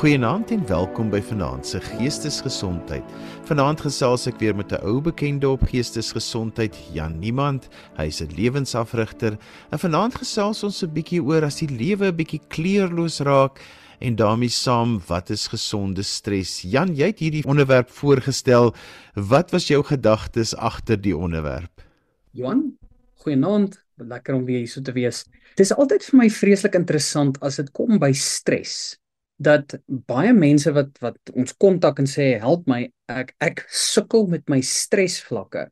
Goeienaand 0.00 0.48
en 0.50 0.62
welkom 0.66 1.10
by 1.12 1.18
Vanaand 1.20 1.66
se 1.68 1.76
Geestesgesondheid. 1.84 3.04
Vanaand 3.44 3.82
gesels 3.84 4.22
ek 4.30 4.38
weer 4.40 4.54
met 4.56 4.72
'n 4.72 4.80
ou 4.80 5.02
bekende 5.04 5.48
op 5.48 5.66
geestesgesondheid, 5.68 6.72
Jan 6.94 7.18
Niemand. 7.18 7.68
Hy's 7.98 8.22
'n 8.22 8.32
lewensafrigter. 8.32 9.36
En 9.70 9.78
vanaand 9.78 10.14
gesels 10.14 10.64
ons 10.64 10.82
'n 10.82 10.92
bietjie 10.92 11.20
oor 11.22 11.44
as 11.44 11.58
die 11.60 11.68
lewe 11.68 12.06
'n 12.06 12.16
bietjie 12.16 12.40
kleurloos 12.48 13.20
raak 13.20 13.60
en 14.00 14.16
daarmee 14.16 14.48
saam 14.48 15.02
wat 15.06 15.30
is 15.30 15.46
gesonde 15.46 16.02
stres. 16.02 16.62
Jan, 16.62 16.96
jy 16.96 17.06
het 17.06 17.18
hierdie 17.18 17.44
onderwerp 17.44 17.90
voorgestel. 17.90 18.74
Wat 19.14 19.50
was 19.50 19.68
jou 19.68 19.84
gedagtes 19.84 20.56
agter 20.56 20.96
die 20.96 21.16
onderwerp? 21.16 21.84
Johan, 22.32 22.78
goeienaand. 23.16 23.84
Lekker 23.96 24.34
om 24.34 24.44
weer 24.44 24.58
hier 24.58 24.68
so 24.68 24.80
te 24.80 24.92
wees. 24.92 25.26
Dit 25.56 25.66
is 25.66 25.74
altyd 25.74 26.04
vir 26.04 26.16
my 26.16 26.30
vreeslik 26.30 26.74
interessant 26.74 27.40
as 27.40 27.56
dit 27.56 27.70
kom 27.70 27.98
by 27.98 28.12
stres 28.12 28.99
dat 29.40 29.74
baie 29.88 30.32
mense 30.36 30.72
wat 30.76 30.98
wat 31.00 31.32
ons 31.32 31.54
kontak 31.56 32.00
en 32.02 32.08
sê 32.08 32.34
help 32.42 32.66
my 32.68 32.84
ek 33.08 33.34
ek 33.40 33.64
sukkel 33.72 34.28
met 34.28 34.44
my 34.52 34.60
stresvlakke. 34.60 35.68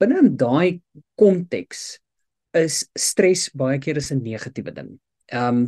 Binne 0.00 0.22
in 0.22 0.36
daai 0.40 0.80
konteks 1.20 1.98
is 2.56 2.86
stres 2.96 3.48
baie 3.54 3.78
keer 3.78 4.00
'n 4.00 4.22
negatiewe 4.22 4.72
ding. 4.72 4.98
Ehm 5.28 5.48
um, 5.48 5.66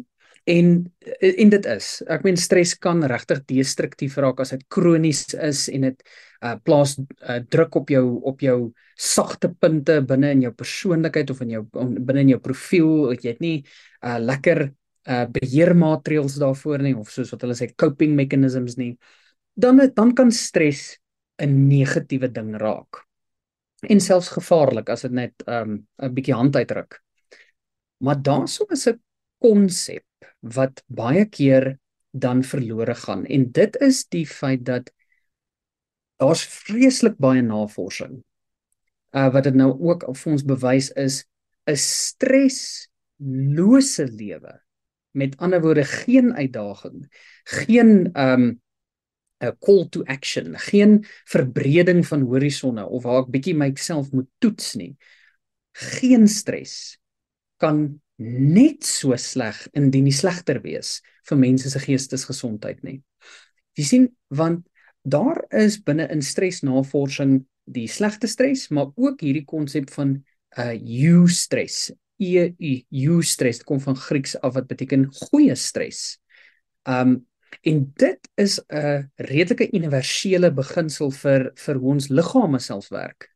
en 0.48 0.92
en 1.20 1.50
dit 1.52 1.66
is 1.66 1.88
ek 2.08 2.24
meen 2.24 2.36
stres 2.36 2.74
kan 2.74 3.02
regtig 3.04 3.42
destruktief 3.50 4.16
raak 4.16 4.40
as 4.40 4.54
dit 4.54 4.64
kronies 4.72 5.34
is 5.34 5.68
en 5.68 5.86
dit 5.90 6.02
uh, 6.42 6.56
plaas 6.64 6.96
uh, 6.98 7.40
druk 7.52 7.76
op 7.76 7.90
jou 7.90 8.04
op 8.24 8.40
jou 8.40 8.72
sagte 8.96 9.52
punte 9.60 10.00
binne 10.02 10.32
in 10.32 10.42
jou 10.46 10.52
persoonlikheid 10.56 11.30
of 11.30 11.42
in 11.44 11.50
jou 11.50 11.62
binne 11.74 12.24
in 12.24 12.32
jou 12.34 12.40
profiel 12.40 13.12
jy 13.12 13.34
het 13.34 13.40
nie 13.44 13.58
uh, 13.60 14.18
lekker 14.18 14.70
uh 15.08 15.26
beheermaatreëls 15.32 16.36
daarvoor 16.42 16.82
nie 16.82 16.96
of 16.96 17.10
soos 17.10 17.30
wat 17.32 17.42
hulle 17.46 17.56
sê 17.56 17.70
coping 17.76 18.14
mechanisms 18.14 18.76
nie 18.76 18.98
dan 19.54 19.80
dan 19.94 20.14
kan 20.14 20.30
stres 20.32 20.98
'n 21.40 21.68
negatiewe 21.68 22.28
ding 22.28 22.56
raak. 22.56 23.06
En 23.88 24.00
selfs 24.00 24.28
gevaarlik 24.28 24.88
as 24.92 25.02
dit 25.02 25.12
net 25.12 25.32
um 25.46 25.86
'n 25.98 26.14
bietjie 26.14 26.34
hand 26.34 26.56
uitdruk. 26.56 27.02
Maar 28.04 28.22
daarso 28.22 28.64
is 28.68 28.86
'n 28.88 29.00
konsep 29.38 30.04
wat 30.40 30.82
baie 30.86 31.24
keer 31.24 31.78
dan 32.12 32.42
verlore 32.42 32.94
gaan. 32.94 33.26
En 33.26 33.50
dit 33.52 33.76
is 33.80 34.04
die 34.04 34.26
feit 34.26 34.64
dat 34.64 34.92
daar's 36.16 36.44
vreeslik 36.44 37.16
baie 37.16 37.42
navorsing 37.42 38.24
uh 39.10 39.32
wat 39.32 39.44
dit 39.44 39.54
nou 39.54 39.72
ook 39.80 40.04
vir 40.16 40.32
ons 40.32 40.44
bewys 40.44 40.90
is 40.90 41.24
'n 41.66 41.76
streslose 41.76 42.88
lewe 44.06 44.60
Met 45.10 45.36
ander 45.42 45.60
woorde 45.60 45.84
geen 45.84 46.34
uitdaging, 46.34 47.06
geen 47.44 48.10
um 48.14 48.60
'n 49.40 49.56
call 49.58 49.88
to 49.88 50.04
action, 50.04 50.58
geen 50.58 51.04
verbreding 51.24 52.06
van 52.06 52.20
horisonne 52.20 52.84
of 52.86 53.02
waar 53.02 53.22
ek 53.22 53.32
bietjie 53.32 53.56
myself 53.56 54.12
moet 54.12 54.28
toets 54.38 54.74
nie. 54.76 54.96
Geen 55.72 56.28
stres 56.28 56.98
kan 57.56 58.00
net 58.20 58.84
so 58.84 59.16
sleg 59.16 59.56
indien 59.72 60.04
nie 60.04 60.16
slegter 60.16 60.60
wees 60.60 61.00
vir 61.28 61.40
mense 61.40 61.70
se 61.72 61.80
geestesgesondheid 61.80 62.82
nie. 62.84 63.00
Jy 63.78 63.84
sien 63.84 64.08
want 64.28 64.66
daar 65.08 65.40
is 65.56 65.78
binne 65.80 66.04
in 66.12 66.20
stresnavorsing 66.20 67.40
die 67.70 67.88
slegte 67.88 68.28
stres, 68.28 68.68
maar 68.68 68.90
ook 68.96 69.22
hierdie 69.24 69.46
konsep 69.48 69.88
van 69.94 70.18
uh, 70.58 70.74
eustres, 70.74 71.90
E 72.20 72.52
U 72.52 72.72
eustres 72.90 73.62
kom 73.64 73.80
van 73.80 73.96
Grieks 73.96 74.36
af 74.44 74.54
wat 74.54 74.68
beteken 74.68 75.08
goeie 75.26 75.56
stres. 75.56 76.20
Um 76.84 77.24
en 77.66 77.92
dit 77.98 78.28
is 78.38 78.60
'n 78.68 79.10
redelike 79.16 79.72
universele 79.72 80.50
beginsel 80.52 81.10
vir 81.10 81.52
vir 81.56 81.74
hoe 81.74 81.90
ons 81.90 82.08
liggame 82.08 82.58
self 82.58 82.88
werk. 82.88 83.28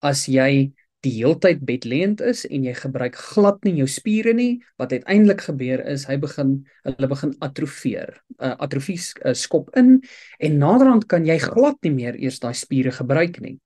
As 0.00 0.26
jy 0.26 0.72
die 1.02 1.12
heeltyd 1.18 1.62
bedlêend 1.66 2.20
is 2.22 2.44
en 2.46 2.64
jy 2.64 2.74
gebruik 2.78 3.16
glad 3.18 3.64
nie 3.66 3.74
jou 3.80 3.88
spiere 3.90 4.32
nie, 4.34 4.62
wat 4.78 4.92
uiteindelik 4.92 5.40
gebeur 5.48 5.82
is 5.90 6.06
hy 6.06 6.16
begin 6.22 6.64
hulle 6.86 7.08
begin 7.10 7.34
atrofieer. 7.42 8.14
Uh, 8.38 8.54
atrofie 8.62 8.98
uh, 9.24 9.34
skop 9.34 9.72
in 9.78 10.00
en 10.38 10.58
naderhand 10.58 11.08
kan 11.10 11.26
jy 11.26 11.38
glad 11.42 11.76
nie 11.82 11.94
meer 11.96 12.18
eers 12.18 12.38
daai 12.42 12.54
spiere 12.54 12.94
gebruik 12.94 13.40
nie. 13.40 13.58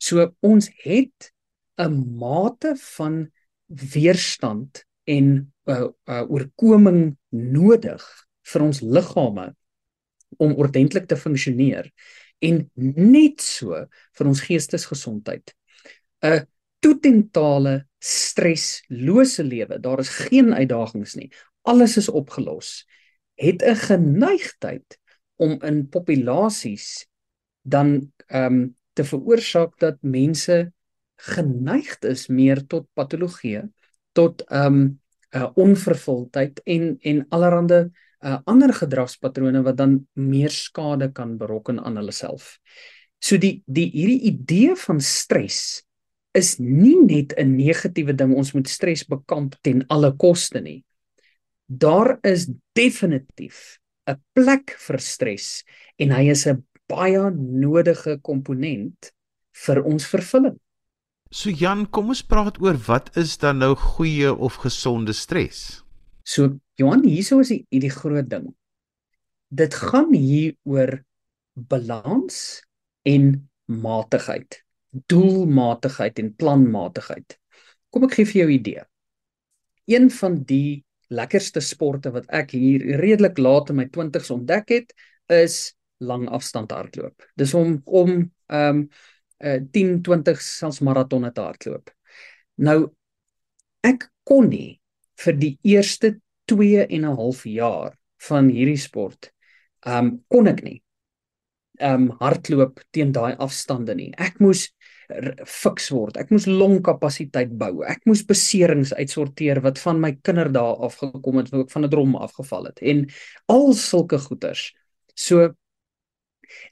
So 0.00 0.32
ons 0.40 0.70
het 0.84 1.32
'n 1.78 2.18
mate 2.18 2.76
van 2.96 3.30
weerstand 3.72 4.84
en 5.04 5.52
uh, 5.68 5.88
uh 6.06 6.24
oorkoming 6.28 7.16
nodig 7.30 8.04
vir 8.52 8.64
ons 8.64 8.80
liggame 8.82 9.52
om 10.42 10.54
ordentlik 10.60 11.06
te 11.08 11.16
funksioneer 11.16 11.90
en 12.42 12.62
net 12.76 13.42
so 13.42 13.84
vir 14.18 14.28
ons 14.28 14.42
geestesgesondheid. 14.42 15.54
'n 16.22 16.46
Totale 16.82 17.86
streslose 18.02 19.44
lewe, 19.46 19.78
daar 19.78 20.00
is 20.02 20.08
geen 20.08 20.50
uitdagings 20.50 21.14
nie. 21.14 21.30
Alles 21.62 21.96
is 21.96 22.08
opgelos. 22.08 22.82
Het 23.38 23.62
'n 23.62 23.76
geneigtheid 23.76 24.98
om 25.36 25.62
in 25.62 25.88
populasies 25.88 27.06
dan 27.62 28.12
ehm 28.26 28.52
um, 28.52 28.76
te 28.92 29.04
veroorsaak 29.04 29.78
dat 29.78 29.96
mense 30.00 30.72
geneigd 31.22 32.04
is 32.04 32.26
meer 32.28 32.66
tot 32.66 32.88
patologie, 32.94 33.62
tot 34.12 34.42
ehm 34.48 34.74
um, 34.74 35.00
uh, 35.32 35.48
onvervuldheid 35.56 36.60
en 36.68 36.96
en 37.00 37.26
allerlei 37.32 37.86
uh, 38.22 38.38
ander 38.44 38.72
gedragspatrone 38.74 39.62
wat 39.62 39.76
dan 39.76 40.02
meer 40.12 40.50
skade 40.50 41.12
kan 41.12 41.36
berokken 41.38 41.80
aan 41.80 41.96
hulle 41.96 42.12
self. 42.12 42.58
So 43.22 43.38
die 43.38 43.62
die 43.66 43.88
hierdie 43.94 44.20
idee 44.32 44.76
van 44.76 45.00
stres 45.00 45.82
is 46.32 46.56
nie 46.58 46.96
net 47.04 47.34
'n 47.36 47.56
negatiewe 47.56 48.14
ding 48.14 48.34
ons 48.34 48.52
moet 48.52 48.68
stres 48.68 49.04
bekamp 49.04 49.56
ten 49.62 49.84
alle 49.88 50.12
koste 50.16 50.60
nie. 50.60 50.84
Daar 51.66 52.18
is 52.22 52.50
definitief 52.74 53.78
'n 54.06 54.20
plek 54.34 54.76
vir 54.78 54.98
stres 54.98 55.64
en 55.98 56.10
hy 56.10 56.30
is 56.30 56.46
'n 56.46 56.64
baie 56.88 57.30
nodige 57.30 58.18
komponent 58.20 59.12
vir 59.52 59.82
ons 59.84 60.06
vervulling. 60.06 60.58
So 61.32 61.48
Jan, 61.48 61.86
kom 61.88 62.10
ons 62.12 62.20
praat 62.28 62.58
oor 62.60 62.76
wat 62.90 63.06
is 63.16 63.38
dan 63.40 63.62
nou 63.62 63.72
goeie 63.72 64.28
of 64.28 64.58
gesonde 64.60 65.14
stres? 65.16 65.80
So 66.28 66.58
Johan, 66.76 67.06
hierso 67.08 67.38
is 67.40 67.48
die 67.54 67.80
die 67.80 67.90
groot 67.92 68.28
ding. 68.28 68.50
Dit 69.48 69.72
gaan 69.80 70.10
hier 70.12 70.52
oor 70.68 70.98
balans 71.56 72.60
en 73.08 73.48
matigheid. 73.64 74.58
Doelmatigheid 75.08 76.20
en 76.20 76.28
planmatigheid. 76.36 77.38
Kom 77.88 78.04
ek 78.04 78.18
gee 78.18 78.28
vir 78.28 78.40
jou 78.42 78.48
'n 78.50 78.58
idee. 78.58 78.84
Een 79.88 80.10
van 80.10 80.36
die 80.44 80.84
lekkerste 81.08 81.64
sporte 81.64 82.12
wat 82.12 82.28
ek 82.28 82.52
hier 82.52 82.84
redelik 83.00 83.38
laat 83.38 83.70
in 83.70 83.76
my 83.76 83.88
20's 83.88 84.30
ontdek 84.30 84.68
het, 84.68 84.92
is 85.32 85.72
lang 85.96 86.28
afstand 86.28 86.70
hardloop. 86.70 87.24
Dis 87.36 87.54
om 87.54 87.80
om 87.84 88.30
ehm 88.52 88.84
um, 88.84 88.88
10, 89.42 90.02
20 90.06 90.40
selfs 90.40 90.80
maratonne 90.80 91.32
te 91.34 91.42
hardloop. 91.42 91.90
Nou 92.62 92.78
ek 93.82 94.08
kon 94.28 94.48
nie 94.48 94.80
vir 95.22 95.38
die 95.38 95.58
eerste 95.66 96.16
2 96.46 96.86
en 96.86 97.04
'n 97.04 97.16
half 97.16 97.44
jaar 97.46 97.96
van 98.28 98.48
hierdie 98.48 98.78
sport 98.78 99.32
um 99.86 100.22
kon 100.30 100.46
ek 100.46 100.62
nie 100.62 100.78
um 101.82 102.10
hardloop 102.20 102.80
teen 102.94 103.12
daai 103.12 103.34
afstande 103.42 103.94
nie. 103.98 104.12
Ek 104.18 104.38
moes 104.40 104.68
fiks 105.48 105.90
word. 105.92 106.16
Ek 106.20 106.30
moes 106.32 106.46
longkapasiteit 106.46 107.50
bou. 107.58 107.82
Ek 107.88 108.04
moes 108.08 108.22
beserings 108.28 108.92
uitsorteer 108.96 109.60
wat 109.64 109.80
van 109.82 110.00
my 110.00 110.12
kinderdae 110.24 110.76
af 110.86 110.98
gekom 111.00 111.40
het, 111.40 111.50
wat 111.52 111.66
ek 111.66 111.74
van 111.74 111.84
'n 111.84 111.90
drom 111.90 112.16
afgeval 112.16 112.70
het 112.70 112.78
en 112.82 113.06
al 113.48 113.72
sulke 113.74 114.18
goeters. 114.18 114.72
So 115.14 115.54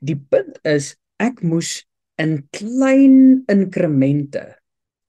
die 0.00 0.16
punt 0.16 0.60
is 0.64 0.96
ek 1.18 1.42
moes 1.42 1.84
in 2.20 2.36
klein 2.52 3.44
inkremente 3.50 4.44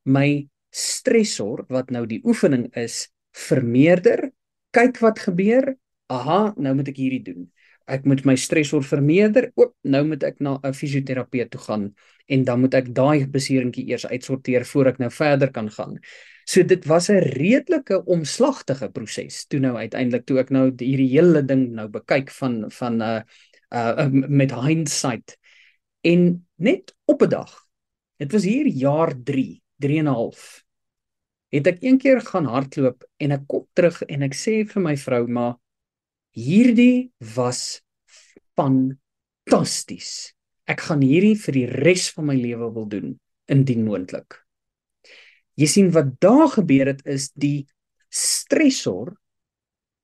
my 0.08 0.48
stresor 0.72 1.66
wat 1.70 1.92
nou 1.92 2.06
die 2.08 2.22
oefening 2.24 2.70
is 2.80 3.10
vermeerder. 3.36 4.30
Kyk 4.72 5.02
wat 5.04 5.20
gebeur. 5.28 5.74
Aha 6.12 6.54
nou 6.58 6.76
moet 6.80 6.92
ek 6.92 7.02
hierdie 7.02 7.26
doen. 7.28 7.50
Ek 7.92 8.06
moet 8.08 8.24
my 8.28 8.38
stresor 8.40 8.86
vermeerder. 8.88 9.50
Oop 9.60 9.76
nou 9.84 10.04
moet 10.08 10.24
ek 10.24 10.40
na 10.40 10.60
'n 10.64 10.74
fisioterapeut 10.74 11.52
toe 11.52 11.62
gaan 11.62 11.94
en 12.28 12.44
dan 12.44 12.62
moet 12.62 12.74
ek 12.74 12.94
daai 12.96 13.28
beseringkie 13.28 13.90
eers 13.92 14.06
uitsorteer 14.06 14.66
voor 14.66 14.88
ek 14.88 15.00
nou 15.00 15.12
verder 15.12 15.52
kan 15.52 15.70
gaan. 15.70 16.00
So 16.46 16.64
dit 16.64 16.86
was 16.86 17.10
'n 17.10 17.20
redelike 17.36 18.04
omslagtige 18.06 18.90
proses 18.90 19.46
toe 19.46 19.60
nou 19.60 19.76
uiteindelik 19.76 20.26
toe 20.26 20.40
ek 20.40 20.50
nou 20.50 20.72
hierdie 20.72 21.12
hele 21.12 21.44
ding 21.44 21.72
nou 21.76 21.88
bekyk 21.88 22.32
van 22.32 22.72
van 22.72 22.94
'n 22.98 23.02
uh, 23.02 23.22
uh, 23.74 24.08
met 24.12 24.52
hindsight 24.52 25.38
En 26.02 26.48
net 26.56 26.96
op 27.06 27.22
'n 27.22 27.30
dag. 27.30 27.68
Dit 28.18 28.32
was 28.32 28.44
hier 28.44 28.68
jaar 28.68 29.14
3, 29.24 29.62
3 29.78 29.98
en 30.00 30.06
'n 30.06 30.14
half. 30.14 30.64
Het 31.50 31.68
ek 31.68 31.78
een 31.84 31.98
keer 31.98 32.22
gaan 32.22 32.46
hardloop 32.46 33.04
en 33.18 33.32
ek 33.32 33.48
kom 33.48 33.68
terug 33.74 34.02
en 34.02 34.22
ek 34.22 34.36
sê 34.36 34.66
vir 34.66 34.82
my 34.82 34.98
vrou, 34.98 35.28
"Maar 35.28 35.56
hierdie 36.32 37.12
was 37.36 37.82
fantasties. 38.56 40.34
Ek 40.70 40.80
gaan 40.88 41.02
hierdie 41.02 41.36
vir 41.36 41.54
die 41.54 41.68
res 41.68 42.10
van 42.16 42.30
my 42.30 42.36
lewe 42.36 42.72
wil 42.74 42.88
doen 42.88 43.20
indien 43.52 43.84
moontlik. 43.86 44.38
Jy 45.60 45.68
sien 45.68 45.92
wat 45.92 46.20
daar 46.24 46.48
gebeur 46.54 46.94
het 46.94 47.04
is 47.06 47.32
die 47.36 47.68
stresor 48.10 49.18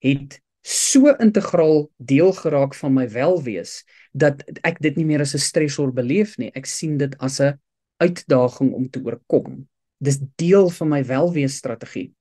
het 0.03 0.41
so 0.67 1.13
integraal 1.23 1.85
deel 1.97 2.33
geraak 2.35 2.75
van 2.75 2.93
my 2.93 3.05
welwees 3.09 3.85
dat 4.11 4.41
ek 4.67 4.81
dit 4.83 4.97
nie 4.99 5.05
meer 5.07 5.23
as 5.23 5.33
'n 5.33 5.39
stresor 5.39 5.93
beleef 5.93 6.37
nie. 6.37 6.51
Ek 6.55 6.65
sien 6.65 6.97
dit 6.97 7.15
as 7.19 7.39
'n 7.39 7.55
uitdaging 8.03 8.73
om 8.73 8.89
te 8.89 8.99
oorkom. 8.99 9.67
Dis 9.99 10.19
deel 10.35 10.69
van 10.69 10.89
my 10.89 11.03
welwees 11.03 11.55
strategie. 11.55 12.11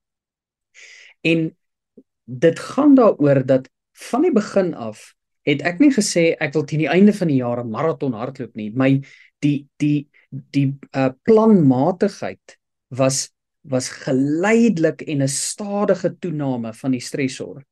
En 1.21 1.55
dit 2.25 2.59
gaan 2.59 2.95
daaroor 2.95 3.45
dat 3.45 3.69
van 3.93 4.21
die 4.21 4.31
begin 4.31 4.73
af 4.73 5.13
het 5.43 5.61
ek 5.61 5.79
nie 5.79 5.91
gesê 5.91 6.35
ek 6.39 6.53
wil 6.53 6.63
teen 6.63 6.79
die 6.79 6.91
einde 6.91 7.13
van 7.13 7.27
die 7.27 7.39
jaar 7.39 7.63
'n 7.63 7.69
maraton 7.69 8.13
hardloop 8.13 8.55
nie. 8.55 8.71
My 8.71 9.01
die 9.39 9.67
die 9.77 10.07
die 10.29 10.75
uh, 10.95 11.09
planmatigheid 11.23 12.57
was 12.87 13.29
was 13.61 13.89
geleidelik 13.89 15.01
en 15.01 15.21
'n 15.21 15.27
stadige 15.27 16.15
toename 16.19 16.73
van 16.73 16.91
die 16.91 17.01
stresor. 17.01 17.63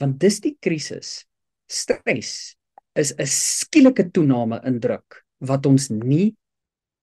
Want 0.00 0.20
dis 0.20 0.40
die 0.40 0.56
krisis. 0.60 1.24
Stres 1.68 2.56
is 2.96 3.12
'n 3.12 3.26
skielike 3.26 4.10
toename 4.10 4.60
in 4.64 4.80
druk 4.80 5.24
wat 5.38 5.66
ons 5.66 5.90
nie 5.90 6.36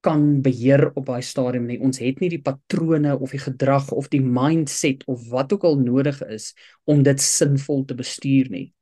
kan 0.02 0.42
beheer 0.42 0.92
op 0.96 1.06
daai 1.06 1.22
stadium 1.22 1.68
nie. 1.68 1.80
Ons 1.80 2.00
het 2.00 2.20
nie 2.22 2.30
die 2.30 2.42
patrone 2.42 3.18
of 3.18 3.32
die 3.32 3.42
gedrag 3.42 3.92
of 3.92 4.10
die 4.10 4.22
mindset 4.22 5.04
of 5.08 5.28
wat 5.30 5.54
ook 5.54 5.64
al 5.64 5.80
nodig 5.82 6.22
is 6.30 6.54
om 6.86 7.04
dit 7.04 7.22
sinvol 7.22 7.86
te 7.86 7.96
bestuur 7.98 8.50
nie. 8.50 8.74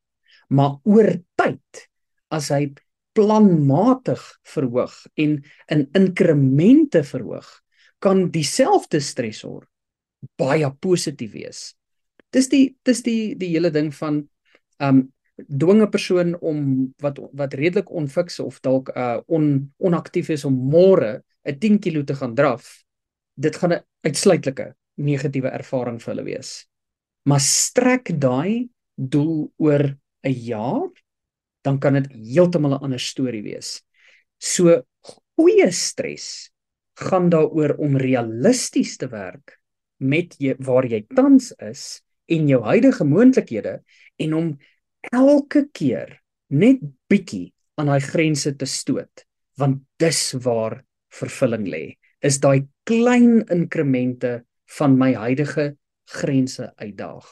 Maar 0.49 0.77
oor 0.83 1.11
tyd 1.39 1.87
as 2.29 2.49
hy 2.53 2.73
planmatig 3.15 4.21
verhoog 4.43 4.93
en 5.15 5.37
in 5.71 5.85
inkremente 5.95 7.03
verhoog, 7.03 7.47
kan 8.03 8.27
dieselfde 8.29 8.99
stresor 8.99 9.63
baie 10.37 10.67
positief 10.83 11.31
wees. 11.31 11.61
Dis 12.35 12.49
die 12.51 12.75
dis 12.83 13.01
die 13.05 13.35
die 13.39 13.53
hele 13.53 13.71
ding 13.71 13.93
van 13.95 14.25
um 14.83 15.05
dwing 15.35 15.81
'n 15.83 15.91
persoon 15.91 16.35
om 16.39 16.93
wat 17.03 17.19
wat 17.33 17.53
redelik 17.53 17.91
onfiks 17.91 18.39
of 18.39 18.59
dalk 18.61 18.91
uh 18.95 19.19
on 19.27 19.71
onaktief 19.77 20.29
is 20.29 20.45
om 20.45 20.55
môre 20.55 21.23
'n 21.43 21.59
10 21.59 21.79
kg 21.79 22.03
te 22.05 22.15
gaan 22.15 22.35
draf. 22.35 22.83
Dit 23.35 23.55
gaan 23.55 23.73
'n 23.73 23.83
uitsluitlike 24.03 24.75
negatiewe 24.95 25.49
ervaring 25.49 25.99
vir 26.01 26.13
hulle 26.13 26.25
wees. 26.25 26.67
Maar 27.23 27.39
strek 27.39 28.11
daai 28.19 28.69
doel 28.95 29.51
oor 29.57 29.97
'n 30.23 30.31
jaar, 30.31 30.89
dan 31.63 31.79
kan 31.79 31.93
dit 31.93 32.07
heeltemal 32.11 32.75
'n 32.75 32.83
ander 32.83 32.99
storie 32.99 33.43
wees. 33.43 33.83
So 34.39 34.83
goeie 35.35 35.71
stres 35.71 36.51
gaan 36.95 37.29
daaroor 37.29 37.75
om 37.77 37.97
realisties 37.97 38.97
te 38.97 39.07
werk 39.07 39.59
met 39.97 40.35
jy, 40.39 40.55
waar 40.59 40.85
jy 40.85 41.05
tans 41.15 41.51
is 41.59 42.04
en 42.31 42.47
jou 42.49 42.61
huidige 42.65 43.05
moontlikhede 43.07 43.79
en 44.21 44.33
om 44.33 44.51
elke 45.11 45.67
keer 45.75 46.17
net 46.49 46.81
bietjie 47.09 47.53
aan 47.79 47.91
daai 47.91 48.01
grense 48.03 48.55
te 48.55 48.67
stoot 48.69 49.25
want 49.59 49.81
dis 50.01 50.19
waar 50.43 50.81
vervulling 51.15 51.67
lê. 51.71 51.85
Is 52.19 52.41
daai 52.43 52.67
klein 52.83 53.45
inkremente 53.53 54.41
van 54.77 54.97
my 54.99 55.13
huidige 55.15 55.75
grense 56.11 56.71
uitdaag. 56.75 57.25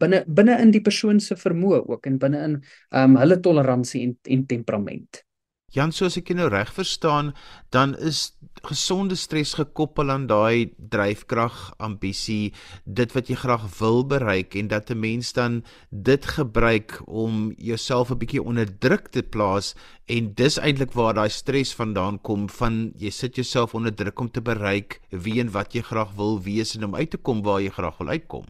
Binne 0.00 0.24
binne 0.26 0.58
in 0.60 0.72
die 0.74 0.82
persoon 0.84 1.20
se 1.22 1.36
vermoë 1.38 1.84
ook 1.86 2.08
en 2.10 2.18
binne 2.18 2.42
in 2.44 2.56
um, 2.58 3.16
hulle 3.20 3.38
toleransie 3.44 4.02
en, 4.08 4.16
en 4.26 4.44
temperament 4.50 5.22
Jan, 5.68 5.90
soos 5.92 6.14
ek 6.16 6.30
nou 6.32 6.46
reg 6.48 6.70
verstaan, 6.72 7.34
dan 7.76 7.90
is 8.00 8.30
gesonde 8.64 9.18
stres 9.20 9.50
gekoppel 9.58 10.08
aan 10.08 10.24
daai 10.30 10.70
dryfkrag, 10.94 11.58
ambisie, 11.84 12.54
dit 12.88 13.12
wat 13.12 13.28
jy 13.28 13.36
graag 13.36 13.66
wil 13.76 14.00
bereik 14.08 14.56
en 14.56 14.72
dat 14.72 14.88
'n 14.88 15.00
mens 15.00 15.32
dan 15.36 15.60
dit 15.92 16.24
gebruik 16.24 17.02
om 17.04 17.52
jouself 17.58 18.10
'n 18.10 18.16
bietjie 18.16 18.42
onder 18.42 18.64
druk 18.78 19.12
te 19.12 19.22
plaas 19.22 19.74
en 20.06 20.32
dis 20.34 20.56
eintlik 20.56 20.92
waar 20.96 21.14
daai 21.14 21.28
stres 21.28 21.74
vandaan 21.74 22.18
kom 22.20 22.48
van 22.48 22.92
jy 22.96 23.10
sit 23.10 23.36
jouself 23.36 23.74
onder 23.74 23.94
druk 23.94 24.20
om 24.20 24.30
te 24.30 24.40
bereik 24.40 25.00
wie 25.10 25.40
en 25.40 25.52
wat 25.52 25.74
jy 25.74 25.82
graag 25.82 26.16
wil 26.16 26.40
wees 26.40 26.76
en 26.76 26.84
om 26.84 26.94
uit 26.94 27.10
te 27.10 27.18
kom 27.18 27.42
waar 27.42 27.60
jy 27.60 27.70
graag 27.70 27.98
wil 27.98 28.08
uitkom 28.08 28.44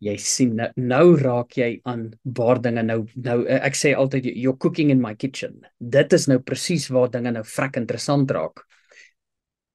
jy 0.00 0.14
sien 0.20 0.54
nou, 0.56 0.68
nou 0.80 1.04
raak 1.20 1.56
jy 1.60 1.70
aan 1.88 2.06
waar 2.36 2.60
dinge 2.64 2.82
nou 2.86 3.02
nou 3.20 3.38
eh, 3.44 3.60
ek 3.68 3.76
sê 3.76 3.92
altyd 3.96 4.30
you're 4.32 4.56
cooking 4.56 4.92
in 4.92 5.02
my 5.02 5.12
kitchen. 5.14 5.60
Dit 5.78 6.14
is 6.16 6.26
nou 6.30 6.40
presies 6.40 6.88
waar 6.92 7.12
dinge 7.12 7.34
nou 7.36 7.44
vrek 7.44 7.76
interessant 7.80 8.30
raak. 8.32 8.64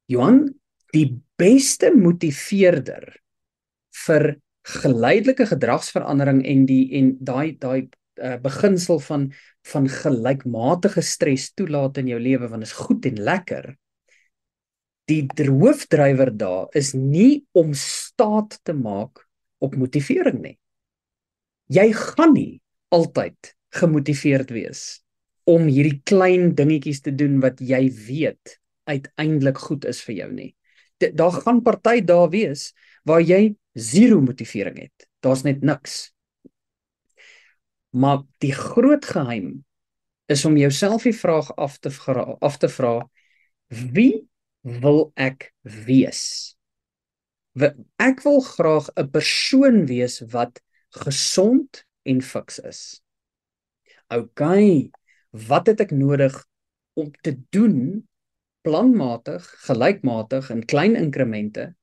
Johan, 0.09 0.47
die 0.93 1.07
beste 1.37 1.91
motiveerder 1.93 3.05
vir 4.05 4.35
geleidelike 4.65 5.45
gedragsverandering 5.51 6.41
en 6.49 6.65
die 6.65 6.83
en 6.97 7.11
daai 7.21 7.53
daai 7.61 7.85
uh, 8.17 8.37
beginsel 8.41 9.01
van 9.05 9.29
van 9.65 9.89
gelykmatige 9.89 11.01
stres 11.05 11.51
toelaat 11.57 11.97
in 12.01 12.09
jou 12.13 12.19
lewe 12.21 12.49
want 12.49 12.65
is 12.65 12.73
goed 12.77 13.05
en 13.09 13.21
lekker. 13.29 13.75
Die 15.05 15.25
hoofdrywer 15.37 16.31
daar 16.33 16.73
is 16.73 16.95
nie 16.97 17.45
om 17.53 17.73
staat 17.77 18.57
te 18.65 18.73
maak 18.73 19.21
op 19.63 19.75
motivering 19.75 20.41
nie. 20.41 20.57
Jy 21.71 21.89
gaan 21.97 22.35
nie 22.35 22.61
altyd 22.93 23.55
gemotiveerd 23.75 24.51
wees 24.55 24.83
om 25.45 25.67
hierdie 25.69 26.01
klein 26.07 26.53
dingetjies 26.57 27.03
te 27.05 27.13
doen 27.13 27.39
wat 27.43 27.61
jy 27.61 27.87
weet 28.07 28.57
uiteindelik 28.89 29.59
goed 29.61 29.85
is 29.89 30.01
vir 30.05 30.15
jou 30.21 30.31
nie. 30.33 30.51
Daar 30.97 31.33
gaan 31.43 31.61
party 31.65 32.01
daar 32.05 32.29
wees 32.33 32.71
waar 33.05 33.21
jy 33.21 33.55
zero 33.73 34.21
motivering 34.21 34.79
het. 34.79 35.07
Daar's 35.21 35.43
net 35.45 35.61
niks. 35.61 36.13
Maar 37.95 38.23
die 38.43 38.53
groot 38.53 39.05
geheim 39.05 39.65
is 40.25 40.45
om 40.45 40.57
jouself 40.57 41.05
die 41.05 41.15
vraag 41.15 41.51
af 41.55 41.77
te 41.77 41.91
vra, 41.93 42.35
af 42.39 42.57
te 42.57 42.69
vra 42.69 42.97
wie 43.67 44.25
wil 44.61 45.11
ek 45.15 45.51
wees? 45.61 46.54
Ek 47.55 48.21
wil 48.23 48.41
graag 48.41 48.89
'n 48.95 49.09
persoon 49.11 49.85
wees 49.85 50.19
wat 50.31 50.61
gesond 50.89 51.85
en 52.03 52.21
fiks 52.21 52.59
is. 52.59 53.01
OK, 54.07 54.41
wat 55.31 55.67
het 55.67 55.79
ek 55.79 55.91
nodig 55.91 56.35
om 56.93 57.11
te 57.21 57.39
doen 57.49 58.07
planmatig, 58.61 59.43
gelykmatig 59.67 60.49
in 60.49 60.65
klein 60.65 60.95
inkremente 60.95 61.75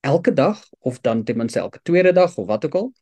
elke 0.00 0.32
dag 0.32 0.58
of 0.80 1.00
dan 1.00 1.24
ten 1.24 1.36
minste 1.36 1.58
elke 1.58 1.80
tweede 1.82 2.12
dag 2.12 2.36
of 2.36 2.46
wat 2.46 2.64
ook 2.64 2.74
al 2.74 2.92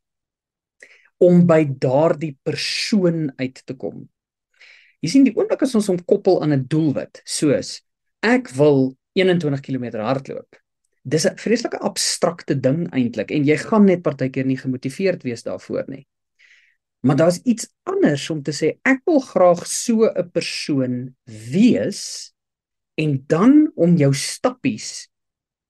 om 1.17 1.47
by 1.47 1.65
daardie 1.69 2.39
persoon 2.43 3.33
uit 3.37 3.67
te 3.67 3.75
kom. 3.77 4.09
Jy 5.01 5.09
sien 5.09 5.25
die 5.25 5.37
oomblik 5.37 5.63
as 5.63 5.75
ons 5.75 5.89
hom 5.93 6.01
koppel 6.05 6.43
aan 6.43 6.53
'n 6.53 6.67
doelwit, 6.69 7.21
soos 7.25 7.83
ek 8.21 8.49
wil 8.57 8.97
21 9.13 9.61
km 9.61 10.01
hardloop 10.01 10.61
dis 11.03 11.27
'n 11.27 11.37
vreeslike 11.37 11.79
abstrakte 11.79 12.55
ding 12.61 12.89
eintlik 12.93 13.31
en 13.31 13.45
jy 13.45 13.57
gaan 13.57 13.85
net 13.85 14.03
partykeer 14.03 14.47
nie 14.47 14.59
gemotiveerd 14.59 15.23
wees 15.23 15.43
daarvoor 15.43 15.85
nie. 15.89 16.07
Maar 17.01 17.17
daar's 17.17 17.41
iets 17.45 17.69
anders 17.83 18.31
om 18.31 18.43
te 18.43 18.53
sê 18.53 18.79
ek 18.85 19.01
wil 19.07 19.21
graag 19.21 19.67
so 19.67 20.05
'n 20.05 20.31
persoon 20.31 21.17
wees 21.25 22.33
en 22.95 23.25
dan 23.27 23.73
om 23.75 23.97
jou 23.97 24.13
stappies 24.15 25.09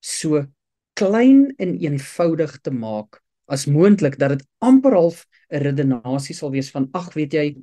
so 0.01 0.47
klein 0.95 1.55
en 1.59 1.79
eenvoudig 1.79 2.61
te 2.61 2.71
maak 2.71 3.23
as 3.47 3.67
moontlik 3.67 4.19
dat 4.19 4.39
dit 4.39 4.47
amper 4.59 4.93
half 4.93 5.27
'n 5.51 5.63
redenasie 5.63 6.35
sal 6.35 6.51
wees 6.51 6.71
van 6.71 6.89
ag 6.93 7.15
weet 7.15 7.33
jy 7.33 7.57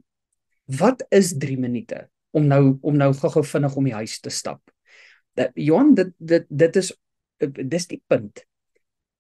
wat 0.65 1.03
is 1.09 1.33
3 1.37 1.57
minute 1.57 2.09
om 2.31 2.47
nou 2.47 2.77
om 2.81 2.95
nou 2.97 3.13
gou-gou 3.13 3.43
vinnig 3.43 3.75
om 3.75 3.83
die 3.83 3.93
huis 3.93 4.19
te 4.19 4.29
stap. 4.29 4.61
Dat 5.33 5.51
Johan 5.55 5.93
dit 5.95 6.11
dit 6.17 6.45
dit 6.49 6.75
is 6.75 6.91
dis 7.39 7.87
die 7.87 8.01
punt. 8.07 8.43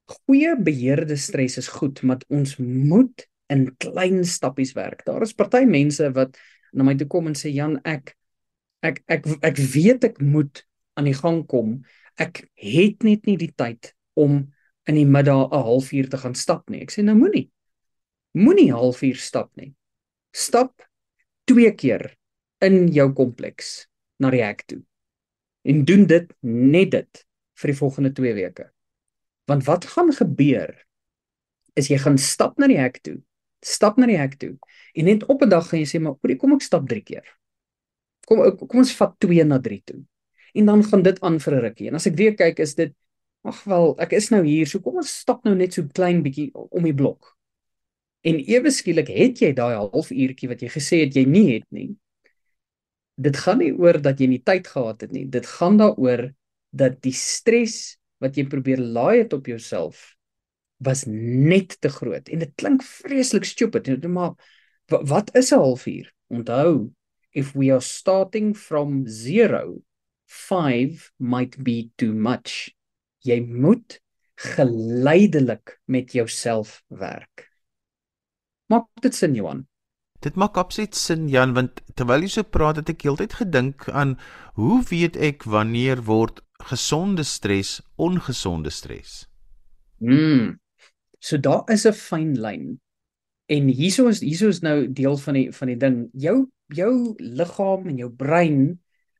Goeie 0.07 0.55
beheerde 0.55 1.17
stres 1.19 1.57
is 1.57 1.67
goed, 1.67 2.01
maar 2.03 2.23
ons 2.31 2.55
moet 2.57 3.27
in 3.51 3.67
klein 3.79 4.23
stappies 4.25 4.73
werk. 4.75 5.03
Daar 5.05 5.21
is 5.21 5.35
party 5.35 5.65
mense 5.67 6.11
wat 6.15 6.37
na 6.73 6.83
my 6.87 6.95
toe 6.99 7.07
kom 7.11 7.27
en 7.29 7.35
sê 7.37 7.51
Jan, 7.53 7.77
ek 7.87 8.15
ek 8.85 9.01
ek 9.11 9.27
ek 9.45 9.59
weet 9.73 10.07
ek 10.11 10.21
moet 10.21 10.63
aan 10.97 11.09
die 11.09 11.17
gang 11.17 11.43
kom. 11.49 11.81
Ek 12.17 12.45
het 12.55 13.03
net 13.03 13.27
nie 13.27 13.37
die 13.39 13.53
tyd 13.55 13.93
om 14.17 14.45
in 14.87 14.95
die 14.95 15.05
middag 15.05 15.51
'n 15.51 15.63
halfuur 15.67 16.09
te 16.09 16.17
gaan 16.17 16.35
stap 16.35 16.69
nie. 16.69 16.81
Ek 16.81 16.91
sê 16.91 17.03
nou 17.03 17.15
moenie. 17.15 17.49
Moenie 18.33 18.71
halfuur 18.71 19.15
stap 19.15 19.51
nie. 19.55 19.73
Stap 20.31 20.87
twee 21.45 21.71
keer 21.71 22.15
in 22.61 22.87
jou 22.87 23.13
kompleks 23.13 23.87
na 24.19 24.29
die 24.29 24.43
hek 24.43 24.63
toe. 24.67 24.81
En 25.63 25.85
doen 25.85 26.05
dit 26.05 26.33
net 26.41 26.91
dit 26.91 27.26
vir 27.57 27.73
die 27.73 27.77
volgende 27.77 28.11
2 28.11 28.33
weke. 28.33 28.69
Want 29.47 29.65
wat 29.65 29.85
gaan 29.85 30.11
gebeur 30.13 30.75
is 31.77 31.89
jy 31.89 31.97
gaan 32.01 32.17
stap 32.17 32.57
na 32.57 32.67
die 32.67 32.79
hek 32.79 33.01
toe 33.03 33.19
Stap 33.65 33.97
na 33.97 34.05
die 34.05 34.17
hek 34.17 34.37
toe. 34.37 34.53
En 34.93 35.05
net 35.09 35.25
op 35.25 35.41
'n 35.41 35.49
dag 35.49 35.67
gaan 35.69 35.79
jy 35.79 35.85
sê 35.85 35.99
maar 36.01 36.15
oor 36.21 36.35
kom 36.37 36.53
ek 36.53 36.61
stap 36.61 36.87
3 36.87 37.01
keer. 37.01 37.25
Kom 38.25 38.57
kom 38.57 38.79
ons 38.79 38.93
vat 38.93 39.15
2 39.19 39.43
na 39.43 39.59
3 39.59 39.81
toe. 39.85 40.01
En 40.53 40.65
dan 40.65 40.83
gaan 40.83 41.01
dit 41.03 41.21
aan 41.21 41.39
vir 41.39 41.53
'n 41.53 41.61
rukkie. 41.61 41.87
En 41.87 41.95
as 41.95 42.05
ek 42.07 42.15
weer 42.15 42.35
kyk 42.35 42.59
is 42.59 42.75
dit 42.75 42.93
ag 43.43 43.63
wel, 43.63 43.95
ek 43.99 44.13
is 44.13 44.29
nou 44.29 44.43
hier, 44.43 44.65
so 44.67 44.79
kom 44.79 44.97
ons 44.97 45.19
stap 45.19 45.43
nou 45.45 45.55
net 45.55 45.73
so 45.73 45.83
klein 45.93 46.21
bietjie 46.23 46.51
om 46.53 46.83
die 46.83 46.93
blok. 46.93 47.37
En 48.23 48.35
ewe 48.35 48.71
skielik 48.71 49.07
het 49.07 49.39
jy 49.39 49.53
daai 49.53 49.75
halfuurtjie 49.75 50.49
wat 50.49 50.61
jy 50.61 50.67
gesê 50.69 51.05
het 51.05 51.15
jy 51.15 51.25
nie 51.25 51.53
het 51.53 51.65
nie. 51.71 51.95
Dit 53.17 53.37
gaan 53.37 53.59
nie 53.59 53.71
oor 53.71 54.01
dat 54.01 54.19
jy 54.19 54.27
nie 54.27 54.43
tyd 54.43 54.67
gehad 54.67 55.01
het 55.01 55.11
nie. 55.11 55.25
Dit 55.25 55.45
gaan 55.45 55.77
daaroor 55.77 56.33
dat 56.69 57.01
die 57.01 57.15
stres 57.15 57.97
wat 58.23 58.37
jy 58.37 58.47
probeer 58.49 58.81
laai 58.81 59.23
het 59.23 59.33
op 59.33 59.47
jouself 59.47 60.17
was 60.83 61.05
net 61.09 61.77
te 61.81 61.89
groot. 61.89 62.29
En 62.29 62.39
dit 62.39 62.53
klink 62.55 62.83
vreeslik 62.85 63.45
stupid. 63.45 63.89
Maar 64.07 64.33
wat 64.87 65.35
is 65.35 65.51
'n 65.51 65.59
halfuur? 65.59 66.13
Onthou 66.27 66.91
if 67.31 67.53
we 67.53 67.71
are 67.71 67.81
starting 67.81 68.57
from 68.57 69.05
0 69.05 69.81
5 70.25 71.11
might 71.17 71.63
be 71.63 71.89
too 71.95 72.13
much. 72.13 72.73
Jy 73.23 73.41
moet 73.41 74.01
geleidelik 74.35 75.79
met 75.85 76.11
jouself 76.11 76.83
werk. 76.87 77.47
Maak 78.67 78.87
dit 79.01 79.15
sin 79.15 79.35
Johan? 79.35 79.67
Dit 80.19 80.35
maak 80.35 80.57
absoluut 80.57 80.95
sin 80.95 81.27
Jan 81.29 81.53
want 81.53 81.81
terwyl 81.95 82.25
jy 82.25 82.27
so 82.27 82.43
praat 82.43 82.81
het 82.81 82.89
ek 82.89 83.05
heeltyd 83.05 83.37
gedink 83.39 83.87
aan 83.89 84.17
hoe 84.57 84.81
weet 84.89 85.15
ek 85.15 85.45
wanneer 85.45 86.01
word 86.09 86.41
gesonde 86.63 87.23
stres 87.23 87.81
ongesonde 87.95 88.69
stres? 88.69 89.27
Mm, 89.99 90.59
So 91.19 91.37
daar 91.37 91.63
is 91.73 91.85
'n 91.85 91.93
fyn 91.93 92.33
lyn. 92.39 92.79
En 93.49 93.67
hieso 93.67 94.07
is 94.07 94.19
hieso 94.19 94.47
is 94.47 94.61
nou 94.61 94.87
deel 94.87 95.17
van 95.17 95.33
die 95.33 95.51
van 95.51 95.67
die 95.67 95.77
ding. 95.77 96.09
Jou 96.13 96.51
jou 96.67 97.15
liggaam 97.17 97.87
en 97.87 97.97
jou 97.97 98.09
brein 98.09 98.79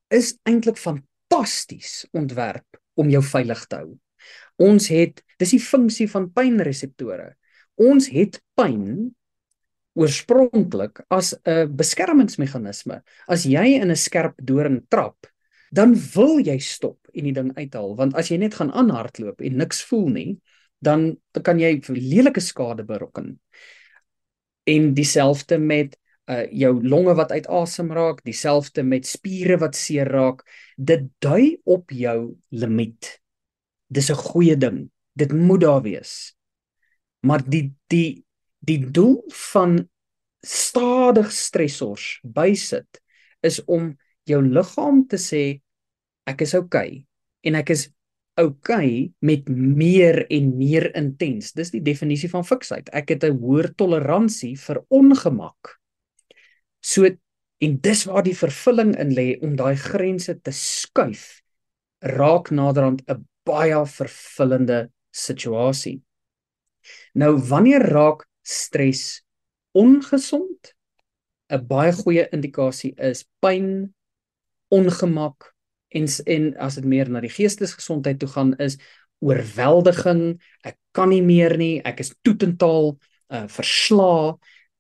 is 0.10 0.38
eintlik 0.44 0.78
fantasties 0.78 2.06
ontwerp 2.12 2.80
om 2.96 3.10
jou 3.10 3.24
veilig 3.24 3.66
te 3.68 3.76
hou. 3.76 3.98
Ons 4.58 4.88
het 4.88 5.24
dis 5.40 5.50
die 5.50 5.60
funksie 5.60 6.10
van 6.10 6.32
pynreseptore. 6.32 7.36
Ons 7.76 8.08
het 8.10 8.42
pyn 8.56 9.16
oorspronklik 9.96 11.02
as 11.10 11.34
'n 11.46 11.76
beskermingsmeganisme. 11.76 13.02
As 13.28 13.44
jy 13.46 13.80
in 13.82 13.92
'n 13.92 13.96
skerp 13.96 14.36
doring 14.44 14.86
trap, 14.90 15.28
dan 15.70 15.96
wil 16.14 16.40
jy 16.40 16.58
stop 16.64 17.10
en 17.14 17.28
die 17.28 17.36
ding 17.36 17.52
uithaal, 17.58 17.96
want 17.98 18.16
as 18.16 18.32
jy 18.32 18.38
net 18.38 18.58
gaan 18.60 18.72
aanhardloop 18.72 19.42
en 19.42 19.58
niks 19.58 19.84
voel 19.90 20.08
nie, 20.14 20.32
dan 20.80 21.18
kan 21.44 21.60
jy 21.60 21.80
lelike 21.90 22.42
skade 22.44 22.86
berokken. 22.88 23.38
En 24.68 24.94
dieselfde 24.94 25.58
met 25.58 25.98
uh 26.28 26.44
jou 26.52 26.74
longe 26.84 27.14
wat 27.16 27.32
uitasem 27.32 27.92
raak, 27.96 28.20
dieselfde 28.28 28.84
met 28.84 29.08
spiere 29.08 29.58
wat 29.58 29.76
seer 29.80 30.10
raak, 30.12 30.44
dit 30.76 31.08
dui 31.24 31.58
op 31.64 31.92
jou 31.92 32.36
limiet. 32.52 33.22
Dis 33.88 34.12
'n 34.12 34.16
goeie 34.16 34.58
ding. 34.58 34.92
Dit 35.16 35.32
moet 35.32 35.62
daar 35.62 35.82
wees. 35.82 36.36
Maar 37.20 37.44
die 37.50 37.74
die 37.88 38.26
die 38.60 38.92
doel 38.92 39.24
van 39.28 39.88
stadig 40.42 41.32
stressors 41.32 42.20
bysit 42.24 43.02
is 43.42 43.64
om 43.66 43.96
jou 44.30 44.42
liggaam 44.42 45.06
te 45.08 45.18
sê 45.18 45.62
ek 46.28 46.42
is 46.42 46.54
oukei 46.54 46.90
okay, 46.90 47.06
en 47.44 47.56
ek 47.56 47.72
is 47.76 47.88
okay 48.38 49.12
met 49.26 49.48
meer 49.50 50.26
en 50.30 50.52
meer 50.58 50.92
intens. 50.96 51.54
Dis 51.58 51.72
die 51.74 51.82
definisie 51.82 52.30
van 52.30 52.46
fiksheid. 52.46 52.90
Ek 52.94 53.10
het 53.10 53.24
'n 53.24 53.40
hoër 53.42 53.74
toleransie 53.76 54.56
vir 54.56 54.84
ongemak. 54.90 55.80
So 56.82 57.06
en 57.60 57.78
dis 57.82 58.04
waar 58.06 58.24
die 58.24 58.38
vervulling 58.38 58.96
in 59.00 59.14
lê 59.16 59.38
om 59.42 59.56
daai 59.56 59.76
grense 59.76 60.36
te 60.42 60.52
skuif 60.52 61.42
raak 62.02 62.52
naderhand 62.52 63.02
'n 63.10 63.26
baie 63.46 63.86
vervullende 63.86 64.92
situasie. 65.12 66.02
Nou 67.16 67.38
wanneer 67.50 67.82
raak 67.82 68.28
stres 68.44 69.24
ongesond? 69.74 70.74
'n 71.50 71.68
Baie 71.68 71.92
goeie 71.92 72.30
indikasie 72.32 72.94
is 72.98 73.26
pyn, 73.42 73.94
ongemak, 74.70 75.54
en 75.90 76.08
en 76.26 76.48
as 76.58 76.76
dit 76.76 76.86
meer 76.86 77.10
na 77.10 77.22
die 77.24 77.32
geestesgesondheid 77.32 78.20
toe 78.20 78.30
gaan 78.30 78.54
is 78.64 78.78
oorweldiging, 79.24 80.38
ek 80.68 80.78
kan 80.96 81.10
nie 81.10 81.24
meer 81.26 81.58
nie, 81.58 81.78
ek 81.88 82.04
is 82.04 82.14
totaal 82.26 82.98
uh 83.34 83.46
verslaa. 83.52 84.36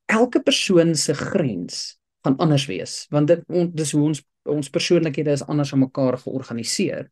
Elke 0.07 0.39
persoon 0.43 0.95
se 0.95 1.13
grens 1.13 1.97
gaan 2.23 2.37
anders 2.43 2.65
wees 2.67 3.05
want 3.11 3.27
dit 3.27 3.43
on, 3.47 3.71
dis 3.75 3.91
hoe 3.95 4.03
ons 4.09 4.23
ons 4.47 4.69
persoonlikhede 4.71 5.33
is 5.35 5.43
anders 5.43 5.73
aan 5.73 5.83
mekaar 5.83 6.17
georganiseer. 6.21 7.09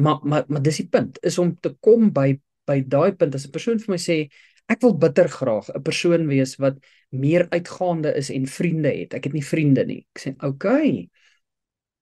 Maar 0.00 0.20
maar 0.22 0.44
maar 0.48 0.62
dis 0.62 0.80
die 0.80 0.88
punt 0.88 1.18
is 1.24 1.38
om 1.38 1.52
te 1.60 1.74
kom 1.80 2.08
by 2.12 2.38
by 2.68 2.80
daai 2.86 3.12
punt 3.16 3.34
as 3.34 3.46
'n 3.46 3.52
persoon 3.52 3.78
vir 3.78 3.92
my 3.92 3.98
sê 4.00 4.28
ek 4.68 4.80
wil 4.82 4.94
bitter 4.94 5.28
graag 5.28 5.68
'n 5.74 5.82
persoon 5.82 6.26
wees 6.28 6.56
wat 6.56 6.78
meer 7.10 7.48
uitgaande 7.50 8.14
is 8.16 8.30
en 8.30 8.46
vriende 8.46 8.88
het. 8.88 9.14
Ek 9.14 9.24
het 9.24 9.32
nie 9.32 9.44
vriende 9.44 9.84
nie. 9.84 10.06
Ek 10.14 10.20
sê 10.22 10.34
okay 10.44 11.10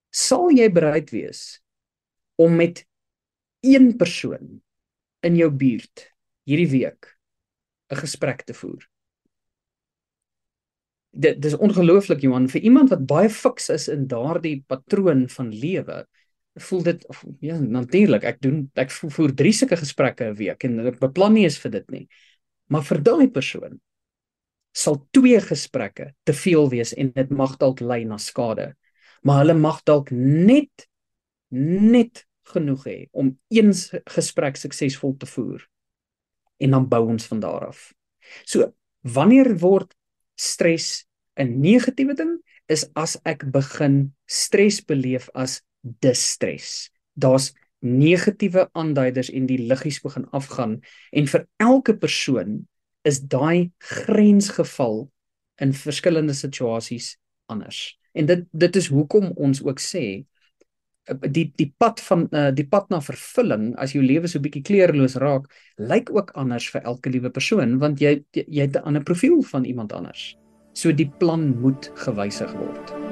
sal 0.09 0.49
jy 0.53 0.69
bereid 0.73 1.11
wees 1.13 1.59
om 2.39 2.55
met 2.55 2.83
een 3.65 3.91
persoon 3.97 4.61
in 5.25 5.35
jou 5.35 5.49
buurt 5.51 6.07
hierdie 6.47 6.69
week 6.71 7.15
'n 7.91 7.95
gesprek 7.95 8.43
te 8.43 8.53
voer? 8.53 8.87
Dit 11.11 11.41
dis 11.41 11.57
ongelooflik 11.57 12.21
Johan 12.21 12.47
vir 12.47 12.61
iemand 12.61 12.89
wat 12.89 13.05
baie 13.05 13.29
fiks 13.29 13.69
is 13.69 13.87
in 13.87 14.07
daardie 14.07 14.63
patroon 14.67 15.29
van 15.29 15.49
lewe. 15.49 16.05
Voel 16.55 16.83
dit 16.83 17.05
ja 17.39 17.59
natuurlik 17.59 18.23
ek 18.23 18.41
doen 18.41 18.71
ek 18.75 18.91
voer 18.91 19.33
drie 19.33 19.53
sulke 19.53 19.75
gesprekke 19.75 20.29
'n 20.29 20.35
week 20.35 20.63
en 20.63 20.87
ek 20.87 20.99
beplan 20.99 21.33
nie 21.33 21.43
eens 21.43 21.57
vir 21.57 21.71
dit 21.71 21.91
nie. 21.91 22.07
Maar 22.67 22.83
vir 22.83 23.01
daai 23.01 23.27
persoon 23.29 23.79
sal 24.71 25.07
twee 25.11 25.39
gesprekke 25.41 26.13
te 26.23 26.33
veel 26.33 26.69
wees 26.69 26.93
en 26.93 27.11
dit 27.11 27.29
mag 27.29 27.57
dalk 27.57 27.81
lei 27.81 28.05
na 28.05 28.17
skade 28.17 28.75
maar 29.21 29.43
hulle 29.43 29.57
mag 29.57 29.83
dalk 29.83 30.11
net 30.11 30.87
net 31.49 32.25
genoeg 32.53 32.83
hê 32.85 32.97
om 33.11 33.31
een 33.53 33.73
gesprek 34.09 34.57
suksesvol 34.57 35.15
te 35.17 35.29
voer 35.29 35.65
en 36.59 36.75
dan 36.75 36.87
bou 36.91 37.05
ons 37.07 37.25
van 37.29 37.39
daar 37.39 37.69
af. 37.69 37.93
So, 38.45 38.73
wanneer 39.01 39.55
word 39.61 39.95
stres 40.35 41.05
'n 41.39 41.59
negatiewe 41.61 42.13
ding 42.13 42.39
is 42.67 42.85
as 42.95 43.17
ek 43.25 43.51
begin 43.51 44.13
stres 44.25 44.81
beleef 44.85 45.29
as 45.33 45.61
distres. 45.81 46.91
Daar's 47.13 47.53
negatiewe 47.79 48.69
aanduiders 48.73 49.29
en 49.29 49.45
die 49.45 49.57
liggies 49.57 50.01
begin 50.03 50.27
afgaan 50.35 50.81
en 51.11 51.27
vir 51.27 51.47
elke 51.57 51.95
persoon 51.97 52.67
is 53.03 53.21
daai 53.21 53.71
grensgeval 53.77 55.07
in 55.57 55.73
verskillende 55.73 56.33
situasies 56.33 57.17
anders. 57.47 57.98
En 58.13 58.25
dit 58.25 58.45
dit 58.51 58.75
is 58.75 58.87
hoekom 58.87 59.31
ons 59.35 59.63
ook 59.63 59.79
sê 59.79 60.05
eh, 60.19 61.15
die 61.27 61.51
die 61.55 61.69
pad 61.77 62.01
van 62.01 62.27
uh, 62.31 62.49
die 62.55 62.67
pad 62.67 62.89
na 62.89 63.01
vervulling 63.01 63.71
as 63.77 63.93
jou 63.93 64.03
lewe 64.03 64.27
so 64.27 64.39
bietjie 64.39 64.63
kleurloos 64.65 65.17
raak, 65.21 65.49
lyk 65.77 66.09
ook 66.15 66.33
anders 66.35 66.69
vir 66.69 66.83
elke 66.83 67.09
liewe 67.09 67.29
persoon 67.29 67.77
want 67.79 68.01
jy 68.01 68.19
jy 68.33 68.65
het 68.67 68.77
'n 68.77 68.85
ander 68.85 69.03
profiel 69.03 69.41
van 69.41 69.65
iemand 69.65 69.93
anders. 69.93 70.35
So 70.73 70.91
die 70.91 71.11
plan 71.19 71.59
moet 71.61 71.91
gewysig 71.95 72.53
word. 72.53 73.08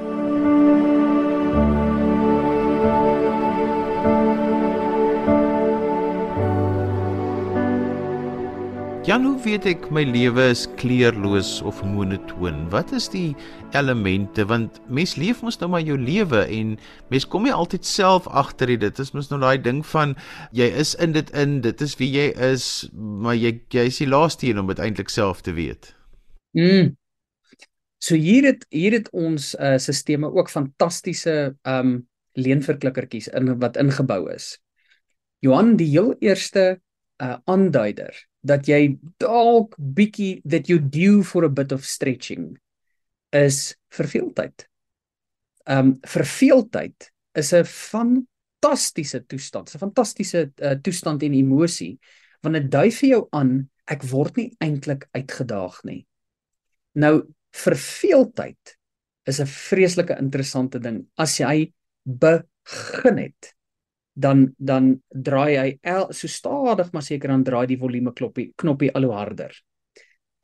Jan, 9.08 9.22
hoe 9.24 9.38
weet 9.40 9.64
ek 9.64 9.86
my 9.88 10.02
lewe 10.04 10.50
is 10.52 10.66
kleurloos 10.76 11.62
of 11.64 11.78
monotoon? 11.80 12.58
Wat 12.68 12.90
is 12.92 13.06
die 13.08 13.30
elemente 13.72 14.44
want 14.50 14.76
mens 14.92 15.14
leef 15.16 15.40
mos 15.40 15.56
nou 15.62 15.70
maar 15.72 15.80
jou 15.80 15.96
lewe 15.96 16.42
en 16.44 16.74
mens 17.08 17.24
kom 17.24 17.46
nie 17.48 17.54
altyd 17.56 17.88
self 17.88 18.28
agter 18.28 18.74
dit. 18.74 18.84
Dit 18.84 19.00
is 19.00 19.14
mos 19.16 19.32
nou 19.32 19.38
daai 19.40 19.62
ding 19.64 19.80
van 19.94 20.12
jy 20.52 20.68
is 20.84 20.92
in 21.00 21.16
dit 21.16 21.32
in, 21.32 21.56
dit 21.64 21.86
is 21.88 21.96
wie 21.96 22.10
jy 22.18 22.28
is, 22.50 22.68
maar 22.92 23.38
jy 23.40 23.54
jy 23.72 23.88
is 23.88 24.02
die 24.04 24.10
laaste 24.12 24.50
een 24.50 24.60
om 24.60 24.68
dit 24.68 24.84
eintlik 24.84 25.08
self 25.08 25.40
te 25.40 25.56
weet. 25.56 25.94
Mm. 26.52 26.92
So 28.04 28.12
hier 28.12 28.52
het 28.52 28.68
hier 28.68 29.00
het 29.00 29.08
ons 29.16 29.54
uh 29.56 29.78
sisteme 29.80 30.28
ook 30.28 30.52
fantastiese 30.52 31.54
um 31.64 32.02
leenverklikkertjies 32.36 33.32
in 33.32 33.54
wat 33.56 33.80
ingebou 33.80 34.26
is. 34.36 34.58
Johan, 35.40 35.78
die 35.80 35.94
heel 35.96 36.12
eerste 36.20 36.74
uh 37.24 37.38
aanduider 37.48 38.27
dat 38.40 38.68
jy 38.68 38.98
dalk 39.18 39.74
bietjie 39.78 40.40
that 40.44 40.68
you 40.68 40.78
due 40.78 41.22
for 41.24 41.44
a 41.44 41.50
bit 41.50 41.72
of 41.72 41.84
stretching 41.84 42.56
is 43.34 43.76
verveeldheid. 43.92 44.66
Um 45.68 45.98
verveeldheid 46.06 47.10
is 47.34 47.52
'n 47.52 47.64
fantastiese 47.64 49.26
toestand, 49.26 49.74
'n 49.74 49.78
fantastiese 49.78 50.52
uh, 50.62 50.76
toestand 50.82 51.22
en 51.22 51.34
emosie 51.34 51.98
want 52.42 52.54
dit 52.54 52.70
dui 52.70 52.90
vir 52.90 53.08
jou 53.08 53.28
aan 53.32 53.68
ek 53.90 54.04
word 54.10 54.36
nie 54.36 54.56
eintlik 54.60 55.08
uitgedaag 55.16 55.82
nie. 55.84 56.06
Nou 56.94 57.26
verveeldheid 57.50 58.78
is 59.26 59.40
'n 59.40 59.46
vreeslike 59.46 60.18
interessante 60.18 60.78
ding. 60.78 61.06
As 61.16 61.38
jy 61.38 61.72
begin 62.04 63.18
het, 63.18 63.54
dan 64.18 64.48
dan 64.58 64.96
draai 65.08 65.56
hy 65.56 65.68
el, 65.86 66.08
so 66.10 66.30
stadig 66.30 66.90
maar 66.92 67.04
seker 67.06 67.30
dan 67.30 67.44
draai 67.46 67.66
die 67.70 67.78
volume 67.78 68.12
knoppie 68.12 68.50
knoppie 68.58 68.90
al 68.94 69.06
hoe 69.06 69.14
harder. 69.14 69.52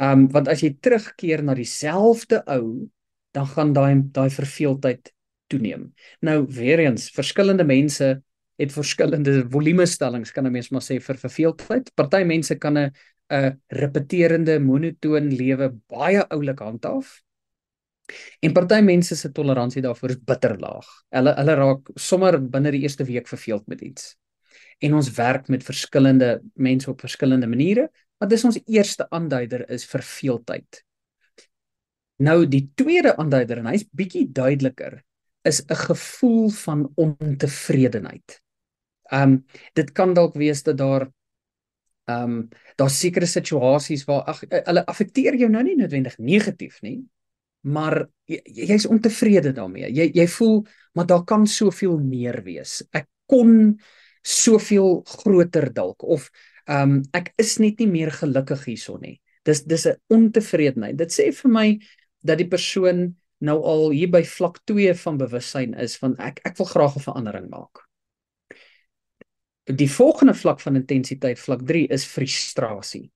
Ehm 0.02 0.24
um, 0.24 0.28
want 0.34 0.50
as 0.50 0.62
jy 0.62 0.74
terugkeer 0.82 1.42
na 1.42 1.56
dieselfde 1.58 2.42
ou, 2.54 2.86
dan 3.34 3.50
gaan 3.50 3.72
daai 3.74 4.02
daai 4.14 4.30
verveeldheid 4.30 5.10
toeneem. 5.50 5.90
Nou 6.22 6.44
weer 6.50 6.84
eens, 6.86 7.10
verskillende 7.14 7.66
mense 7.66 8.14
het 8.62 8.72
verskillende 8.72 9.42
volumestellings 9.50 10.30
kan 10.30 10.46
'n 10.46 10.52
mens 10.52 10.70
maar 10.70 10.82
sê 10.82 11.00
vir 11.00 11.18
verveeldheid. 11.18 11.90
Party 11.94 12.22
mense 12.24 12.54
kan 12.58 12.78
'n 12.78 12.90
'n 13.30 13.60
repeterende 13.68 14.58
monotoon 14.60 15.34
lewe 15.34 15.74
baie 15.88 16.22
oulik 16.28 16.58
handhaaf. 16.58 17.22
En 18.44 18.52
party 18.52 18.80
mense 18.84 19.16
se 19.16 19.30
toleransie 19.32 19.82
daarvoor 19.82 20.14
is 20.14 20.20
bitter 20.20 20.58
laag. 20.60 20.88
Hulle 21.14 21.34
hulle 21.38 21.54
raak 21.60 21.90
sommer 21.94 22.38
binne 22.38 22.72
die 22.74 22.82
eerste 22.84 23.06
week 23.08 23.28
verveeld 23.28 23.66
met 23.66 23.80
iets. 23.80 24.14
En 24.84 24.94
ons 24.94 25.10
werk 25.16 25.48
met 25.48 25.64
verskillende 25.64 26.42
mense 26.54 26.90
op 26.90 27.00
verskillende 27.00 27.48
maniere, 27.48 27.88
maar 28.18 28.28
dis 28.28 28.44
ons 28.44 28.60
eerste 28.66 29.06
aanduider 29.10 29.64
is 29.70 29.86
verveeldheid. 29.88 30.82
Nou 32.22 32.44
die 32.46 32.68
tweede 32.78 33.16
aanduider 33.16 33.60
en 33.60 33.72
hy's 33.72 33.86
bietjie 33.90 34.28
duideliker 34.32 35.00
is 35.44 35.62
'n 35.64 35.74
gevoel 35.74 36.48
van 36.50 36.92
ontevredenheid. 36.94 38.40
Um, 39.12 39.44
dit 39.72 39.92
kan 39.92 40.14
dalk 40.14 40.34
wees 40.34 40.62
dat 40.62 40.76
daar 40.78 41.08
um, 42.04 42.48
daar 42.76 42.90
sekere 42.90 43.26
situasies 43.26 44.04
waar 44.04 44.22
ag 44.22 44.42
eh, 44.44 44.62
hulle 44.64 44.86
affekteer 44.86 45.36
jou 45.36 45.50
nou 45.50 45.62
nie 45.62 45.76
noodwendig 45.76 46.18
negatief 46.18 46.80
nie, 46.82 47.04
maar 47.64 48.04
jy's 48.28 48.84
jy 48.84 48.90
ontevrede 48.92 49.52
daarmee. 49.56 49.88
Jy 49.92 50.10
jy 50.14 50.26
voel 50.36 50.64
maar 50.94 51.06
daar 51.06 51.24
kan 51.24 51.46
soveel 51.46 51.98
meer 51.98 52.42
wees. 52.44 52.82
Ek 52.92 53.08
kon 53.26 53.74
soveel 54.24 55.02
groter 55.04 55.70
dalk 55.72 56.04
of 56.04 56.30
ehm 56.64 56.96
um, 56.96 57.02
ek 57.12 57.32
is 57.40 57.58
net 57.60 57.80
nie 57.80 57.90
meer 57.90 58.12
gelukkig 58.12 58.64
hierson 58.70 59.00
nie. 59.00 59.18
Dis 59.44 59.64
dis 59.64 59.86
'n 59.86 60.00
ontevredenheid. 60.08 60.96
Dit 60.96 61.12
sê 61.12 61.32
vir 61.32 61.50
my 61.50 61.68
dat 62.22 62.38
die 62.38 62.48
persoon 62.48 63.16
nou 63.40 63.58
al 63.62 63.90
hier 63.90 64.08
by 64.08 64.22
vlak 64.24 64.60
2 64.64 64.94
van 64.94 65.18
bewussyn 65.18 65.74
is 65.74 65.96
van 65.96 66.16
ek 66.18 66.40
ek 66.44 66.56
wil 66.56 66.66
graag 66.66 66.96
'n 66.96 67.06
verandering 67.08 67.48
maak. 67.50 67.84
Die 69.64 69.90
volgende 69.90 70.34
vlak 70.34 70.60
van 70.60 70.76
intensiteit 70.76 71.38
vlak 71.38 71.66
3 71.66 71.86
is 71.88 72.04
frustrasie. 72.04 73.10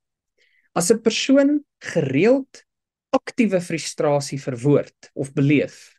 As 0.75 0.91
'n 0.91 1.01
persoon 1.01 1.65
gereeld 1.79 2.68
aktiewe 3.15 3.61
frustrasie 3.61 4.41
verwoord 4.41 5.11
of 5.15 5.33
beleef, 5.33 5.99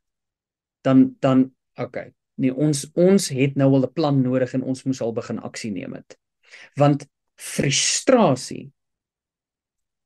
dan 0.81 1.15
dan 1.19 1.49
okay, 1.75 2.13
nee 2.35 2.53
ons 2.53 2.85
ons 2.93 3.29
het 3.33 3.55
nou 3.55 3.73
al 3.73 3.87
'n 3.87 3.93
plan 3.93 4.21
nodig 4.21 4.53
en 4.53 4.63
ons 4.63 4.83
moes 4.83 5.01
al 5.01 5.13
begin 5.13 5.39
aksie 5.39 5.71
neem 5.71 5.93
het. 5.93 6.17
Want 6.75 7.07
frustrasie 7.35 8.71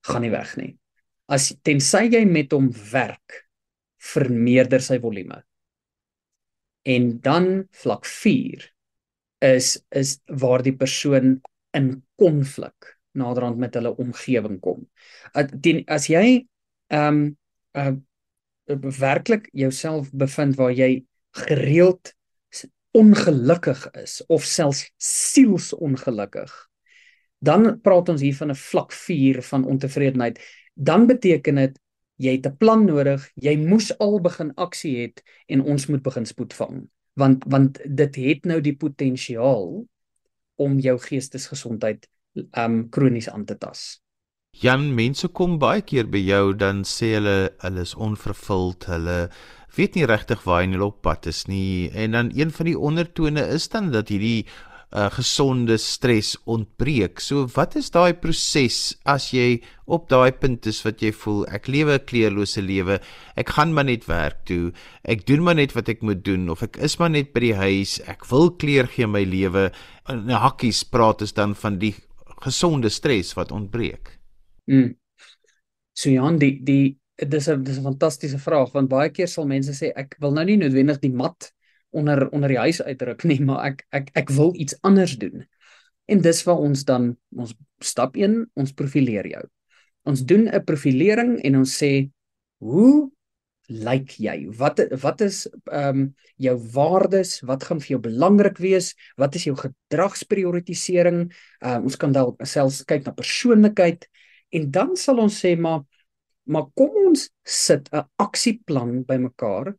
gaan 0.02 0.22
nie 0.22 0.32
weg 0.32 0.56
nie. 0.58 0.78
As 1.28 1.54
tensy 1.64 2.10
jy 2.12 2.26
met 2.26 2.52
hom 2.52 2.72
werk, 2.92 3.48
vermeerder 3.98 4.82
sy 4.84 5.00
volume. 5.00 5.44
En 6.84 7.20
dan 7.24 7.68
vlak 7.72 8.06
4 8.06 8.74
is 9.44 9.78
is 9.92 10.20
waar 10.28 10.64
die 10.64 10.76
persoon 10.76 11.42
in 11.74 12.04
konflik 12.20 12.98
naderhand 13.12 13.58
met 13.58 13.76
hulle 13.78 13.96
omgewing 13.96 14.60
kom. 14.60 14.84
As 15.88 16.10
jy 16.10 16.44
ehm 16.94 17.22
um, 17.22 17.38
uh 17.74 17.96
werklik 18.98 19.50
jouself 19.52 20.08
bevind 20.16 20.56
waar 20.56 20.72
jy 20.72 21.04
gereeld 21.36 22.14
ongelukkig 22.96 23.82
is 24.00 24.22
of 24.32 24.46
selfs 24.48 24.86
sielsongelukkig 24.98 26.54
dan 27.44 27.82
praat 27.82 28.10
ons 28.14 28.22
hier 28.22 28.36
van 28.38 28.54
'n 28.54 28.56
vlak 28.56 28.92
4 28.92 29.42
van 29.42 29.66
ontevredenheid 29.66 30.40
dan 30.74 31.08
beteken 31.08 31.56
dit 31.56 31.80
jy 32.16 32.32
het 32.38 32.48
'n 32.48 32.58
plan 32.58 32.86
nodig, 32.86 33.32
jy 33.36 33.58
moes 33.58 33.92
al 33.98 34.22
begin 34.22 34.54
aksie 34.56 35.02
het 35.02 35.24
en 35.48 35.62
ons 35.62 35.88
moet 35.88 36.02
begin 36.02 36.26
spoed 36.26 36.54
vang 36.54 36.88
want 37.14 37.44
want 37.48 37.80
dit 37.86 38.16
het 38.16 38.46
nou 38.46 38.62
die 38.62 38.76
potensiaal 38.76 39.86
om 40.56 40.80
jou 40.80 40.98
geestesgesondheid 41.00 42.08
um 42.58 42.90
kronies 42.90 43.30
aan 43.30 43.46
te 43.46 43.58
tas. 43.58 44.03
Jan, 44.62 44.92
mense 44.94 45.28
kom 45.34 45.56
baie 45.60 45.82
keer 45.82 46.06
by 46.14 46.20
jou 46.22 46.54
dan 46.54 46.84
sê 46.88 47.16
hulle 47.16 47.38
hulle 47.64 47.82
is 47.84 47.96
onvervuld, 47.98 48.86
hulle 48.86 49.16
weet 49.74 49.98
nie 49.98 50.06
regtig 50.08 50.46
waar 50.46 50.62
hulle 50.62 50.86
op 50.86 51.02
pad 51.04 51.26
is 51.32 51.48
nie 51.50 51.90
en 51.90 52.14
dan 52.14 52.30
een 52.38 52.54
van 52.54 52.70
die 52.70 52.78
ondertone 52.78 53.44
is 53.56 53.66
dan 53.74 53.90
dat 53.92 54.14
hierdie 54.14 54.46
uh, 54.94 55.10
gesonde 55.18 55.80
stres 55.82 56.36
ontbreek. 56.46 57.20
So 57.20 57.50
wat 57.58 57.76
is 57.82 57.90
daai 57.92 58.14
proses 58.14 58.94
as 59.10 59.32
jy 59.34 59.58
op 59.90 60.08
daai 60.14 60.32
punt 60.38 60.70
is 60.70 60.84
wat 60.86 61.02
jy 61.02 61.12
voel 61.26 61.44
ek 61.50 61.68
lewe 61.68 61.98
'n 61.98 62.06
kleurlose 62.14 62.62
lewe. 62.62 63.02
Ek 63.36 63.50
gaan 63.58 63.74
maar 63.74 63.90
net 63.90 64.06
werk 64.06 64.46
toe. 64.46 64.72
Ek 65.04 65.26
doen 65.26 65.44
maar 65.44 65.58
net 65.58 65.74
wat 65.74 65.90
ek 65.90 66.06
moet 66.06 66.24
doen 66.24 66.48
of 66.50 66.62
ek 66.62 66.78
is 66.78 67.00
maar 67.00 67.10
net 67.10 67.34
by 67.34 67.40
die 67.50 67.56
huis. 67.58 68.00
Ek 68.08 68.30
wil 68.30 68.52
kleur 68.52 68.88
gee 68.88 69.08
my 69.08 69.26
lewe. 69.26 69.72
In 70.08 70.30
hakkies 70.30 70.84
praat 70.86 71.22
ons 71.22 71.34
dan 71.34 71.56
van 71.56 71.80
die 71.80 71.96
gesonde 72.46 72.90
stres 72.90 73.34
wat 73.34 73.52
ontbreek. 73.52 74.23
Mm. 74.72 74.94
So 75.94 76.10
Jan, 76.10 76.40
die 76.40 76.60
die 76.64 76.98
dis 77.16 77.50
'n 77.50 77.64
dis 77.64 77.78
'n 77.78 77.84
fantastiese 77.84 78.40
vraag 78.40 78.72
want 78.74 78.90
baie 78.90 79.10
keer 79.10 79.28
sal 79.28 79.46
mense 79.46 79.72
sê 79.72 79.92
ek 79.96 80.16
wil 80.20 80.32
nou 80.32 80.46
nie 80.46 80.58
noodwendig 80.58 81.00
die 81.00 81.12
mat 81.14 81.52
onder 81.92 82.30
onder 82.32 82.50
die 82.50 82.58
huis 82.58 82.82
uitdruk 82.82 83.24
nie, 83.24 83.40
maar 83.40 83.66
ek 83.66 83.86
ek 83.92 84.10
ek 84.16 84.30
wil 84.30 84.54
iets 84.56 84.76
anders 84.82 85.18
doen. 85.18 85.46
En 86.08 86.22
dis 86.22 86.44
waar 86.44 86.58
ons 86.60 86.84
dan 86.84 87.18
ons 87.36 87.54
stap 87.80 88.16
1, 88.18 88.50
ons 88.54 88.74
profileer 88.74 89.28
jou. 89.28 89.44
Ons 90.04 90.26
doen 90.26 90.50
'n 90.50 90.64
profilering 90.66 91.40
en 91.44 91.56
ons 91.56 91.78
sê 91.84 92.10
hoe 92.60 93.12
lyk 93.68 94.18
jy? 94.20 94.48
Wat 94.58 94.80
wat 95.02 95.22
is 95.22 95.48
ehm 95.72 96.00
um, 96.00 96.16
jou 96.36 96.58
waardes? 96.74 97.42
Wat 97.42 97.64
gaan 97.64 97.80
vir 97.80 97.96
jou 97.96 98.00
belangrik 98.00 98.58
wees? 98.58 98.94
Wat 99.16 99.36
is 99.36 99.46
jou 99.46 99.56
gedragsprioritisering? 99.56 101.32
Ehm 101.62 101.78
uh, 101.78 101.84
ons 101.84 101.96
kan 101.96 102.12
dalk 102.12 102.42
selfs 102.46 102.84
kyk 102.86 103.06
na 103.06 103.14
persoonlikheid 103.14 104.08
en 104.54 104.70
dan 104.72 104.96
sal 105.00 105.22
ons 105.24 105.40
sê 105.46 105.56
maar 105.60 105.84
maar 106.44 106.68
kom 106.76 106.92
ons 107.08 107.30
sit 107.44 107.88
'n 107.92 108.04
aksieplan 108.20 109.06
bymekaar 109.08 109.76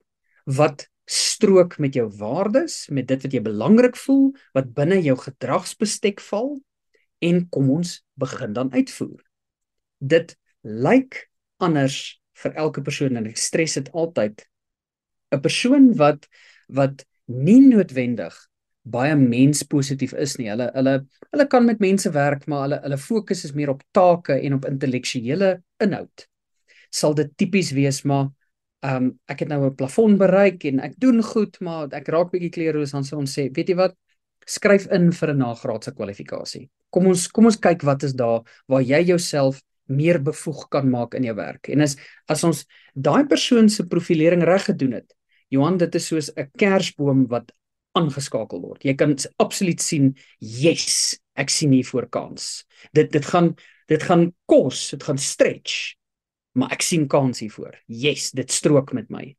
wat 0.46 0.88
strook 1.04 1.78
met 1.78 1.94
jou 1.94 2.08
waardes, 2.08 2.88
met 2.88 3.06
dit 3.08 3.22
wat 3.22 3.32
jy 3.32 3.42
belangrik 3.44 3.96
voel, 3.96 4.32
wat 4.56 4.72
binne 4.74 5.02
jou 5.04 5.16
gedragsbestek 5.20 6.20
val 6.20 6.56
en 7.20 7.48
kom 7.48 7.70
ons 7.70 8.00
begin 8.20 8.52
dan 8.52 8.72
uitvoer. 8.72 9.20
Dit 10.00 10.37
lyk 10.62 11.28
anders 11.60 12.20
vir 12.40 12.56
elke 12.56 12.82
persoon 12.82 13.16
en 13.20 13.28
ek 13.28 13.37
stres 13.40 13.76
dit 13.78 13.90
altyd. 13.92 14.46
'n 15.32 15.40
Persoon 15.40 15.92
wat 16.00 16.28
wat 16.68 17.04
nie 17.26 17.60
noodwendig 17.60 18.34
baie 18.84 19.16
menspositief 19.16 20.12
is 20.12 20.36
nie. 20.38 20.50
Hulle 20.52 20.70
hulle 20.74 20.94
hulle 21.32 21.46
kan 21.48 21.64
met 21.64 21.80
mense 21.80 22.10
werk, 22.12 22.46
maar 22.46 22.66
hulle 22.66 22.80
hulle 22.84 22.98
fokus 22.98 23.44
is 23.44 23.54
meer 23.54 23.70
op 23.70 23.82
take 23.92 24.38
en 24.40 24.54
op 24.54 24.64
intellektuele 24.68 25.62
inhoud. 25.80 26.26
Sal 26.90 27.14
dit 27.14 27.32
tipies 27.36 27.72
wees 27.72 28.04
maar 28.04 28.30
Ehm 28.84 29.04
um, 29.04 29.12
ek 29.32 29.40
het 29.40 29.48
nou 29.48 29.64
'n 29.64 29.74
plafon 29.74 30.16
bereik 30.20 30.64
en 30.64 30.80
ek 30.80 30.94
doen 31.00 31.22
goed, 31.22 31.60
maar 31.60 31.88
ek 31.88 32.08
raak 32.08 32.30
bietjie 32.30 32.50
kleurloos 32.50 32.90
dan 32.92 33.04
sê 33.04 33.16
ons 33.16 33.32
sê, 33.38 33.48
weet 33.48 33.68
jy 33.68 33.76
wat? 33.76 33.94
Skryf 34.46 34.86
in 34.92 35.10
vir 35.12 35.30
'n 35.32 35.38
nagraadse 35.38 35.94
kwalifikasie. 35.94 36.68
Kom 36.90 37.06
ons 37.06 37.28
kom 37.28 37.46
ons 37.46 37.56
kyk 37.56 37.82
wat 37.82 38.02
is 38.02 38.12
daar 38.12 38.42
waar 38.68 38.82
jy 38.82 39.00
jouself 39.04 39.62
meer 39.88 40.18
bevoeg 40.22 40.68
kan 40.68 40.90
maak 40.90 41.14
in 41.14 41.24
jou 41.24 41.34
werk. 41.34 41.68
En 41.68 41.80
as 41.80 41.96
as 42.28 42.44
ons 42.44 42.66
daai 42.94 43.24
persoon 43.26 43.68
se 43.68 43.86
profilering 43.86 44.42
reg 44.42 44.64
gedoen 44.64 44.92
het, 44.92 45.14
Johan, 45.48 45.78
dit 45.78 45.94
is 45.94 46.06
soos 46.06 46.30
'n 46.36 46.50
kersboom 46.56 47.26
wat 47.28 47.52
aangeskakel 47.94 48.61
word. 48.61 48.85
Jy 48.85 48.94
kan 48.94 49.16
absoluut 49.38 49.80
sien, 49.80 50.14
yes, 50.38 51.16
ek 51.35 51.50
sien 51.50 51.72
hier 51.72 51.87
voor 51.87 52.09
kans. 52.09 52.64
Dit 52.92 53.12
dit 53.12 53.24
gaan 53.24 53.54
dit 53.88 54.02
gaan 54.02 54.33
kos, 54.48 54.90
dit 54.90 55.02
gaan 55.02 55.18
stretch 55.18 55.94
maar 56.54 56.72
ek 56.74 56.85
sien 56.87 57.07
kans 57.11 57.42
hiervoor. 57.42 57.74
Yes, 57.90 58.30
dit 58.35 58.50
strook 58.50 58.94
met 58.94 59.11
my. 59.11 59.35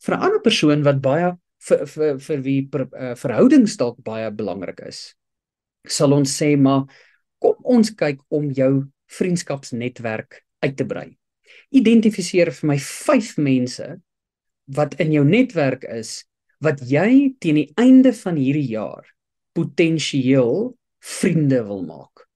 Vir 0.00 0.16
'n 0.16 0.20
ander 0.20 0.40
persoon 0.40 0.82
wat 0.82 1.00
baie 1.00 1.36
vir 1.68 1.86
vir 1.86 2.18
vir 2.18 2.42
wie 2.42 2.62
per, 2.68 2.88
uh, 2.96 3.14
verhoudings 3.14 3.76
dalk 3.76 4.02
baie 4.02 4.30
belangrik 4.30 4.80
is, 4.80 5.14
sal 5.86 6.12
ons 6.12 6.30
sê 6.32 6.56
maar 6.56 6.88
kom 7.38 7.56
ons 7.64 7.90
kyk 7.90 8.20
om 8.30 8.50
jou 8.50 8.88
vriendskapsnetwerk 9.08 10.44
uit 10.64 10.76
te 10.76 10.84
brei. 10.84 11.18
Identifiseer 11.70 12.50
vir 12.52 12.66
my 12.66 12.78
5 12.78 13.36
mense 13.36 14.00
wat 14.66 14.94
in 15.00 15.12
jou 15.12 15.24
netwerk 15.24 15.84
is 15.84 16.24
wat 16.60 16.82
jy 16.84 17.34
teen 17.40 17.54
die 17.54 17.70
einde 17.80 18.12
van 18.12 18.36
hierdie 18.36 18.68
jaar 18.68 19.08
potensieel 19.56 20.76
vriende 21.00 21.64
wil 21.64 21.82
maak. 21.88 22.28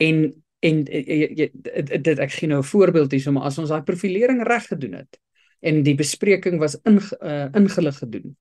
En 0.00 0.32
En 0.66 0.82
dit 0.86 2.18
ek 2.18 2.32
gee 2.32 2.48
nou 2.48 2.60
'n 2.60 2.70
voorbeeld 2.72 3.10
hierso, 3.12 3.32
maar 3.32 3.48
as 3.48 3.58
ons 3.58 3.68
daai 3.68 3.82
profilering 3.82 4.42
reg 4.42 4.66
gedoen 4.66 4.92
het 4.92 5.20
en 5.60 5.82
die 5.82 5.94
bespreking 5.94 6.58
was 6.58 6.76
in 6.84 7.00
uh, 7.20 7.48
ingelig 7.54 7.98
gedoen, 7.98 8.36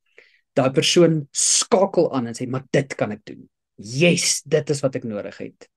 daai 0.54 0.72
persoon 0.72 1.28
skakel 1.32 2.14
aan 2.14 2.28
en 2.28 2.36
sê, 2.36 2.48
"Maar 2.48 2.66
dit 2.70 2.96
kan 2.96 3.12
ek 3.12 3.22
doen." 3.24 3.50
Yes, 3.76 4.42
dit 4.46 4.70
is 4.70 4.80
wat 4.80 4.96
ek 4.96 5.04
nodig 5.04 5.38
het. 5.38 5.70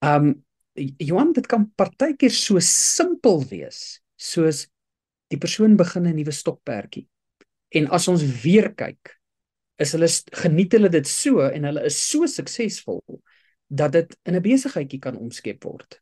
Um 0.00 0.44
Johan, 0.98 1.32
dit 1.32 1.46
kan 1.46 1.72
partykeer 1.74 2.30
so 2.30 2.58
simpel 2.58 3.44
wees, 3.48 4.02
soos 4.16 4.66
die 5.28 5.38
persoon 5.38 5.76
begin 5.76 6.06
'n 6.06 6.14
nuwe 6.14 6.32
stokperdjie. 6.32 7.06
En 7.74 7.90
as 7.90 8.08
ons 8.08 8.22
weer 8.44 8.70
kyk, 8.78 9.16
is 9.82 9.92
hulle 9.96 10.08
geniet 10.42 10.76
hulle 10.76 10.90
dit 10.92 11.08
so 11.10 11.42
en 11.48 11.66
hulle 11.66 11.84
is 11.88 11.98
so 11.98 12.28
suksesvol 12.30 13.02
dat 13.68 13.92
dit 13.92 14.16
in 14.24 14.36
'n 14.36 14.42
besigheidjie 14.42 15.00
kan 15.00 15.18
omskep 15.18 15.64
word. 15.64 16.00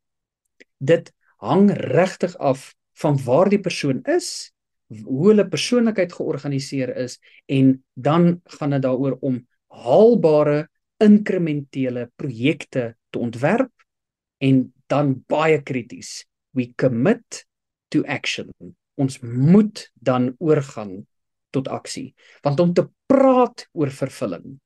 Dit 0.78 1.12
hang 1.40 1.70
regtig 1.70 2.37
af 2.37 2.74
van 2.92 3.16
waar 3.24 3.48
die 3.48 3.61
persoon 3.61 4.02
is, 4.04 4.52
hoe 5.00 5.28
hulle 5.28 5.48
persoonlikheid 5.48 6.12
georganiseer 6.12 6.96
is 6.96 7.18
en 7.46 7.85
dan 7.94 8.40
gaan 8.44 8.70
dit 8.70 8.82
daaroor 8.82 9.16
om 9.20 9.40
haalbare 9.72 10.68
inkrementele 11.02 12.11
projekte 12.16 12.96
te 13.11 13.18
ontwerp 13.18 13.72
en 14.38 14.72
dan 14.87 15.24
baie 15.26 15.62
krities 15.62 16.26
we 16.50 16.72
commit 16.76 17.46
to 17.88 18.04
action 18.04 18.52
ons 19.00 19.18
moet 19.22 19.88
dan 19.94 20.35
oorgaan 20.38 21.06
tot 21.53 21.69
aksie. 21.69 22.12
Want 22.45 22.61
om 22.61 22.73
te 22.75 22.87
praat 23.11 23.67
oor 23.77 23.93
vervulling 23.93 24.57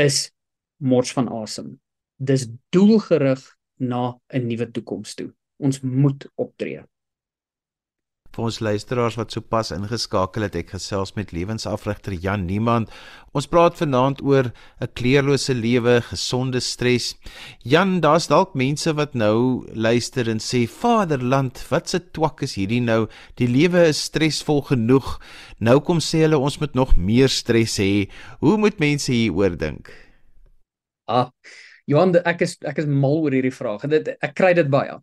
is 0.00 0.30
mors 0.82 1.12
van 1.12 1.28
asem. 1.42 1.74
Dis 2.16 2.48
doelgerig 2.74 3.42
na 3.78 4.18
'n 4.32 4.46
nuwe 4.46 4.70
toekoms 4.70 5.14
toe. 5.14 5.32
Ons 5.58 5.80
moet 5.80 6.26
optree 6.34 6.82
vir 8.32 8.46
ons 8.46 8.58
luisteraars 8.64 9.18
wat 9.20 9.34
sopas 9.34 9.70
ingeskakel 9.74 10.46
het, 10.46 10.54
ek 10.56 10.72
gesels 10.72 11.12
met 11.18 11.34
lewensafrigter 11.36 12.14
Jan 12.16 12.46
Niemand. 12.48 12.88
Ons 13.36 13.48
praat 13.48 13.76
vanaand 13.76 14.22
oor 14.24 14.52
'n 14.80 14.88
kleurlose 14.96 15.52
lewe, 15.52 16.00
gesonde 16.00 16.60
stres. 16.60 17.14
Jan, 17.62 18.00
daar's 18.00 18.28
dalk 18.28 18.54
mense 18.54 18.92
wat 18.96 19.14
nou 19.14 19.66
luister 19.74 20.28
en 20.28 20.38
sê, 20.38 20.66
"Vaderland, 20.66 21.68
wat 21.70 21.88
se 21.88 22.00
twak 22.00 22.42
is 22.42 22.54
hierdie 22.54 22.80
nou? 22.80 23.06
Die 23.36 23.48
lewe 23.48 23.88
is 23.88 24.02
stresvol 24.02 24.62
genoeg. 24.62 25.20
Nou 25.60 25.80
kom 25.80 25.98
sê 25.98 26.22
hulle 26.22 26.38
ons 26.38 26.58
moet 26.58 26.74
nog 26.74 26.96
meer 26.96 27.28
stres 27.28 27.78
hê. 27.78 28.08
Hoe 28.40 28.56
moet 28.56 28.78
mense 28.80 29.12
hieroor 29.12 29.56
dink?" 29.56 29.90
Ah, 31.06 31.30
Johan, 31.86 32.14
ek 32.24 32.42
is 32.42 32.56
ek 32.64 32.78
is 32.78 32.86
mal 32.86 33.22
oor 33.22 33.30
hierdie 33.30 33.52
vraag. 33.52 33.88
Dit 33.90 34.08
ek 34.22 34.34
kry 34.34 34.54
dit 34.54 34.70
baie. 34.70 35.00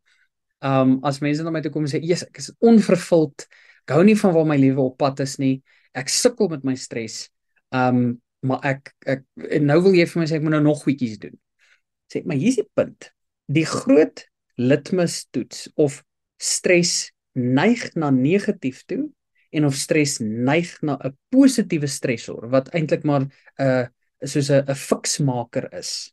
Um 0.62 1.00
as 1.08 1.22
mense 1.24 1.44
na 1.44 1.52
my 1.52 1.62
toe 1.62 1.72
kom 1.72 1.86
en 1.86 1.92
sê, 1.92 2.02
"Jesus, 2.02 2.28
ek 2.28 2.38
is 2.38 2.52
onvervuld. 2.60 3.48
Ek 3.88 3.96
hou 3.96 4.04
nie 4.04 4.16
van 4.16 4.34
waar 4.34 4.46
my 4.46 4.58
lewe 4.58 4.82
op 4.82 4.98
pad 4.98 5.20
is 5.20 5.38
nie. 5.40 5.62
Ek 5.96 6.10
sukkel 6.10 6.50
met 6.50 6.64
my 6.64 6.76
stres." 6.76 7.30
Um 7.72 8.22
maar 8.42 8.60
ek 8.64 8.94
ek 9.06 9.24
en 9.52 9.66
nou 9.66 9.82
wil 9.82 9.94
jy 9.94 10.06
vir 10.06 10.20
my 10.20 10.26
sê 10.26 10.36
ek 10.36 10.44
moet 10.44 10.52
nou 10.52 10.64
nog 10.64 10.84
goedjies 10.84 11.20
doen. 11.20 11.38
Sê, 12.12 12.26
"Maar 12.26 12.38
hier's 12.38 12.56
die 12.56 12.70
punt. 12.76 13.12
Die 13.48 13.66
groot 13.66 14.26
litmus 14.56 15.26
toets 15.32 15.70
of 15.76 16.04
stres 16.38 17.12
neig 17.34 17.96
na 17.96 18.10
negatief 18.10 18.84
toe 18.86 19.10
en 19.56 19.66
of 19.66 19.76
stres 19.76 20.20
neig 20.20 20.72
na 20.82 20.98
'n 21.04 21.18
positiewe 21.32 21.88
stresor 21.88 22.50
wat 22.50 22.70
eintlik 22.74 23.04
maar 23.04 23.22
'n 23.22 23.32
uh, 23.60 23.86
soos 24.24 24.50
'n 24.52 24.66
'n 24.68 24.76
fiksmaker 24.76 25.70
is 25.74 26.12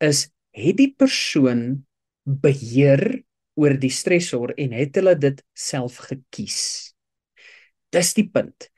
is 0.00 0.30
het 0.52 0.76
die 0.76 0.94
persoon 0.96 1.86
beheer 2.24 3.24
oor 3.54 3.76
die 3.78 3.92
stresor 3.92 4.54
en 4.58 4.72
het 4.72 4.96
hulle 4.98 5.14
dit 5.18 5.42
self 5.54 6.00
gekies. 6.08 6.94
Dis 7.94 8.14
die 8.16 8.26
punt. 8.28 8.68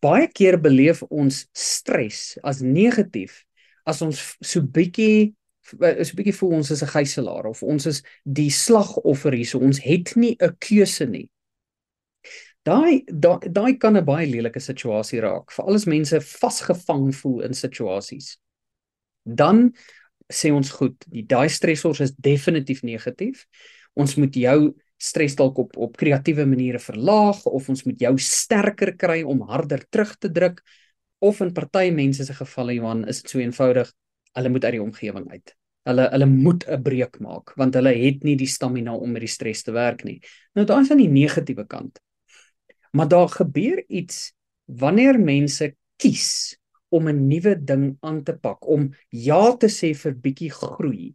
Baie 0.00 0.28
keer 0.28 0.58
beleef 0.60 1.02
ons 1.08 1.46
stres 1.56 2.38
as 2.46 2.62
negatief 2.62 3.44
as 3.88 4.02
ons 4.04 4.20
so 4.40 4.62
bietjie 4.62 5.32
so 5.70 6.16
bietjie 6.18 6.34
voel 6.34 6.56
ons 6.60 6.70
is 6.70 6.82
'n 6.82 6.92
gijslaer 6.94 7.46
of 7.46 7.62
ons 7.62 7.86
is 7.86 8.02
die 8.24 8.50
slagoffer 8.50 9.32
hier 9.32 9.46
so 9.46 9.58
ons 9.58 9.78
het 9.78 10.16
nie 10.16 10.36
'n 10.40 10.56
keuse 10.58 11.06
nie. 11.06 11.30
Daai 12.64 13.04
daai 13.08 13.78
kan 13.78 13.96
'n 13.96 14.04
baie 14.04 14.26
lelike 14.26 14.60
situasie 14.60 15.20
raak, 15.20 15.50
veral 15.50 15.74
as 15.74 15.86
mense 15.86 16.20
vasgevang 16.20 17.14
voel 17.14 17.40
in 17.42 17.54
situasies. 17.54 18.38
Dan 19.24 19.72
sê 20.32 20.52
ons 20.52 20.70
goed, 20.70 20.96
die 21.08 21.26
daai 21.26 21.48
stresors 21.48 22.00
is 22.00 22.12
definitief 22.12 22.82
negatief 22.82 23.46
ons 23.94 24.16
moet 24.16 24.34
jou 24.34 24.58
stres 25.00 25.34
dalk 25.36 25.58
op 25.58 25.76
op 25.76 25.96
kreatiewe 25.96 26.44
maniere 26.46 26.78
verlaag 26.78 27.40
of 27.46 27.68
ons 27.72 27.84
moet 27.86 28.00
jou 28.00 28.12
sterker 28.20 28.94
kry 29.00 29.22
om 29.22 29.40
harder 29.48 29.86
terug 29.88 30.12
te 30.18 30.30
druk 30.30 30.60
of 31.20 31.40
in 31.40 31.54
party 31.56 31.88
mense 31.90 32.24
se 32.24 32.36
gevalle 32.36 32.76
Johan 32.76 33.06
is 33.08 33.22
dit 33.22 33.32
so 33.32 33.40
eenvoudig 33.40 33.92
hulle 34.36 34.52
moet 34.52 34.64
uit 34.64 34.76
die 34.76 34.82
omgewing 34.82 35.26
uit. 35.30 35.54
Hulle 35.88 36.06
hulle 36.12 36.26
moet 36.26 36.66
'n 36.68 36.82
breek 36.82 37.20
maak 37.20 37.54
want 37.56 37.74
hulle 37.74 37.94
het 37.96 38.24
nie 38.24 38.36
die 38.36 38.46
stamina 38.46 38.94
om 38.94 39.12
met 39.12 39.24
die 39.24 39.34
stres 39.34 39.62
te 39.62 39.72
werk 39.72 40.04
nie. 40.04 40.20
Nou 40.54 40.66
daai 40.66 40.82
is 40.82 40.90
aan 40.90 41.02
die 41.02 41.08
negatiewe 41.08 41.66
kant. 41.66 42.00
Maar 42.92 43.08
daar 43.08 43.28
gebeur 43.28 43.84
iets 43.88 44.32
wanneer 44.66 45.18
mense 45.18 45.74
kies 45.96 46.56
om 46.90 47.08
'n 47.08 47.26
nuwe 47.28 47.54
ding 47.64 47.96
aan 48.00 48.22
te 48.22 48.34
pak, 48.34 48.68
om 48.68 48.90
ja 49.08 49.56
te 49.56 49.66
sê 49.66 49.94
vir 49.94 50.14
bietjie 50.14 50.50
groei. 50.50 51.14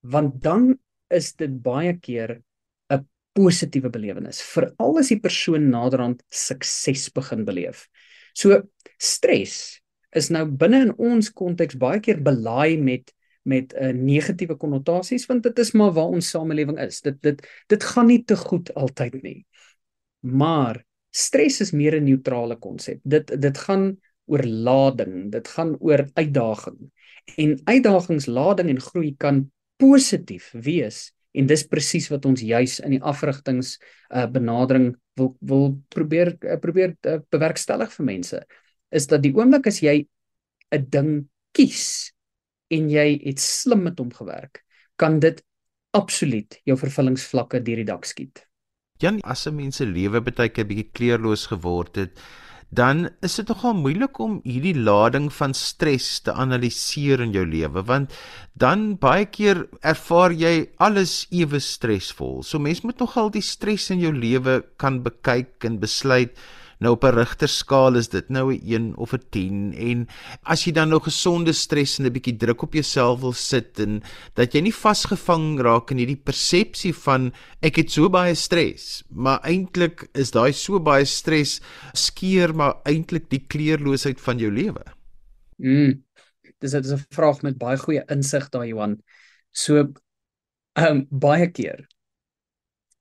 Want 0.00 0.42
dan 0.42 0.78
is 1.10 1.34
dit 1.34 1.62
baie 1.62 1.96
keer 1.98 2.42
'n 2.90 3.04
positiewe 3.32 3.90
belewenis 3.90 4.42
veral 4.42 4.98
as 4.98 5.08
die 5.08 5.20
persoon 5.20 5.70
naderhand 5.70 6.22
sukses 6.30 7.08
begin 7.12 7.44
beleef. 7.44 7.88
So 8.34 8.62
stres 8.98 9.80
is 10.16 10.30
nou 10.30 10.46
binne 10.46 10.80
in 10.88 10.92
ons 10.96 11.30
konteks 11.30 11.76
baie 11.76 12.00
keer 12.00 12.22
belaai 12.22 12.78
met 12.78 13.14
met 13.48 13.72
'n 13.72 13.84
uh, 13.84 13.92
negatiewe 13.92 14.56
konnotasies 14.56 15.26
want 15.26 15.42
dit 15.42 15.58
is 15.58 15.72
maar 15.72 15.92
waar 15.92 16.12
ons 16.12 16.30
samelewing 16.30 16.78
is. 16.78 17.00
Dit 17.00 17.22
dit 17.22 17.46
dit 17.66 17.84
gaan 17.84 18.06
nie 18.06 18.24
te 18.24 18.36
goed 18.36 18.74
altyd 18.74 19.22
nie. 19.22 19.46
Maar 20.20 20.84
stres 21.10 21.60
is 21.60 21.72
meer 21.72 21.96
'n 21.96 22.04
neutrale 22.04 22.56
konsep. 22.56 23.00
Dit 23.04 23.40
dit 23.40 23.58
gaan 23.58 23.96
oor 24.26 24.44
lading, 24.44 25.32
dit 25.32 25.48
gaan 25.48 25.76
oor 25.80 26.08
uitdaging. 26.14 26.92
En 27.36 27.60
uitdagingslading 27.64 28.68
en 28.68 28.80
groei 28.80 29.14
kan 29.16 29.50
positief 29.78 30.50
wees 30.52 31.08
en 31.32 31.46
dis 31.46 31.64
presies 31.70 32.08
wat 32.10 32.26
ons 32.26 32.42
juis 32.42 32.78
in 32.84 32.96
die 32.96 33.02
afrigtings 33.02 33.76
uh, 34.10 34.26
benadering 34.26 34.92
wil 35.18 35.34
wil 35.40 35.74
probeer 35.94 36.34
uh, 36.42 36.58
probeer 36.60 36.94
uh, 37.06 37.18
bewerkstellig 37.30 37.92
vir 37.94 38.08
mense 38.12 38.40
is 38.90 39.06
dat 39.06 39.22
die 39.22 39.34
oomblik 39.36 39.68
as 39.70 39.82
jy 39.84 40.06
'n 40.72 40.88
ding 40.90 41.12
kies 41.52 42.12
en 42.70 42.90
jy 42.90 43.20
het 43.24 43.40
slim 43.40 43.84
met 43.86 43.98
hom 43.98 44.10
gewerk 44.12 44.64
kan 44.96 45.20
dit 45.20 45.40
absoluut 45.96 46.58
jou 46.68 46.76
vervullingsvlakke 46.76 47.62
deur 47.64 47.80
die 47.80 47.88
dak 47.88 48.04
skiet. 48.08 48.44
Jan, 49.00 49.20
as 49.22 49.46
'n 49.46 49.56
mens 49.56 49.76
se 49.76 49.86
lewe 49.86 50.20
baie 50.20 50.48
keer 50.48 50.66
bietjie 50.66 50.90
kleurloos 50.92 51.46
geword 51.46 51.96
het, 51.96 52.18
dan 52.68 53.08
is 53.24 53.38
dit 53.40 53.48
nogal 53.48 53.74
moeilik 53.78 54.18
om 54.20 54.40
hierdie 54.44 54.76
lading 54.76 55.30
van 55.32 55.54
stres 55.56 56.18
te 56.20 56.34
analiseer 56.36 57.22
in 57.24 57.32
jou 57.32 57.46
lewe 57.48 57.82
want 57.88 58.12
dan 58.60 58.90
baie 59.00 59.24
keer 59.32 59.64
ervaar 59.80 60.34
jy 60.34 60.68
alles 60.76 61.26
ewe 61.30 61.60
stresvol. 61.62 62.42
So 62.42 62.58
mens 62.58 62.82
moet 62.84 63.00
nogal 63.00 63.30
die 63.32 63.44
stres 63.44 63.88
in 63.94 64.02
jou 64.02 64.12
lewe 64.12 64.60
kan 64.76 65.00
bekyk 65.04 65.64
en 65.64 65.78
besluit 65.80 66.36
Nou 66.78 66.92
op 66.94 67.04
'n 67.04 67.14
rigterskaal 67.14 67.96
is 67.96 68.08
dit 68.08 68.28
nou 68.28 68.54
'n 68.54 68.60
1 68.62 68.96
of 68.96 69.12
'n 69.12 69.22
10 69.30 69.74
en 69.74 70.06
as 70.42 70.64
jy 70.64 70.72
dan 70.72 70.88
nou 70.88 71.00
gesonde 71.00 71.52
stres 71.52 71.98
en 71.98 72.06
'n 72.06 72.12
bietjie 72.12 72.36
druk 72.36 72.62
op 72.62 72.72
jouself 72.72 73.20
wil 73.20 73.32
sit 73.32 73.78
en 73.80 74.02
dat 74.34 74.52
jy 74.54 74.60
nie 74.60 74.74
vasgevang 74.74 75.60
raak 75.60 75.90
in 75.90 75.98
hierdie 75.98 76.22
persepsie 76.24 76.94
van 76.94 77.32
ek 77.60 77.76
het 77.76 77.90
so 77.90 78.08
baie 78.08 78.34
stres, 78.34 79.02
maar 79.10 79.40
eintlik 79.42 80.08
is 80.14 80.30
daai 80.30 80.52
so 80.52 80.78
baie 80.80 81.04
stres 81.04 81.60
skeer 81.94 82.54
maar 82.54 82.74
eintlik 82.84 83.28
die 83.30 83.44
kleurloosheid 83.48 84.20
van 84.20 84.38
jou 84.38 84.50
lewe. 84.50 84.84
Mm. 85.58 86.04
Dis 86.60 86.70
dit 86.70 86.84
is 86.84 86.92
'n 86.92 87.06
vraag 87.10 87.42
met 87.42 87.58
baie 87.58 87.76
goeie 87.76 88.02
insig 88.08 88.48
daai 88.50 88.68
Johan. 88.68 89.02
So 89.50 89.92
ehm 90.76 90.96
um, 90.96 91.06
baie 91.10 91.50
keer 91.50 91.86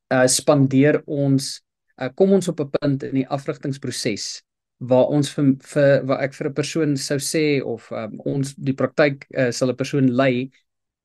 uh 0.10 0.26
spandeer 0.28 1.04
ons 1.06 1.66
uh, 2.01 2.10
kom 2.15 2.33
ons 2.38 2.47
op 2.47 2.60
'n 2.62 2.69
punt 2.79 3.03
in 3.03 3.15
die 3.15 3.27
afrigtingsproses 3.27 4.43
waar 4.77 5.10
ons 5.10 5.31
vir, 5.33 5.55
vir 5.73 6.05
waar 6.05 6.21
ek 6.21 6.33
vir 6.33 6.47
'n 6.49 6.53
persoon 6.53 6.97
sou 6.97 7.17
sê 7.17 7.62
of 7.63 7.91
um, 7.91 8.19
ons 8.25 8.53
die 8.55 8.73
praktyk 8.73 9.25
uh, 9.33 9.51
sal 9.51 9.71
'n 9.71 9.75
persoon 9.75 10.07
lei 10.12 10.51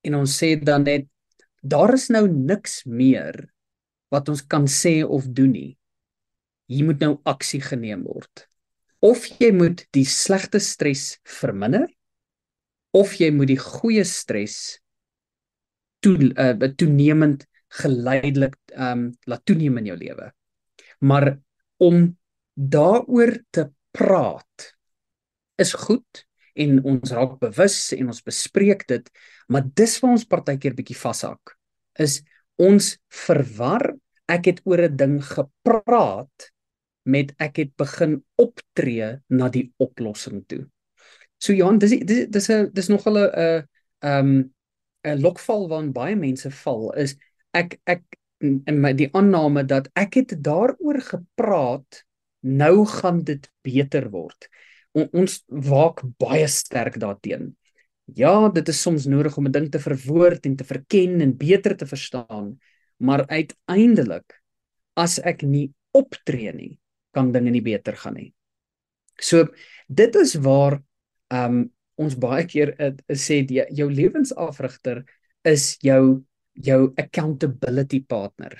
en 0.05 0.15
ons 0.15 0.39
sê 0.41 0.57
dan 0.61 0.85
net 0.85 1.09
daar 1.63 1.95
is 1.95 2.11
nou 2.11 2.27
niks 2.29 2.85
meer 2.87 3.49
wat 4.11 4.29
ons 4.29 4.43
kan 4.43 4.67
sê 4.67 5.03
of 5.05 5.25
doen 5.27 5.53
nie. 5.53 5.79
Hier 6.69 6.85
moet 6.85 7.01
nou 7.01 7.21
aksie 7.25 7.61
geneem 7.61 8.03
word. 8.05 8.49
Of 9.01 9.27
jy 9.41 9.53
moet 9.53 9.87
die 9.93 10.05
slegte 10.05 10.61
stres 10.61 11.19
verminder 11.25 11.89
of 12.93 13.15
jy 13.17 13.31
moet 13.33 13.49
die 13.49 13.61
goeie 13.61 14.05
stres 14.05 14.79
toe 16.05 16.33
uh, 16.37 16.69
toenemend 16.77 17.47
geleidelik 17.81 18.59
ehm 18.75 18.93
um, 18.93 19.11
laat 19.27 19.45
toeneem 19.49 19.79
in 19.81 19.87
jou 19.87 19.97
lewe. 19.97 20.33
Maar 21.03 21.35
om 21.83 22.05
daaroor 22.55 23.37
te 23.51 23.67
praat 23.91 24.69
is 25.61 25.75
goed 25.79 26.25
en 26.55 26.83
ons 26.85 27.13
raak 27.15 27.39
bewus 27.41 27.93
en 27.97 28.13
ons 28.13 28.25
bespreek 28.25 28.85
dit, 28.91 29.09
maar 29.49 29.67
dis 29.75 29.95
waar 30.03 30.17
ons 30.17 30.29
partykeer 30.29 30.77
bietjie 30.77 30.99
vashak. 30.99 31.55
Is 31.99 32.21
ons 32.61 32.95
verwar 33.27 33.93
ek 34.31 34.49
het 34.51 34.61
oor 34.65 34.85
'n 34.89 34.97
ding 34.97 35.17
gepraat 35.25 36.53
met 37.05 37.35
ek 37.39 37.57
het 37.57 37.73
begin 37.77 38.23
optree 38.39 39.19
na 39.29 39.49
die 39.49 39.73
oplossing 39.83 40.45
toe. 40.47 40.67
So 41.43 41.53
Johan, 41.53 41.79
dis 41.79 41.99
dis 42.07 42.29
dis 42.31 42.49
'n 42.51 42.71
dis 42.73 42.89
nog 42.89 43.07
'n 43.07 43.17
'n 43.17 43.69
ehm 44.03 44.53
'n 45.05 45.21
lokval 45.21 45.69
waarin 45.69 45.93
baie 45.93 46.17
mense 46.17 46.51
val 46.51 46.93
is 46.95 47.17
ek 47.53 47.81
ek 47.87 48.03
in 48.43 48.81
my 48.83 48.93
die 48.99 49.09
aanname 49.15 49.65
dat 49.69 49.89
ek 49.99 50.19
het 50.21 50.37
daaroor 50.45 51.01
gepraat 51.07 52.03
nou 52.43 52.85
gaan 52.91 53.23
dit 53.25 53.47
beter 53.63 54.09
word. 54.11 54.49
On, 54.93 55.09
ons 55.15 55.39
waak 55.47 56.03
baie 56.21 56.49
sterk 56.51 56.99
daarteenoor. 57.01 57.55
Ja, 58.19 58.49
dit 58.51 58.69
is 58.69 58.81
soms 58.83 59.07
nodig 59.07 59.37
om 59.39 59.47
'n 59.47 59.53
ding 59.53 59.71
te 59.71 59.79
verwoord 59.79 60.47
en 60.47 60.57
te 60.57 60.65
verken 60.65 61.21
en 61.21 61.37
beter 61.37 61.77
te 61.77 61.87
verstaan, 61.87 62.59
maar 62.99 63.27
uiteindelik 63.27 64.43
as 64.97 65.19
ek 65.19 65.43
nie 65.43 65.73
optree 65.93 66.53
nie, 66.53 66.79
kan 67.15 67.33
dinge 67.33 67.51
nie 67.51 67.63
beter 67.63 67.97
gaan 67.97 68.15
nie. 68.15 68.35
So 69.21 69.47
dit 69.89 70.15
is 70.17 70.35
waar 70.35 70.83
um 71.31 71.71
ons 71.97 72.17
baie 72.17 72.45
keer 72.47 72.75
uh, 72.81 72.93
sê 73.09 73.43
die, 73.47 73.63
jou 73.71 73.89
lewensafrigter 73.91 75.05
is 75.45 75.77
jou 75.85 76.25
jou 76.55 76.93
accountability 77.01 78.03
partner. 78.05 78.59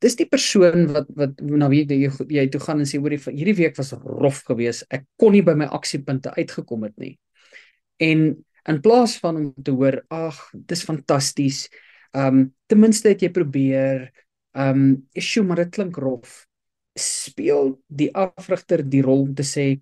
Dis 0.00 0.16
die 0.16 0.28
persoon 0.28 0.86
wat 0.94 1.10
wat 1.16 1.40
na 1.44 1.68
wie 1.68 1.82
jy 1.84 2.08
jy 2.32 2.46
toe 2.52 2.60
gaan 2.64 2.80
en 2.80 2.88
sê 2.88 3.00
hoor 3.00 3.12
hierdie 3.12 3.56
week 3.58 3.76
was 3.76 3.92
rof 3.92 4.42
geweest. 4.48 4.86
Ek 4.88 5.04
kon 5.20 5.34
nie 5.36 5.44
by 5.44 5.54
my 5.58 5.68
aksiepunte 5.68 6.32
uitgekom 6.38 6.86
het 6.88 6.96
nie. 7.00 7.18
En 8.00 8.32
in 8.68 8.80
plaas 8.80 9.18
van 9.20 9.36
om 9.36 9.52
te 9.64 9.72
hoor, 9.76 10.00
ag, 10.08 10.38
dis 10.54 10.84
fantasties. 10.84 11.66
Um 12.16 12.48
ten 12.68 12.80
minste 12.80 13.12
het 13.12 13.22
jy 13.22 13.30
probeer. 13.34 14.10
Um, 14.56 15.08
"Sjoe, 15.14 15.44
maar 15.44 15.56
dit 15.56 15.70
klink 15.70 15.96
rof." 15.96 16.46
Speel 16.96 17.78
die 17.86 18.10
afrigter 18.14 18.82
die 18.82 19.02
rol 19.02 19.22
om 19.28 19.34
te 19.34 19.44
sê, 19.44 19.80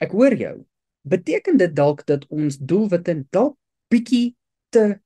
"Ek 0.00 0.12
hoor 0.12 0.34
jou." 0.34 0.66
Beteken 1.02 1.56
dit 1.56 1.74
dalk 1.74 2.06
dat 2.06 2.26
ons 2.28 2.58
doelwitte 2.58 3.24
dalk 3.30 3.56
bietjie 3.88 4.36
te 4.70 5.00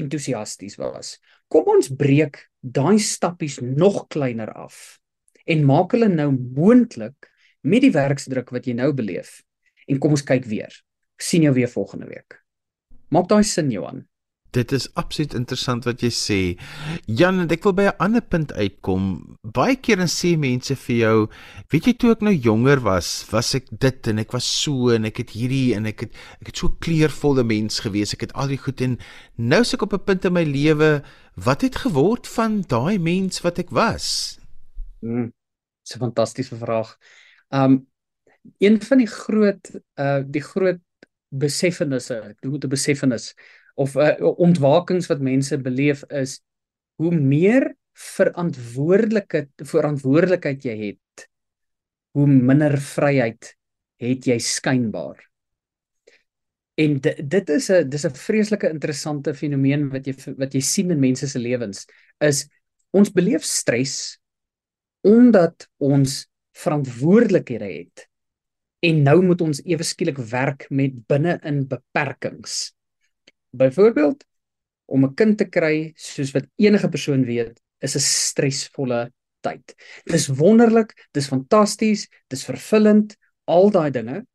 entoesiasties 0.00 0.78
was? 0.80 1.16
Kom 1.48 1.68
ons 1.70 1.90
breek 1.90 2.44
daai 2.60 2.98
stappies 2.98 3.58
nog 3.62 4.06
kleiner 4.12 4.52
af 4.52 4.98
en 5.48 5.64
maak 5.64 5.94
hulle 5.96 6.10
nou 6.12 6.28
moontlik 6.36 7.30
met 7.64 7.82
die 7.84 7.92
werksdruk 7.94 8.52
wat 8.52 8.68
jy 8.68 8.74
nou 8.76 8.92
beleef. 8.96 9.40
En 9.88 9.98
kom 9.98 10.14
ons 10.16 10.24
kyk 10.24 10.44
weer. 10.48 10.72
sien 11.18 11.42
jou 11.42 11.50
weer 11.54 11.66
volgende 11.66 12.06
week. 12.06 12.36
Maak 13.10 13.26
daai 13.26 13.42
sin 13.42 13.72
Johan. 13.74 14.04
Dit 14.50 14.72
is 14.72 14.88
absoluut 14.96 15.34
interessant 15.36 15.84
wat 15.84 16.00
jy 16.00 16.08
sê. 16.14 16.38
Jan, 17.04 17.42
ek 17.52 17.66
wil 17.66 17.74
by 17.76 17.84
'n 17.90 17.98
ander 18.00 18.22
punt 18.24 18.52
uitkom. 18.52 19.36
Baie 19.44 19.76
keer 19.76 19.96
dan 20.00 20.08
sê 20.08 20.38
mense 20.38 20.74
vir 20.74 20.96
jou, 20.96 21.28
weet 21.68 21.86
jy 21.86 21.92
toe 21.92 22.12
ek 22.12 22.22
nou 22.22 22.32
jonger 22.32 22.80
was, 22.80 23.26
was 23.30 23.54
ek 23.54 23.66
dit 23.70 24.08
en 24.08 24.18
ek 24.18 24.32
was 24.32 24.44
so 24.44 24.88
en 24.90 25.04
ek 25.04 25.18
het 25.18 25.30
hierdie 25.36 25.74
en 25.76 25.86
ek 25.86 26.00
het 26.00 26.12
ek 26.40 26.46
het 26.46 26.56
so 26.56 26.68
kleurvolle 26.80 27.44
mens 27.44 27.80
gewees. 27.80 28.14
Ek 28.14 28.20
het 28.20 28.32
al 28.32 28.48
die 28.48 28.56
goed 28.56 28.80
en 28.80 28.98
nou 29.36 29.60
is 29.60 29.74
ek 29.74 29.82
op 29.82 29.92
'n 29.92 30.04
punt 30.04 30.24
in 30.24 30.32
my 30.32 30.44
lewe 30.44 31.02
wat 31.36 31.62
het 31.62 31.76
geword 31.76 32.26
van 32.26 32.62
daai 32.62 32.98
mens 32.98 33.42
wat 33.42 33.58
ek 33.58 33.70
was? 33.70 34.38
Mm. 35.02 35.32
Dis 35.84 35.96
'n 35.96 36.00
fantastiese 36.00 36.56
vraag. 36.56 36.96
Um 37.50 37.86
een 38.58 38.80
van 38.80 38.98
die 38.98 39.06
groot 39.06 39.70
uh 40.00 40.22
die 40.24 40.42
groot 40.42 40.80
beseffenisse, 41.28 42.14
ek 42.14 42.40
doen 42.40 42.56
'n 42.56 42.68
beseffenis 42.68 43.34
of 43.78 43.94
uh, 43.96 44.14
ontwakings 44.36 45.08
wat 45.10 45.22
mense 45.22 45.58
beleef 45.62 46.02
is 46.10 46.38
hoe 46.98 47.14
meer 47.14 47.70
verantwoordelikheid 47.98 49.50
verantwoordelikheid 49.66 50.66
jy 50.66 50.76
het, 50.80 51.28
hoe 52.14 52.26
minder 52.26 52.76
vryheid 52.82 53.54
het 54.02 54.26
jy 54.26 54.38
skynbaar. 54.42 55.18
En 56.78 56.94
dit 57.02 57.50
is 57.50 57.70
'n 57.70 57.88
dis 57.90 58.06
'n 58.06 58.14
vreeslike 58.14 58.70
interessante 58.70 59.34
fenomeen 59.34 59.90
wat 59.90 60.06
jy 60.06 60.14
wat 60.38 60.54
jy 60.54 60.60
sien 60.60 60.90
in 60.90 61.00
mense 61.00 61.26
se 61.26 61.38
lewens 61.38 61.86
is 62.20 62.46
ons 62.90 63.10
beleef 63.10 63.42
stres 63.42 64.18
omdat 65.02 65.68
ons 65.78 66.28
verantwoordelikhede 66.52 67.64
het 67.64 68.08
en 68.80 69.02
nou 69.02 69.22
moet 69.22 69.40
ons 69.40 69.60
ewe 69.64 69.82
skielik 69.82 70.18
werk 70.30 70.68
met 70.70 70.94
binne-in 71.06 71.66
beperkings. 71.66 72.77
Byvoorbeeld 73.50 74.24
om 74.86 75.04
'n 75.04 75.14
kind 75.14 75.38
te 75.38 75.44
kry, 75.44 75.92
soos 75.96 76.32
wat 76.32 76.48
enige 76.56 76.88
persoon 76.88 77.24
weet, 77.24 77.60
is 77.78 77.94
'n 77.96 78.00
stresvolle 78.00 79.12
tyd. 79.40 79.74
Dis 80.04 80.26
wonderlik, 80.28 81.08
dis 81.12 81.28
fantasties, 81.28 82.08
dis 82.28 82.44
vervullend, 82.44 83.16
al 83.44 83.70
daai 83.70 83.90
dinge. 83.90 84.26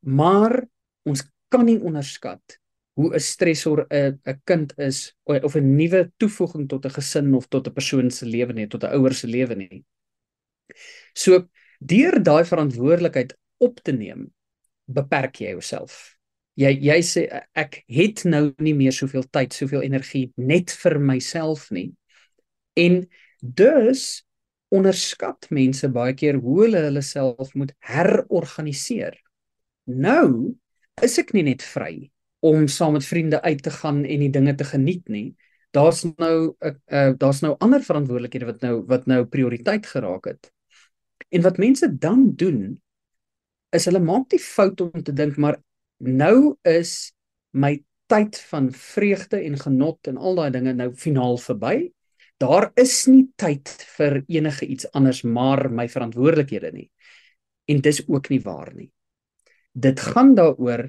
Maar 0.00 0.64
ons 1.02 1.24
kan 1.48 1.64
nie 1.64 1.80
onderskat 1.80 2.58
hoe 2.98 3.14
'n 3.14 3.20
stresor 3.20 3.86
'n 3.90 4.20
'n 4.26 4.40
kind 4.44 4.72
is 4.78 5.14
of 5.24 5.56
'n 5.56 5.76
nuwe 5.76 6.12
toevoeging 6.16 6.68
tot 6.68 6.84
'n 6.84 6.90
gesin 6.90 7.34
of 7.34 7.46
tot 7.48 7.66
'n 7.66 7.72
persoon 7.72 8.10
se 8.10 8.26
lewe 8.26 8.52
nie, 8.52 8.66
tot 8.66 8.84
'n 8.84 8.92
ouer 8.92 9.14
se 9.14 9.26
lewe 9.26 9.54
nie. 9.54 9.84
So 11.14 11.48
deur 11.78 12.22
daai 12.22 12.44
verantwoordelikheid 12.44 13.38
op 13.58 13.80
te 13.82 13.92
neem, 13.92 14.34
beperk 14.86 15.36
jy 15.40 15.50
jouself. 15.50 16.17
Jy 16.58 16.72
jy 16.82 16.98
sê 17.06 17.22
ek 17.54 17.82
het 17.86 18.24
nou 18.26 18.48
nie 18.58 18.74
meer 18.74 18.94
soveel 18.94 19.22
tyd, 19.30 19.54
soveel 19.54 19.84
energie 19.86 20.28
net 20.36 20.72
vir 20.74 20.98
myself 20.98 21.68
nie. 21.70 21.92
En 22.74 23.04
dus 23.40 24.24
onderskat 24.74 25.48
mense 25.54 25.88
baie 25.94 26.16
keer 26.18 26.40
hoe 26.42 26.64
hulle 26.64 26.82
hulle 26.88 27.02
self 27.06 27.54
moet 27.54 27.72
herorganiseer. 27.86 29.14
Nou 29.86 30.54
is 31.02 31.14
ek 31.22 31.30
nie 31.36 31.46
net 31.46 31.62
vry 31.62 32.10
om 32.44 32.66
saam 32.70 32.96
met 32.98 33.06
vriende 33.06 33.40
uit 33.42 33.62
te 33.62 33.70
gaan 33.70 34.02
en 34.04 34.26
die 34.26 34.32
dinge 34.34 34.54
te 34.58 34.66
geniet 34.66 35.06
nie. 35.08 35.36
Daar's 35.70 36.04
nou 36.04 36.54
'n 36.58 36.66
uh, 36.66 36.74
uh, 36.90 37.12
daar's 37.16 37.40
nou 37.40 37.54
ander 37.58 37.82
verantwoordelikhede 37.82 38.46
wat 38.46 38.60
nou 38.60 38.82
wat 38.86 39.06
nou 39.06 39.24
prioriteit 39.24 39.86
geraak 39.86 40.24
het. 40.24 40.52
En 41.30 41.42
wat 41.42 41.58
mense 41.58 41.98
dan 41.98 42.34
doen 42.34 42.80
is 43.70 43.84
hulle 43.84 44.00
maak 44.00 44.28
die 44.28 44.40
fout 44.40 44.80
om 44.80 45.02
te 45.02 45.12
dink 45.12 45.36
maar 45.36 45.58
nou 45.98 46.56
is 46.62 47.12
my 47.50 47.78
tyd 48.08 48.38
van 48.50 48.70
vreugde 48.72 49.40
en 49.44 49.58
genot 49.58 50.08
en 50.08 50.16
al 50.16 50.38
daai 50.38 50.50
dinge 50.50 50.74
nou 50.74 50.92
finaal 50.96 51.38
verby. 51.42 51.90
Daar 52.38 52.70
is 52.78 53.06
nie 53.10 53.26
tyd 53.36 53.68
vir 53.96 54.22
enige 54.26 54.66
iets 54.66 54.86
anders 54.96 55.24
maar 55.26 55.68
my 55.70 55.88
verantwoordelikhede 55.90 56.70
nie. 56.72 56.88
En 57.68 57.82
dis 57.84 58.00
ook 58.06 58.30
nie 58.32 58.40
waar 58.40 58.70
nie. 58.74 58.90
Dit 59.72 60.00
gaan 60.00 60.34
daaroor 60.38 60.88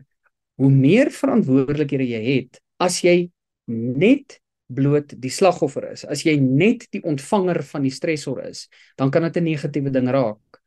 hoe 0.59 0.71
meer 0.71 1.11
verantwoordelikhede 1.11 2.07
jy 2.07 2.21
het 2.27 2.61
as 2.79 3.01
jy 3.03 3.29
net 3.69 4.39
bloot 4.69 5.15
die 5.17 5.31
slagoffer 5.33 5.89
is, 5.91 6.05
as 6.05 6.21
jy 6.25 6.35
net 6.39 6.85
die 6.93 7.01
ontvanger 7.07 7.61
van 7.65 7.85
die 7.85 7.93
stresor 7.93 8.43
is, 8.45 8.67
dan 8.97 9.09
kan 9.11 9.23
dit 9.23 9.37
'n 9.37 9.43
negatiewe 9.43 9.89
ding 9.89 10.09
raak. 10.09 10.61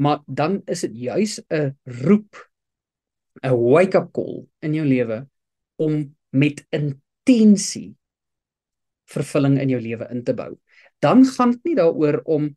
Maar 0.00 0.22
dan 0.26 0.62
is 0.66 0.80
dit 0.80 0.96
juis 0.96 1.40
'n 1.50 1.76
roep, 1.84 2.48
'n 3.40 3.56
wake-up 3.56 4.12
call 4.12 4.46
in 4.60 4.74
jou 4.74 4.84
lewe 4.86 5.26
om 5.76 6.16
met 6.30 6.64
intensie 6.70 7.94
vervulling 9.04 9.58
in 9.60 9.72
jou 9.72 9.80
lewe 9.80 10.08
in 10.10 10.22
te 10.24 10.34
bou. 10.34 10.52
Dan 10.98 11.24
gaan 11.26 11.50
dit 11.56 11.72
nie 11.72 11.78
daaroor 11.80 12.22
om 12.24 12.52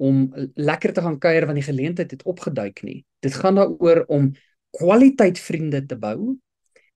om 0.00 0.30
lekker 0.56 0.94
te 0.96 1.02
gaan 1.04 1.18
kuier 1.20 1.44
want 1.44 1.58
die 1.60 1.66
geleentheid 1.66 2.10
het 2.10 2.22
opgeduik 2.24 2.80
nie. 2.82 3.04
Dit 3.20 3.34
gaan 3.36 3.58
daaroor 3.60 4.06
om 4.08 4.30
kwaliteit 4.72 5.38
vriende 5.38 5.82
te 5.86 5.98
bou 6.00 6.38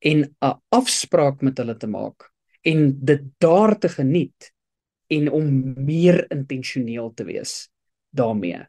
en 0.00 0.24
'n 0.24 0.54
afspraak 0.68 1.42
met 1.42 1.58
hulle 1.58 1.76
te 1.76 1.86
maak 1.86 2.30
en 2.62 2.96
dit 3.04 3.22
daar 3.38 3.78
te 3.78 3.88
geniet 3.88 4.52
en 5.06 5.30
om 5.30 5.74
meer 5.84 6.24
intentioneel 6.32 7.12
te 7.14 7.24
wees 7.24 7.68
daarmee. 8.10 8.64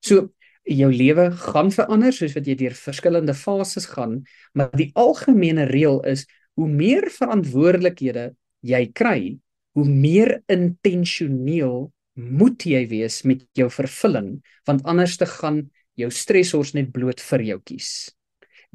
So 0.00 0.32
jou 0.66 0.88
lewe 0.92 1.30
gaan 1.30 1.70
verander 1.70 2.14
soos 2.14 2.34
wat 2.36 2.48
jy 2.48 2.56
deur 2.58 2.74
verskillende 2.74 3.34
fases 3.34 3.86
gaan, 3.92 4.20
maar 4.54 4.72
die 4.74 4.90
algemene 4.98 5.68
reël 5.70 6.00
is 6.08 6.26
hoe 6.58 6.68
meer 6.68 7.08
verantwoordelikhede 7.12 8.30
jy 8.66 8.82
kry, 8.96 9.36
hoe 9.76 9.86
meer 9.86 10.40
intentioneel 10.50 11.90
moet 12.16 12.64
jy 12.66 12.86
wees 12.90 13.22
met 13.28 13.44
jou 13.54 13.68
vervulling, 13.70 14.36
want 14.66 14.84
anders 14.88 15.16
te 15.20 15.28
gaan 15.28 15.66
jou 15.96 16.10
stresors 16.10 16.74
net 16.74 16.92
bloot 16.92 17.20
vir 17.20 17.44
jou 17.52 17.60
kies. 17.64 18.10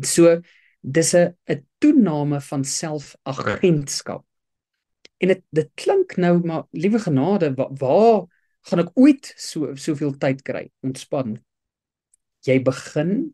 So 0.02 0.42
dis 0.82 1.14
'n 1.14 1.34
'n 1.50 1.66
toename 1.80 2.42
van 2.42 2.64
selfagentskap 2.64 4.26
En 5.22 5.30
dit 5.30 5.42
dit 5.54 5.70
klink 5.78 6.16
nou 6.18 6.40
maar 6.46 6.64
liewe 6.72 7.00
genade 7.00 7.54
waar, 7.54 7.74
waar 7.78 8.22
gaan 8.70 8.82
ek 8.84 8.92
ooit 8.98 9.34
so 9.38 9.76
soveel 9.78 10.16
tyd 10.18 10.42
kry 10.46 10.66
ontspan? 10.86 11.38
Jy 12.48 12.58
begin 12.66 13.32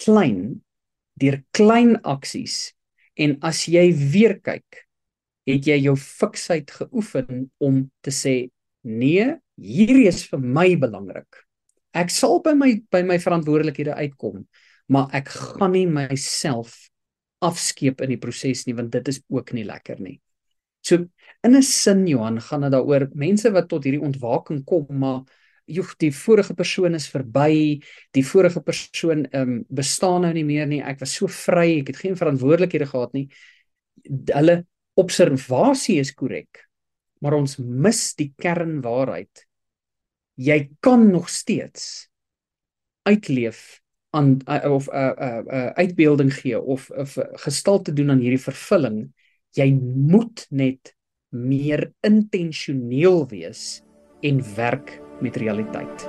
klein 0.00 0.60
deur 1.20 1.38
klein 1.54 1.96
aksies 2.02 2.74
en 3.14 3.38
as 3.46 3.64
jy 3.70 3.86
weer 3.94 4.38
kyk 4.42 4.84
het 5.48 5.66
jy 5.68 5.76
jou 5.84 5.94
fiksheid 6.00 6.72
geoefen 6.72 7.46
om 7.62 7.84
te 8.02 8.12
sê 8.14 8.34
nee 8.82 9.26
hierdie 9.60 10.08
is 10.10 10.24
vir 10.26 10.40
my 10.42 10.72
belangrik. 10.80 11.44
Ek 11.94 12.10
sal 12.10 12.40
by 12.42 12.56
my 12.58 12.72
by 12.90 13.04
my 13.06 13.20
verantwoordelikhede 13.22 13.94
uitkom 13.94 14.42
maar 14.90 15.12
ek 15.16 15.30
gaan 15.30 15.72
nie 15.76 15.86
myself 15.88 16.74
afskeep 17.44 18.02
in 18.04 18.14
die 18.14 18.20
proses 18.20 18.64
nie 18.66 18.76
want 18.76 18.92
dit 18.92 19.12
is 19.12 19.20
ook 19.32 19.54
nie 19.56 19.66
lekker 19.68 20.00
nie. 20.00 20.18
So 20.84 21.06
in 21.44 21.56
'n 21.56 21.62
sin 21.62 22.06
Johan 22.06 22.40
gaan 22.40 22.62
dit 22.62 22.72
daaroor 22.72 23.08
mense 23.14 23.50
wat 23.52 23.68
tot 23.68 23.84
hierdie 23.84 24.02
ontwaking 24.02 24.64
kom 24.64 24.86
maar 24.90 25.22
joh 25.66 25.94
die 25.98 26.12
vorige 26.12 26.54
persoon 26.54 26.94
is 26.94 27.08
verby. 27.08 27.80
Die 28.12 28.26
vorige 28.26 28.60
persoon 28.60 29.26
ehm 29.30 29.42
um, 29.42 29.64
bestaan 29.68 30.22
nou 30.22 30.32
nie 30.32 30.44
meer 30.44 30.66
nie. 30.66 30.82
Ek 30.82 31.00
was 31.00 31.16
so 31.16 31.26
vry 31.26 31.80
ek 31.80 31.94
het 31.94 32.02
geen 32.04 32.16
verantwoordelikhede 32.16 32.86
gehad 32.86 33.12
nie. 33.12 33.28
Hulle 34.34 34.64
observasie 34.94 35.98
is 36.00 36.12
korrek 36.14 36.64
maar 37.24 37.38
ons 37.38 37.56
mis 37.56 38.10
die 38.18 38.32
kernwaarheid. 38.36 39.46
Jy 40.36 40.58
kan 40.84 41.08
nog 41.08 41.30
steeds 41.32 42.10
uitleef 43.08 43.80
aan 44.14 44.38
of 44.68 44.88
'n 44.88 44.96
uh, 44.96 45.12
uh, 45.18 45.42
uh, 45.46 45.70
uitbeelding 45.80 46.32
gee 46.34 46.60
of 46.60 46.90
'n 46.90 47.00
uh, 47.00 47.24
gestalte 47.46 47.92
doen 47.92 48.10
aan 48.10 48.20
hierdie 48.20 48.44
vervulling. 48.44 49.12
Jy 49.50 49.72
moet 50.10 50.46
net 50.50 50.94
meer 51.28 51.92
intentioneel 52.00 53.28
wees 53.28 53.82
en 54.20 54.54
werk 54.54 55.03
met 55.20 55.36
realiteit. 55.36 56.08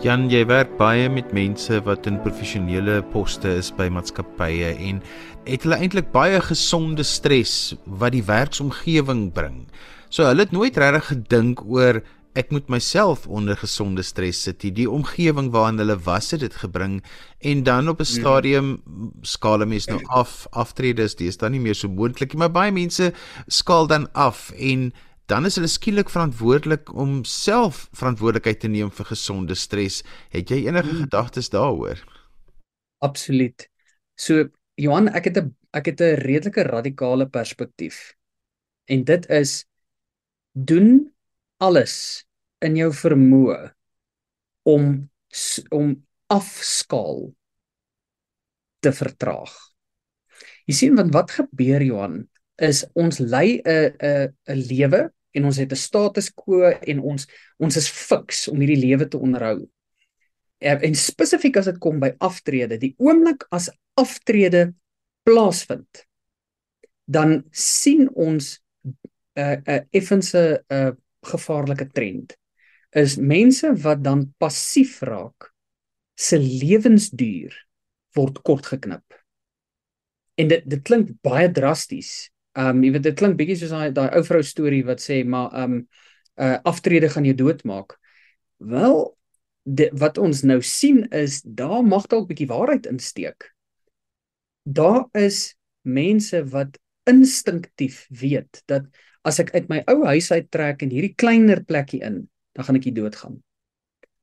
Jan, 0.00 0.30
jy 0.32 0.46
werk 0.48 0.70
baie 0.78 1.10
met 1.12 1.28
mense 1.36 1.76
wat 1.84 2.06
in 2.08 2.16
professionele 2.24 3.02
poste 3.12 3.50
is 3.60 3.68
by 3.76 3.90
maatskappye 3.92 4.70
en 4.88 5.02
het 5.44 5.66
hulle 5.66 5.76
eintlik 5.76 6.08
baie 6.14 6.38
gesonde 6.40 7.04
stres 7.04 7.74
wat 7.84 8.14
die 8.14 8.24
werksomgewing 8.24 9.26
bring. 9.36 9.66
So 10.08 10.24
hulle 10.24 10.46
het 10.46 10.56
nooit 10.56 10.80
regtig 10.80 11.10
gedink 11.12 11.60
oor 11.68 12.00
ek 12.38 12.50
moet 12.54 12.68
myself 12.68 13.26
onder 13.26 13.56
gesonde 13.56 14.02
stres 14.02 14.42
sit. 14.42 14.62
Die 14.62 14.90
omgewing 14.90 15.50
waarin 15.50 15.78
hulle 15.78 15.96
was 16.06 16.30
het 16.30 16.40
dit 16.40 16.54
gebring 16.54 17.00
en 17.38 17.62
dan 17.62 17.88
op 17.88 18.00
'n 18.00 18.06
mhm. 18.06 18.20
stadium 18.20 18.82
skaal 19.22 19.66
mense 19.66 19.90
nou 19.90 20.04
af. 20.06 20.46
Aftredes, 20.50 21.16
dis 21.16 21.36
dan 21.36 21.52
nie 21.52 21.60
meer 21.60 21.74
so 21.74 21.88
moontlik 21.88 22.32
nie, 22.32 22.38
maar 22.38 22.52
baie 22.52 22.72
mense 22.72 23.12
skaal 23.46 23.86
dan 23.86 24.12
af 24.12 24.50
en 24.56 24.92
dan 25.26 25.46
is 25.46 25.54
hulle 25.54 25.68
skielik 25.68 26.10
verantwoordelik 26.10 26.94
om 26.94 27.24
self 27.24 27.88
verantwoordelikheid 27.92 28.60
te 28.60 28.68
neem 28.68 28.90
vir 28.90 29.06
gesonde 29.06 29.54
stres. 29.54 30.02
Het 30.30 30.50
jy 30.50 30.66
enige 30.66 30.90
hmm. 30.90 31.02
gedagtes 31.02 31.50
daaroor? 31.50 31.98
Absoluut. 32.98 33.68
So 34.14 34.48
Johan, 34.74 35.08
ek 35.08 35.24
het 35.24 35.38
'n 35.38 35.56
ek 35.70 35.86
het 35.86 36.00
'n 36.00 36.18
redelike 36.26 36.62
radikale 36.62 37.28
perspektief. 37.28 38.14
En 38.84 39.04
dit 39.04 39.28
is 39.28 39.66
doen 40.52 41.12
alles 41.60 42.24
in 42.64 42.76
jou 42.78 42.90
vermoë 42.94 43.60
om 44.68 44.88
om 45.70 45.92
afskaal 46.30 47.28
te 48.82 48.92
vertraag. 48.94 49.52
Jy 50.66 50.74
sien 50.74 50.96
want 50.98 51.14
wat 51.14 51.34
gebeur 51.36 51.82
Johan 51.84 52.22
is 52.60 52.84
ons 52.94 53.20
lei 53.20 53.60
'n 53.64 53.94
'n 53.98 54.28
'n 54.48 54.60
lewe 54.70 55.10
en 55.34 55.44
ons 55.44 55.56
het 55.56 55.72
'n 55.72 55.76
status 55.76 56.30
quo 56.34 56.70
en 56.70 57.00
ons 57.00 57.26
ons 57.58 57.76
is 57.76 57.88
fiks 57.88 58.48
om 58.48 58.60
hierdie 58.60 58.82
lewe 58.86 59.08
te 59.08 59.18
onderhou. 59.18 59.68
En, 60.58 60.80
en 60.82 60.94
spesifiek 60.94 61.56
as 61.56 61.70
dit 61.70 61.78
kom 61.78 62.00
by 62.00 62.14
aftrede, 62.18 62.78
die 62.78 62.94
oomblik 62.98 63.46
as 63.50 63.70
aftrede 63.94 64.74
plaasvind, 65.22 66.06
dan 67.04 67.44
sien 67.50 68.08
ons 68.14 68.60
'n 68.84 68.94
uh, 69.40 69.56
'n 69.56 69.62
uh, 69.66 69.80
effense 69.90 70.36
'n 70.36 70.74
uh, 70.74 70.92
gevaarlike 71.26 71.90
trend 71.92 72.36
is 72.96 73.16
mense 73.16 73.70
wat 73.84 74.02
dan 74.02 74.26
passief 74.38 75.00
raak 75.06 75.50
se 76.18 76.38
lewensduur 76.38 77.54
word 78.16 78.40
kort 78.42 78.66
geknip. 78.66 79.04
En 80.34 80.50
dit 80.50 80.66
dit 80.66 80.82
klink 80.82 81.12
baie 81.22 81.48
drasties. 81.52 82.30
Um 82.58 82.82
jy 82.84 82.92
weet 82.96 83.06
dit 83.06 83.18
klink 83.18 83.38
bietjie 83.38 83.60
soos 83.60 83.72
daai 83.74 83.94
daai 83.94 84.10
ou 84.18 84.24
vrou 84.26 84.42
storie 84.42 84.82
wat 84.88 85.02
sê 85.04 85.22
maar 85.24 85.54
um 85.62 85.80
uh 86.40 86.58
aftrede 86.66 87.10
gaan 87.12 87.28
jou 87.28 87.36
doodmaak. 87.38 87.96
Wel 88.58 88.98
dit 89.64 89.94
wat 90.02 90.18
ons 90.18 90.42
nou 90.42 90.58
sien 90.64 91.04
is 91.14 91.40
daar 91.44 91.84
mag 91.86 92.08
dalk 92.10 92.28
bietjie 92.30 92.50
waarheid 92.50 92.88
insteek. 92.90 93.52
Daar 94.64 95.06
is 95.16 95.54
mense 95.86 96.42
wat 96.52 96.78
instinktief 97.08 98.04
weet 98.12 98.62
dat 98.70 98.88
as 99.26 99.40
ek 99.42 99.52
uit 99.54 99.68
my 99.72 99.80
ou 99.90 100.04
huis 100.08 100.30
uit 100.32 100.48
trek 100.52 100.82
en 100.84 100.92
hierdie 100.92 101.14
kleiner 101.18 101.62
plekkie 101.64 102.00
in, 102.04 102.24
dan 102.56 102.66
gaan 102.66 102.78
ek 102.80 102.88
hier 102.88 102.96
doodgaan. 102.96 103.40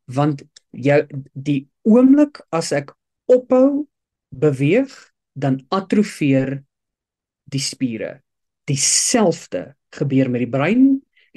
Want 0.07 0.43
jou 0.71 1.01
die 1.33 1.67
oomblik 1.87 2.41
as 2.55 2.71
ek 2.75 2.93
ophou 3.29 3.85
beweeg, 4.29 4.91
dan 5.37 5.61
atrofieer 5.69 6.57
die 7.51 7.61
spiere. 7.61 8.17
Dieselfde 8.67 9.75
gebeur 9.93 10.31
met 10.33 10.43
die 10.43 10.51
brein 10.51 10.87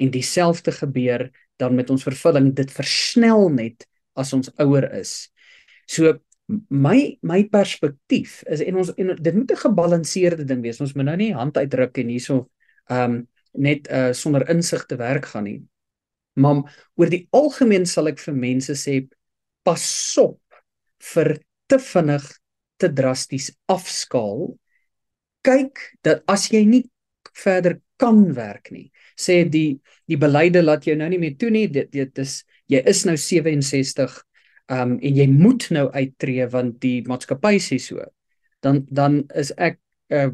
en 0.00 0.12
dieselfde 0.14 0.72
gebeur 0.72 1.28
dan 1.60 1.76
met 1.76 1.90
ons 1.92 2.04
vervulling. 2.06 2.54
Dit 2.56 2.72
versnel 2.72 3.50
net 3.52 3.84
as 4.18 4.32
ons 4.32 4.50
ouer 4.62 4.88
is. 4.96 5.28
So 5.86 6.16
my 6.68 7.18
my 7.22 7.42
perspektief 7.52 8.40
is 8.50 8.62
en 8.64 8.78
ons 8.82 8.92
en 8.94 9.14
dit 9.16 9.34
moet 9.34 9.52
'n 9.52 9.64
gebalanseerde 9.64 10.44
ding 10.44 10.62
wees. 10.62 10.80
Ons 10.80 10.94
moet 10.94 11.04
nou 11.04 11.16
nie 11.16 11.34
hand 11.34 11.56
uitdruk 11.56 11.98
en 11.98 12.08
hierso 12.08 12.50
ehm 12.90 13.14
um, 13.14 13.28
net 13.52 13.88
uh 13.90 14.12
sonder 14.12 14.48
insig 14.50 14.86
te 14.86 14.96
werk 14.96 15.26
gaan 15.26 15.44
nie. 15.44 15.62
Maar 16.34 16.90
oor 16.94 17.10
die 17.10 17.26
algemeen 17.30 17.86
sal 17.86 18.08
ek 18.08 18.18
vir 18.18 18.34
mense 18.34 18.74
sê 18.74 19.08
pas 19.62 20.16
op 20.18 20.40
vir 21.14 21.38
te 21.66 21.78
vinnig 21.78 22.26
te 22.78 22.88
drasties 22.88 23.50
afskaal. 23.66 24.56
Kyk 25.42 25.78
dat 26.02 26.22
as 26.26 26.48
jy 26.50 26.64
nie 26.64 26.84
verder 27.34 27.80
kan 28.00 28.32
werk 28.34 28.70
nie, 28.70 28.90
sê 29.16 29.44
die 29.44 29.80
die 30.08 30.16
beleide 30.16 30.62
laat 30.62 30.86
jou 30.86 30.96
nou 30.96 31.08
nie 31.08 31.18
meer 31.18 31.36
toe 31.36 31.50
nie. 31.50 31.66
Dit 31.68 31.92
dit 31.92 32.18
is 32.18 32.44
jy 32.66 32.82
is 32.86 33.04
nou 33.04 33.16
67 33.16 34.22
um 34.70 34.96
en 34.98 35.16
jy 35.16 35.26
moet 35.30 35.66
nou 35.74 35.88
uittreë 35.90 36.48
want 36.52 36.78
die 36.82 37.00
maatskappy 37.08 37.58
sê 37.62 37.80
so. 37.82 38.04
Dan 38.62 38.84
dan 38.90 39.24
is 39.34 39.52
ek 39.56 39.80
uh 40.14 40.30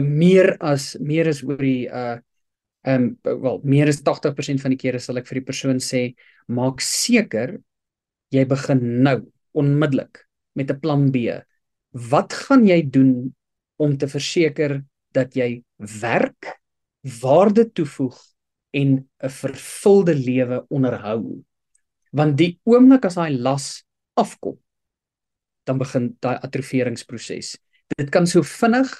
meer 0.00 0.56
as 0.60 0.96
meer 1.00 1.30
is 1.30 1.42
oor 1.46 1.60
die 1.60 1.88
uh 1.88 2.18
um, 2.84 3.12
wel 3.22 3.60
meer 3.64 3.88
as 3.88 4.02
80% 4.02 4.62
van 4.62 4.74
die 4.74 4.80
kere 4.80 5.00
sal 5.00 5.20
ek 5.20 5.28
vir 5.28 5.40
die 5.40 5.48
persoon 5.48 5.80
sê 5.80 6.02
maak 6.48 6.82
seker 6.84 7.56
jy 8.34 8.44
begin 8.48 8.82
nou 9.06 9.18
onmiddellik 9.58 10.24
met 10.56 10.70
'n 10.70 10.80
plan 10.80 11.10
B. 11.12 11.40
Wat 11.92 12.32
gaan 12.32 12.66
jy 12.66 12.82
doen 12.82 13.34
om 13.76 13.96
te 13.96 14.08
verseker 14.08 14.84
dat 15.12 15.34
jy 15.36 15.62
werk, 15.76 16.60
waarde 17.20 17.72
toevoeg 17.72 18.18
en 18.72 19.08
'n 19.22 19.28
vervulde 19.28 20.14
lewe 20.14 20.64
onderhou? 20.68 21.44
Want 22.12 22.36
die 22.36 22.58
oomblik 22.68 23.06
as 23.08 23.16
daai 23.16 23.32
las 23.32 23.84
afkom, 24.20 24.58
dan 25.64 25.78
begin 25.80 26.12
daai 26.20 26.36
atroferingsproses. 26.44 27.56
Dit 27.96 28.10
kan 28.12 28.26
so 28.26 28.42
vinnig 28.44 28.90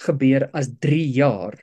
gebeur 0.00 0.48
as 0.56 0.70
3 0.80 1.02
jaar 1.14 1.60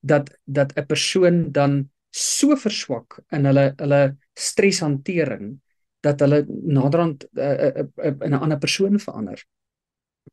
dat 0.00 0.30
dat 0.44 0.72
'n 0.76 0.86
persoon 0.86 1.52
dan 1.52 1.90
so 2.10 2.56
verswak 2.56 3.20
in 3.32 3.44
hulle 3.44 3.72
hulle 3.76 4.16
streshantering 4.34 5.58
dat 6.00 6.20
hulle 6.20 6.44
naderhand 6.48 7.26
uh, 7.38 7.66
uh, 7.66 7.84
uh, 7.96 8.14
in 8.20 8.34
'n 8.34 8.42
ander 8.42 8.58
persoon 8.58 8.98
verander. 8.98 9.44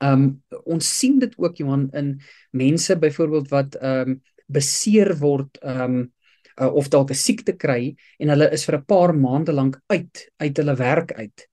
Um 0.04 0.43
ons 0.66 0.97
sien 1.00 1.20
dit 1.20 1.34
ook 1.38 1.58
Johan 1.58 1.89
in 1.91 2.22
mense 2.52 2.95
byvoorbeeld 2.97 3.50
wat 3.50 3.78
um 3.82 4.22
beseer 4.47 5.18
word 5.18 5.58
um 5.62 6.12
uh, 6.60 6.72
of 6.74 6.89
dalk 6.89 7.12
'n 7.12 7.16
siekte 7.16 7.55
kry 7.57 7.95
en 8.20 8.30
hulle 8.30 8.49
is 8.53 8.66
vir 8.66 8.78
'n 8.78 8.86
paar 8.86 9.14
maande 9.14 9.53
lank 9.53 9.80
uit 9.88 10.30
uit 10.39 10.57
hulle 10.57 10.76
werk 10.76 11.12
uit 11.14 11.47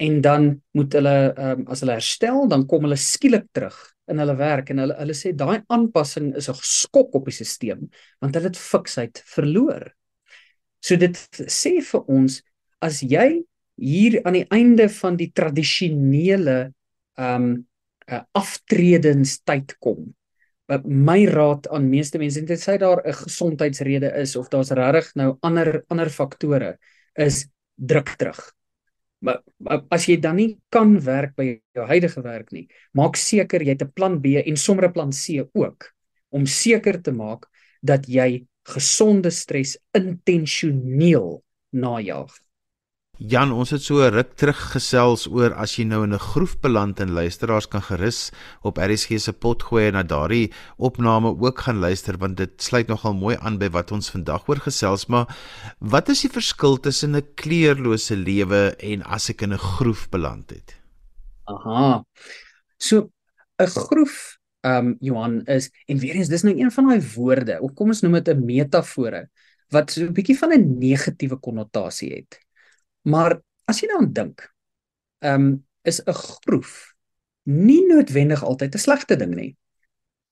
en 0.00 0.20
dan 0.20 0.62
moet 0.72 0.92
hulle 0.92 1.16
um 1.36 1.66
as 1.68 1.80
hulle 1.84 1.96
herstel 1.98 2.48
dan 2.48 2.66
kom 2.66 2.86
hulle 2.86 2.96
skielik 2.96 3.48
terug 3.52 3.76
in 4.10 4.18
hulle 4.18 4.36
werk 4.36 4.70
en 4.72 4.82
hulle 4.82 4.96
hulle 4.98 5.16
sê 5.16 5.32
daai 5.36 5.60
aanpassing 5.68 6.32
is 6.40 6.48
'n 6.48 6.56
skok 6.56 7.14
op 7.14 7.28
die 7.28 7.36
stelsel 7.36 7.88
want 8.20 8.34
hulle 8.34 8.48
het 8.48 8.56
fiksheid 8.56 9.22
verloor. 9.36 9.92
So 10.80 10.96
dit 10.96 11.16
sê 11.46 11.80
vir 11.80 12.02
ons 12.08 12.42
as 12.80 13.02
jy 13.02 13.42
hier 13.76 14.20
aan 14.24 14.38
die 14.40 14.48
einde 14.50 14.88
van 14.88 15.16
die 15.16 15.32
tradisionele 15.32 16.72
ehm 17.18 17.44
um, 17.44 17.66
uh, 18.10 18.22
aftredenstyd 18.34 19.76
kom. 19.78 20.14
My 20.84 21.24
raad 21.26 21.66
aan 21.68 21.88
meeste 21.90 22.18
mense 22.18 22.38
en 22.38 22.46
dit 22.46 22.60
sê 22.60 22.78
daar 22.78 23.02
'n 23.02 23.12
gesondheidsrede 23.12 24.12
is 24.22 24.36
of 24.36 24.48
daar's 24.48 24.70
regtig 24.70 25.14
nou 25.14 25.36
ander 25.42 25.84
ander 25.88 26.08
faktore 26.08 26.78
is 27.14 27.48
druk 27.74 28.14
terug. 28.16 28.52
Maar, 29.18 29.42
maar 29.56 29.82
as 29.90 30.06
jy 30.06 30.16
dan 30.16 30.36
nie 30.36 30.58
kan 30.68 30.94
werk 31.00 31.34
by 31.36 31.60
jou 31.74 31.86
huidige 31.86 32.22
werk 32.22 32.52
nie, 32.52 32.68
maak 32.92 33.16
seker 33.16 33.60
jy 33.62 33.74
het 33.74 33.82
'n 33.82 33.92
plan 33.92 34.20
B 34.20 34.40
en 34.46 34.56
sommer 34.56 34.88
'n 34.88 34.92
plan 34.92 35.10
C 35.10 35.44
ook 35.52 35.92
om 36.30 36.46
seker 36.46 37.02
te 37.02 37.12
maak 37.12 37.46
dat 37.82 38.06
jy 38.06 38.46
gesonde 38.62 39.30
stres 39.30 39.78
intentioneel 39.92 41.42
najag. 41.72 42.30
Jan, 43.20 43.50
ons 43.52 43.68
het 43.68 43.82
so 43.84 44.00
ruk 44.08 44.30
terug 44.40 44.56
gesels 44.72 45.26
oor 45.28 45.52
as 45.60 45.74
jy 45.76 45.84
nou 45.84 45.98
in 46.06 46.14
'n 46.16 46.26
groef 46.32 46.54
beland 46.64 47.00
en 47.00 47.12
luisteraars 47.12 47.68
kan 47.68 47.82
gerus 47.82 48.32
op 48.64 48.78
RSG 48.78 49.20
se 49.20 49.32
pot 49.32 49.62
gooi 49.62 49.88
en 49.88 49.92
na 49.92 50.02
daardie 50.02 50.50
opname 50.78 51.28
ook 51.28 51.58
gaan 51.58 51.80
luister 51.80 52.16
want 52.16 52.38
dit 52.38 52.50
sluit 52.56 52.88
nogal 52.88 53.12
mooi 53.12 53.36
aan 53.36 53.58
by 53.58 53.68
wat 53.68 53.92
ons 53.92 54.10
vandag 54.10 54.48
oor 54.48 54.56
gesels, 54.56 55.06
maar 55.08 55.28
wat 55.80 56.08
is 56.08 56.22
die 56.22 56.32
verskil 56.32 56.80
tussen 56.80 57.14
'n 57.14 57.34
kleurlose 57.34 58.16
lewe 58.16 58.74
en 58.80 59.02
as 59.02 59.28
ek 59.28 59.42
in 59.42 59.52
'n 59.52 59.58
groef 59.58 60.08
beland 60.08 60.50
het? 60.50 60.80
Aha. 61.44 62.02
So 62.78 63.10
'n 63.58 63.66
groef 63.66 64.38
um, 64.64 64.96
Johan 65.00 65.44
is 65.44 65.70
en 65.86 65.98
weer 65.98 66.14
eens 66.14 66.28
dis 66.28 66.42
nou 66.42 66.56
een 66.56 66.70
van 66.70 66.88
daai 66.88 67.02
woorde, 67.14 67.60
of 67.60 67.74
kom 67.74 67.88
ons 67.88 68.00
noem 68.00 68.12
dit 68.12 68.28
'n 68.28 68.44
metafore 68.44 69.28
wat 69.68 69.90
so 69.90 70.06
'n 70.06 70.12
bietjie 70.14 70.38
van 70.38 70.52
'n 70.52 70.78
negatiewe 70.78 71.36
konnotasie 71.36 72.14
het. 72.14 72.40
Maar 73.02 73.40
as 73.70 73.80
jy 73.80 73.90
nou 73.92 74.04
dink, 74.12 74.44
ehm 75.20 75.34
um, 75.34 75.50
is 75.82 76.00
'n 76.04 76.12
groef 76.12 76.92
nie 77.44 77.86
noodwendig 77.86 78.42
altyd 78.44 78.74
'n 78.74 78.78
slegte 78.78 79.16
ding 79.16 79.34
nie. 79.34 79.56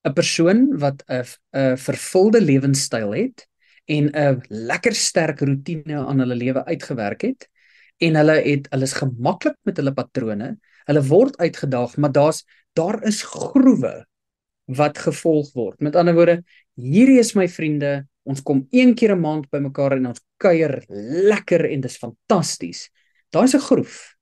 'n 0.04 0.12
Persoon 0.12 0.78
wat 0.78 1.02
'n 1.08 1.24
'n 1.52 1.76
vervulde 1.76 2.40
lewenstyl 2.40 3.12
het 3.12 3.46
en 3.86 4.10
'n 4.12 4.42
lekker 4.48 4.94
sterk 4.94 5.40
rotine 5.40 6.06
aan 6.06 6.18
hulle 6.18 6.34
lewe 6.34 6.64
uitgewerk 6.64 7.22
het 7.22 7.48
en 7.98 8.14
hulle 8.14 8.36
het 8.42 8.68
hulle 8.70 8.82
is 8.86 8.92
gemaklik 8.92 9.56
met 9.62 9.76
hulle 9.76 9.92
patrone, 9.92 10.58
hulle 10.86 11.02
word 11.02 11.36
uitgedaag, 11.36 11.96
maar 11.96 12.12
daar's 12.12 12.44
daar 12.72 13.02
is 13.02 13.22
groewe 13.22 14.06
wat 14.64 14.98
gevolg 14.98 15.52
word. 15.52 15.80
Met 15.80 15.96
ander 15.96 16.14
woorde, 16.14 16.42
hierdie 16.74 17.18
is 17.18 17.34
my 17.34 17.48
vriende, 17.48 18.06
Ons 18.28 18.42
kom 18.44 18.66
een 18.70 18.94
keer 18.94 19.14
'n 19.16 19.20
maand 19.20 19.50
bymekaar 19.50 19.96
en 19.96 20.06
ons 20.06 20.20
kuier 20.36 20.84
lekker 20.88 21.64
en 21.64 21.80
dis 21.80 21.96
fantasties. 21.96 22.90
Daar's 23.32 23.54
'n 23.54 23.60
groef. 23.60 24.16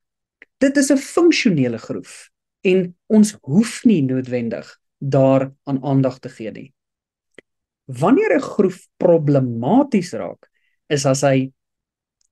Dit 0.58 0.76
is 0.76 0.90
'n 0.90 0.96
funksionele 0.96 1.78
groef 1.78 2.30
en 2.62 2.94
ons 3.06 3.36
hoef 3.42 3.84
nie 3.84 4.02
noodwendig 4.02 4.78
daar 4.98 5.52
aan 5.64 5.84
aandag 5.84 6.18
te 6.18 6.28
gee 6.28 6.50
nie. 6.50 6.72
Wanneer 7.84 8.36
'n 8.36 8.40
groef 8.40 8.86
problematies 8.96 10.12
raak, 10.12 10.48
is 10.88 11.06
as 11.06 11.20
hy 11.22 11.52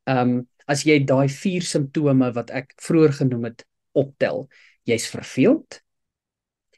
ehm 0.07 0.19
um, 0.19 0.49
as 0.67 0.85
jy 0.85 1.05
daai 1.05 1.29
vier 1.29 1.63
simptome 1.63 2.33
wat 2.33 2.51
ek 2.51 2.73
vroeër 2.81 3.13
genoem 3.13 3.45
het 3.45 3.67
optel. 3.93 4.49
Jy's 4.85 5.07
verveeld. 5.07 5.83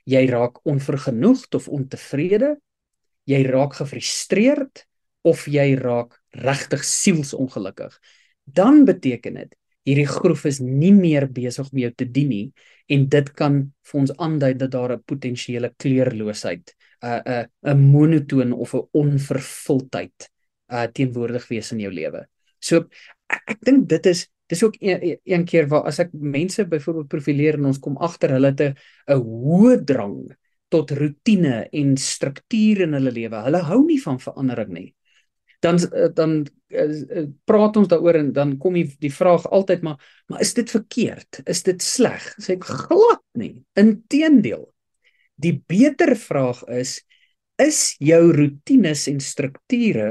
Jy 0.04 0.26
raak 0.26 0.58
onvergenoegd 0.66 1.54
of 1.54 1.68
ontevrede 1.68 2.56
jy 3.26 3.42
raak 3.46 3.76
gefrustreerd 3.80 4.86
of 5.26 5.46
jy 5.50 5.74
raak 5.78 6.14
regtig 6.30 6.84
sielsongelukkig, 6.86 7.94
dan 8.44 8.84
beteken 8.86 9.40
dit 9.42 9.56
hierdie 9.86 10.08
groef 10.10 10.44
is 10.50 10.58
nie 10.62 10.92
meer 10.94 11.28
besig 11.30 11.68
om 11.70 11.78
jou 11.78 11.92
te 11.94 12.06
dien 12.10 12.30
nie 12.30 12.46
en 12.92 13.06
dit 13.10 13.28
kan 13.38 13.60
vir 13.86 14.00
ons 14.00 14.12
aandui 14.22 14.52
dat 14.58 14.70
daar 14.74 14.96
'n 14.96 15.02
potensiële 15.06 15.70
kleurloosheid, 15.78 16.74
'n 17.02 17.06
uh, 17.06 17.20
'n 17.24 17.46
uh, 17.66 17.74
'n 17.74 17.90
monotoon 17.92 18.52
of 18.52 18.74
'n 18.74 18.88
onvervuldheid 18.92 20.30
uh 20.72 20.86
teenwoordig 20.86 21.48
wees 21.48 21.72
in 21.72 21.80
jou 21.80 21.92
lewe. 21.92 22.26
So 22.60 22.86
ek, 23.30 23.42
ek 23.46 23.60
dink 23.62 23.88
dit 23.88 24.06
is 24.06 24.26
dis 24.46 24.62
ook 24.62 24.74
een, 24.78 25.18
een 25.24 25.44
keer 25.44 25.66
waar 25.68 25.86
as 25.86 25.98
ek 25.98 26.12
mense 26.12 26.66
byvoorbeeld 26.66 27.08
profileer 27.08 27.54
en 27.54 27.66
ons 27.66 27.78
kom 27.78 27.96
agter 27.96 28.30
hulle 28.30 28.54
te 28.54 28.74
'n 29.06 29.22
hoë 29.22 29.84
drang 29.84 30.36
tot 30.72 30.90
rotine 30.90 31.66
en 31.72 31.96
struktuur 32.00 32.84
in 32.86 32.96
hulle 32.98 33.12
lewe. 33.14 33.40
Hulle 33.46 33.62
hou 33.68 33.80
nie 33.86 33.98
van 34.02 34.18
verandering 34.22 34.72
nie. 34.74 34.88
Dan 35.64 35.78
eh, 35.78 36.10
dan 36.14 36.38
uh, 36.44 37.26
praat 37.48 37.76
ons 37.80 37.88
daaroor 37.88 38.18
en 38.20 38.32
dan 38.36 38.56
kom 38.60 38.76
die, 38.76 38.88
die 39.00 39.12
vraag 39.12 39.46
altyd 39.54 39.84
maar 39.86 40.12
maar 40.26 40.42
is 40.42 40.54
dit 40.54 40.70
verkeerd? 40.70 41.40
Is 41.46 41.62
dit 41.66 41.82
sleg? 41.82 42.24
Sê 42.42 42.56
ek 42.58 42.66
glad 42.66 43.22
nie. 43.38 43.62
Inteendeel. 43.78 44.66
Die 45.36 45.56
beter 45.68 46.16
vraag 46.18 46.64
is 46.72 47.00
is 47.62 47.94
jou 48.04 48.34
rotines 48.36 49.06
en 49.08 49.20
strukture 49.24 50.08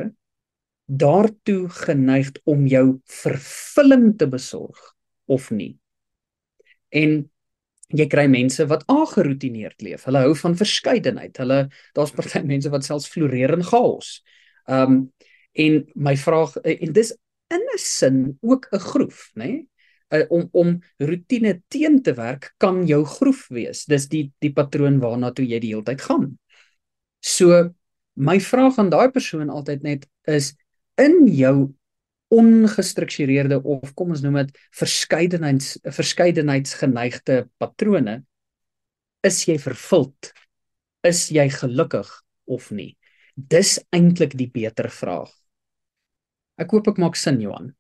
daartoe 0.86 1.68
geneig 1.70 2.32
om 2.50 2.66
jou 2.70 3.00
vervulling 3.10 4.16
te 4.18 4.28
besorg 4.30 4.82
of 5.30 5.52
nie? 5.54 5.76
En 6.90 7.26
jy 7.94 8.08
kry 8.10 8.26
mense 8.32 8.66
wat 8.70 8.84
aangeroutineerd 8.92 9.82
leef. 9.82 10.06
Hulle 10.10 10.24
hou 10.26 10.34
van 10.36 10.58
verskeidenheid. 10.58 11.38
Hulle 11.38 11.60
daar's 11.98 12.14
party 12.16 12.42
mense 12.54 12.72
wat 12.74 12.88
selfs 12.88 13.10
floreer 13.12 13.54
in 13.58 13.64
chaos. 13.64 14.22
Ehm 14.68 14.92
um, 14.92 15.04
en 15.56 15.86
my 15.96 16.18
vraag 16.20 16.58
en 16.68 16.92
dis 16.92 17.14
in 17.48 17.62
'n 17.64 17.78
sin 17.80 18.38
ook 18.42 18.68
'n 18.72 18.80
groef, 18.80 19.32
nê? 19.36 19.46
Nee? 19.46 19.70
Uh, 20.10 20.26
om 20.30 20.50
om 20.52 20.80
rotine 20.98 21.62
teen 21.68 22.02
te 22.02 22.14
werk 22.14 22.54
kan 22.58 22.86
jou 22.86 23.06
groef 23.06 23.48
wees. 23.48 23.86
Dis 23.86 24.08
die 24.08 24.32
die 24.40 24.54
patroon 24.54 25.00
waarna 25.00 25.32
toe 25.32 25.46
jy 25.46 25.60
die 25.60 25.72
hele 25.74 25.84
tyd 25.84 26.02
gaan. 26.02 26.38
So 27.20 27.74
my 28.14 28.40
vraag 28.40 28.78
aan 28.78 28.90
daai 28.90 29.10
persoon 29.12 29.50
altyd 29.50 29.82
net 29.82 30.08
is 30.24 30.56
in 30.98 31.28
jou 31.28 31.74
ongestruktureerde 32.34 33.62
of 33.64 33.94
kom 33.94 34.10
ons 34.16 34.24
noem 34.26 34.42
dit 34.42 34.58
verskeidenheids 34.74 35.76
verskeidenheidsgeneigde 35.84 37.46
patrone 37.62 38.24
is 39.26 39.46
jy 39.50 39.58
vervuld? 39.62 40.32
Is 41.06 41.30
jy 41.34 41.48
gelukkig 41.54 42.10
of 42.46 42.70
nie? 42.74 42.94
Dis 43.36 43.78
eintlik 43.94 44.38
die 44.38 44.50
beter 44.52 44.90
vraag. 44.94 45.32
Ek 46.62 46.72
hoop 46.72 46.88
ek 46.94 47.02
maak 47.02 47.18
sin 47.20 47.42
Johan. 47.44 47.74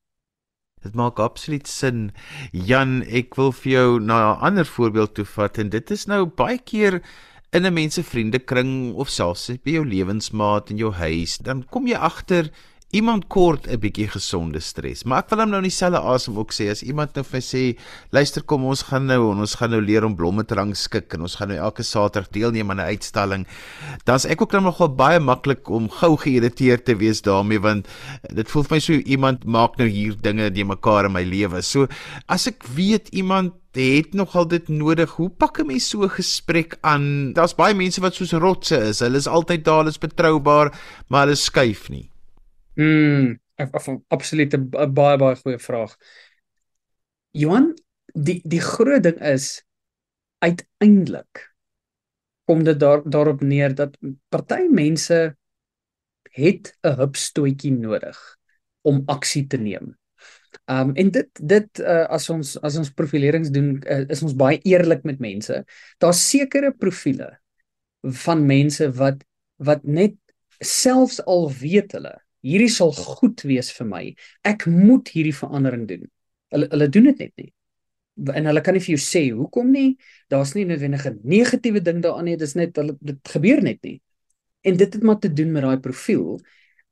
Dit 0.83 0.97
maak 0.97 1.21
absoluut 1.23 1.65
sin. 1.69 2.09
Jan 2.51 2.99
ek 3.07 3.37
wil 3.39 3.53
vir 3.61 3.71
jou 3.71 3.99
na 3.99 4.35
'n 4.35 4.41
ander 4.49 4.65
voorbeeld 4.65 5.15
toe 5.15 5.25
vat 5.25 5.57
en 5.57 5.69
dit 5.69 5.91
is 5.91 6.05
nou 6.07 6.25
baie 6.25 6.57
keer 6.57 7.01
in 7.55 7.65
'n 7.65 7.73
mense 7.73 8.03
vriendekring 8.03 8.93
of 8.95 9.09
selfs 9.09 9.47
by 9.63 9.71
jou 9.77 9.85
lewensmaat 9.85 10.69
in 10.69 10.77
jou 10.77 10.91
huis 10.91 11.37
dan 11.37 11.63
kom 11.63 11.87
jy 11.87 11.95
agter 11.95 12.51
iemand 12.95 13.27
kort 13.27 13.67
'n 13.67 13.79
bietjie 13.79 14.07
gesonde 14.07 14.59
stres. 14.59 15.03
Maar 15.03 15.23
ek 15.23 15.29
wil 15.29 15.39
hom 15.39 15.49
nou 15.49 15.59
in 15.59 15.67
dieselfde 15.69 15.99
asem 15.99 16.37
ook 16.37 16.53
sê 16.53 16.69
as 16.71 16.83
iemand 16.83 17.15
nou 17.15 17.23
vir 17.23 17.41
sê, 17.41 17.77
luister 18.11 18.41
kom 18.41 18.63
ons 18.65 18.83
gaan 18.83 19.05
nou 19.05 19.31
en 19.31 19.39
ons 19.39 19.55
gaan 19.55 19.69
nou 19.69 19.81
leer 19.81 20.05
om 20.05 20.15
blomme 20.15 20.45
te 20.45 20.55
rangskik 20.55 21.13
en 21.13 21.21
ons 21.21 21.35
gaan 21.35 21.49
nou 21.49 21.57
elke 21.57 21.83
Saterdag 21.83 22.31
deelneem 22.31 22.71
aan 22.71 22.79
'n 22.79 22.91
uitstalling. 22.95 23.45
Dan's 24.05 24.25
ek 24.25 24.41
ook 24.41 24.51
nou 24.53 24.63
nogal 24.63 24.95
baie 24.95 25.19
maklik 25.19 25.69
om 25.69 25.89
gou 25.89 26.15
geïrriteerd 26.17 26.85
te 26.85 26.95
wees 26.95 27.21
daarmee 27.21 27.59
want 27.59 27.87
dit 28.33 28.47
voel 28.47 28.63
vir 28.63 28.75
my 28.75 28.79
so 28.79 28.93
iemand 28.93 29.45
maak 29.45 29.77
nou 29.77 29.87
hier 29.87 30.15
dinge 30.21 30.49
die 30.49 30.65
mekaar 30.65 31.05
in 31.05 31.11
my 31.11 31.23
lewe. 31.23 31.61
So 31.61 31.87
as 32.27 32.47
ek 32.47 32.63
weet 32.75 33.09
iemand 33.09 33.53
het 33.75 34.13
nogal 34.13 34.47
dit 34.47 34.67
nodig. 34.67 35.11
Hoe 35.11 35.29
pak 35.29 35.59
'n 35.59 35.67
mens 35.67 35.89
so 35.89 36.03
'n 36.03 36.09
gesprek 36.09 36.77
aan? 36.81 37.33
Daar's 37.33 37.55
baie 37.55 37.73
mense 37.73 38.01
wat 38.01 38.15
soos 38.15 38.31
rotse 38.31 38.77
is. 38.77 38.99
Hulle 38.99 39.17
is 39.17 39.27
altyd 39.27 39.65
daar, 39.65 39.77
hulle 39.77 39.89
is 39.89 39.97
betroubaar, 39.97 40.71
maar 41.07 41.25
hulle 41.25 41.35
skuif 41.35 41.89
nie. 41.89 42.09
Mm, 42.75 43.39
absoluut 44.07 44.53
'n 44.53 44.69
baie 44.93 45.17
baie 45.17 45.35
goeie 45.35 45.59
vraag. 45.59 45.95
Johan, 47.31 47.73
die 48.13 48.41
die 48.43 48.61
groot 48.61 49.03
ding 49.03 49.19
is 49.21 49.63
uiteindelik 50.39 51.55
kom 52.45 52.63
dit 52.63 52.79
daar 52.79 53.01
daarop 53.09 53.41
neer 53.41 53.75
dat 53.75 53.97
party 54.29 54.67
mense 54.69 55.35
het 56.35 56.77
'n 56.81 56.97
hupstootjie 56.99 57.71
nodig 57.71 58.17
om 58.81 59.03
aksie 59.05 59.47
te 59.47 59.57
neem. 59.57 59.97
Um 60.65 60.93
en 60.95 61.11
dit 61.11 61.29
dit 61.41 61.79
uh, 61.79 62.05
as 62.05 62.29
ons 62.29 62.57
as 62.61 62.77
ons 62.77 62.91
profilerings 62.91 63.49
doen 63.49 63.81
uh, 63.87 64.05
is 64.09 64.21
ons 64.21 64.35
baie 64.35 64.59
eerlik 64.63 65.03
met 65.03 65.19
mense. 65.19 65.65
Daar's 65.97 66.29
sekere 66.29 66.71
profile 66.71 67.39
van 68.01 68.45
mense 68.45 68.91
wat 68.91 69.25
wat 69.55 69.83
net 69.83 70.15
selfs 70.59 71.23
al 71.25 71.51
weet 71.51 71.91
hulle 71.91 72.24
hierdie 72.45 72.71
sal 72.71 72.93
goed 72.95 73.43
wees 73.47 73.71
vir 73.75 73.89
my. 73.89 74.03
Ek 74.45 74.67
moet 74.69 75.09
hierdie 75.13 75.35
verandering 75.35 75.85
doen. 75.89 76.07
Hulle 76.53 76.69
hulle 76.71 76.89
doen 76.93 77.09
dit 77.11 77.23
net 77.25 77.33
nie. 77.41 77.51
En 78.31 78.47
hulle 78.47 78.63
kan 78.63 78.77
nie 78.77 78.83
vir 78.83 78.95
jou 78.95 79.01
sê 79.03 79.23
hoekom 79.35 79.71
nie. 79.75 79.95
Daar's 80.31 80.53
nie 80.55 80.65
noodwendig 80.65 81.05
'n 81.09 81.19
negatiewe 81.23 81.81
ding 81.81 82.01
daaraan 82.03 82.25
nie. 82.25 82.37
Dit 82.37 82.47
is 82.47 82.55
net 82.55 82.75
hulle 82.75 82.97
dit 83.01 83.19
gebeur 83.33 83.61
net 83.61 83.81
nie. 83.83 84.01
En 84.63 84.77
dit 84.77 84.93
het 84.93 85.03
maar 85.03 85.19
te 85.19 85.33
doen 85.33 85.51
met 85.51 85.63
daai 85.63 85.79
profiel. 85.79 86.39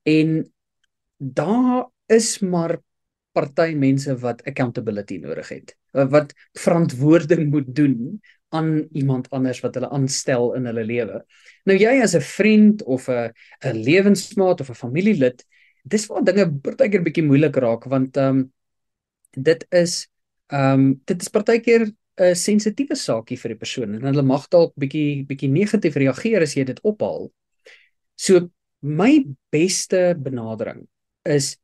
En 0.04 0.44
daar 1.18 1.90
is 2.08 2.40
maar 2.40 2.82
party 3.32 3.74
mense 3.76 4.18
wat 4.18 4.44
accountability 4.44 5.18
nodig 5.18 5.50
het. 5.50 5.76
Wat 5.94 6.34
verantwoording 6.58 7.52
moet 7.54 7.68
doen 7.76 8.20
aan 8.54 8.88
iemand 8.92 9.30
anders 9.30 9.60
wat 9.66 9.76
hulle 9.78 9.90
aanstel 9.90 10.54
in 10.58 10.66
hulle 10.70 10.86
lewe. 10.86 11.24
Nou 11.70 11.78
jy 11.78 11.94
as 12.02 12.16
'n 12.16 12.22
vriend 12.22 12.84
of 12.84 13.10
'n 13.10 13.34
'n 13.62 13.84
lewensmaat 13.88 14.62
of 14.62 14.70
'n 14.70 14.82
familielid, 14.86 15.46
dis 15.84 16.06
waar 16.08 16.24
dinge 16.24 16.46
partykeer 16.62 17.04
bietjie 17.04 17.26
moeilik 17.26 17.56
raak 17.56 17.84
want 17.86 18.18
ehm 18.18 18.38
um, 18.38 18.54
dit 19.32 19.66
is 19.72 20.08
ehm 20.48 20.80
um, 20.80 21.02
dit 21.06 21.22
is 21.22 21.30
partykeer 21.30 21.88
'n 21.88 22.36
sensitiewe 22.36 22.96
saakie 22.96 23.38
vir 23.38 23.54
die 23.56 23.62
persoon 23.64 23.96
en 23.98 24.06
hulle 24.06 24.22
mag 24.22 24.48
dalk 24.54 24.74
bietjie 24.78 25.26
bietjie 25.26 25.50
negatief 25.50 25.96
reageer 25.96 26.42
as 26.42 26.56
jy 26.56 26.64
dit 26.64 26.80
ophaal. 26.84 27.32
So 28.16 28.50
my 28.82 29.26
beste 29.50 30.14
benadering 30.20 30.88
is 31.26 31.58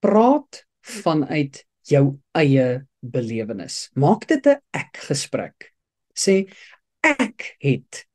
praat 0.00 0.64
vanuit 0.80 1.64
jou 1.82 2.18
eie 2.32 2.86
belewenis. 3.10 3.90
Maak 3.94 4.26
dit 4.28 4.46
'n 4.46 4.60
ek 4.72 4.96
gesprek. 5.08 5.72
Sê 6.14 6.48
ek 7.02 7.56
het 7.58 8.06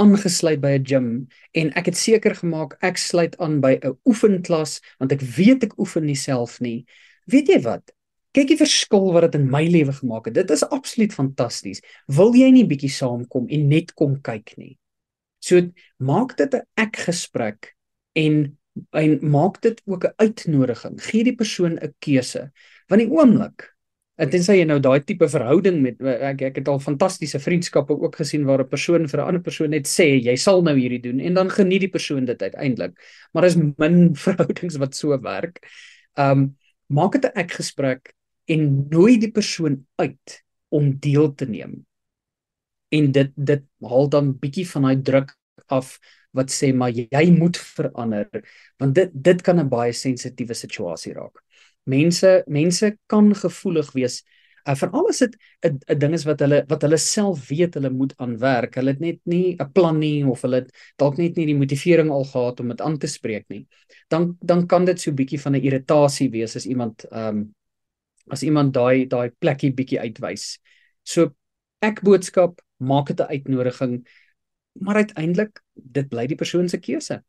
aangesluit 0.00 0.60
by 0.60 0.72
'n 0.78 0.84
gym 0.84 1.08
en 1.52 1.72
ek 1.76 1.86
het 1.86 1.96
seker 1.96 2.34
gemaak 2.34 2.76
ek 2.80 2.96
sluit 2.96 3.36
aan 3.38 3.60
by 3.60 3.78
'n 3.82 3.96
oefenklas 4.04 4.80
want 4.98 5.12
ek 5.12 5.20
weet 5.20 5.64
ek 5.64 5.78
oefen 5.78 6.06
nie 6.06 6.16
self 6.16 6.60
nie. 6.60 6.86
Weet 7.26 7.48
jy 7.48 7.60
wat? 7.62 7.92
Kyk 8.32 8.48
die 8.48 8.56
verskil 8.56 9.12
wat 9.12 9.22
dit 9.26 9.40
in 9.40 9.50
my 9.50 9.64
lewe 9.66 9.92
gemaak 9.92 10.24
het. 10.26 10.34
Dit 10.34 10.50
is 10.50 10.64
absoluut 10.64 11.12
fantasties. 11.12 11.80
Wil 12.06 12.34
jy 12.34 12.50
nie 12.50 12.66
bietjie 12.66 12.90
saamkom 12.90 13.48
en 13.48 13.68
net 13.68 13.94
kom 13.94 14.20
kyk 14.22 14.56
nie? 14.56 14.78
So 15.40 15.60
maak 15.98 16.36
dit 16.36 16.54
'n 16.54 16.62
ek 16.76 16.96
gesprek 16.96 17.74
en 18.14 18.56
en 18.94 19.18
maak 19.30 19.60
dit 19.60 19.82
ook 19.84 20.04
'n 20.04 20.14
uitnodiging. 20.16 21.02
Gee 21.02 21.24
die 21.24 21.34
persoon 21.34 21.78
'n 21.78 21.94
keuse. 21.98 22.52
Want 22.88 23.02
die 23.02 23.10
oomblik 23.10 23.74
En 24.20 24.28
tensy 24.28 24.58
jy 24.58 24.64
nou 24.68 24.76
daai 24.84 25.00
tipe 25.08 25.24
verhouding 25.32 25.78
met 25.80 26.00
ek 26.04 26.42
ek 26.50 26.58
het 26.60 26.66
al 26.68 26.80
fantastiese 26.84 27.38
vriendskappe 27.40 27.94
ook 27.96 28.18
gesien 28.20 28.44
waar 28.44 28.60
'n 28.60 28.68
persoon 28.68 29.08
vir 29.08 29.20
'n 29.20 29.26
ander 29.26 29.42
persoon 29.42 29.70
net 29.70 29.88
sê 29.88 30.20
jy 30.20 30.36
sal 30.36 30.60
nou 30.62 30.76
hierdie 30.76 31.00
doen 31.00 31.20
en 31.20 31.34
dan 31.34 31.48
geniet 31.48 31.80
die 31.80 31.94
persoon 31.96 32.26
dit 32.26 32.42
uiteindelik. 32.42 32.92
Maar 33.32 33.44
is 33.44 33.56
min 33.56 34.14
verhoudings 34.26 34.76
wat 34.76 34.94
so 34.94 35.16
werk. 35.22 35.64
Um 36.16 36.56
maak 36.88 37.12
dit 37.12 37.24
'n 37.24 37.38
ek 37.38 37.50
gesprek 37.52 38.12
en 38.46 38.88
nooi 38.90 39.18
die 39.18 39.32
persoon 39.32 39.86
uit 39.96 40.44
om 40.68 40.98
deel 40.98 41.34
te 41.34 41.46
neem. 41.46 41.86
En 42.90 43.12
dit 43.12 43.32
dit 43.36 43.62
haal 43.80 44.08
dan 44.08 44.38
bietjie 44.38 44.68
van 44.68 44.82
daai 44.82 45.02
druk 45.02 45.36
af 45.68 45.98
wat 46.32 46.50
sê 46.50 46.74
maar 46.74 46.90
jy 46.90 47.30
moet 47.30 47.56
verander 47.56 48.28
want 48.78 48.94
dit 48.94 49.10
dit 49.14 49.42
kan 49.42 49.58
'n 49.58 49.68
baie 49.68 49.92
sensitiewe 49.92 50.54
situasie 50.54 51.14
raak 51.14 51.40
mense 51.94 52.30
mense 52.46 52.92
kan 53.12 53.32
gevoelig 53.42 53.92
wees 53.96 54.20
uh, 54.68 54.74
vir 54.76 54.90
alles 54.96 55.20
dit 55.24 55.36
'n 55.66 55.98
ding 55.98 56.14
is 56.14 56.24
wat 56.28 56.40
hulle 56.44 56.64
wat 56.68 56.82
hulle 56.82 56.98
self 56.98 57.48
weet 57.48 57.74
hulle 57.78 57.90
moet 57.90 58.14
aanwerk 58.18 58.76
hulle 58.78 58.94
het 58.94 59.00
net 59.00 59.20
nie 59.24 59.56
'n 59.58 59.72
plan 59.72 59.98
nie 59.98 60.24
of 60.24 60.42
hulle 60.42 60.66
dalk 60.98 61.18
net 61.18 61.36
nie 61.36 61.46
die 61.46 61.58
motivering 61.58 62.10
al 62.10 62.24
gehad 62.24 62.60
om 62.60 62.68
dit 62.68 62.80
aan 62.80 62.98
te 62.98 63.06
spreek 63.06 63.46
nie. 63.48 63.66
Dan 64.08 64.36
dan 64.40 64.66
kan 64.66 64.84
dit 64.84 65.00
so 65.00 65.12
bietjie 65.12 65.40
van 65.40 65.56
'n 65.56 65.64
irritasie 65.64 66.30
wees 66.30 66.56
as 66.56 66.66
iemand 66.66 67.04
ehm 67.10 67.36
um, 67.36 67.54
as 68.30 68.42
iemand 68.42 68.74
daai 68.74 69.06
daai 69.08 69.30
plekkie 69.38 69.72
bietjie 69.72 70.00
uitwys. 70.00 70.58
So 71.02 71.34
ek 71.80 72.02
boodskap 72.02 72.60
maak 72.78 73.06
dit 73.06 73.20
'n 73.20 73.30
uitnodiging 73.30 74.06
maar 74.80 74.94
uiteindelik 74.94 75.62
dit 75.74 76.08
bly 76.08 76.26
die 76.26 76.36
persoon 76.36 76.68
se 76.68 76.78
keuse 76.78 77.22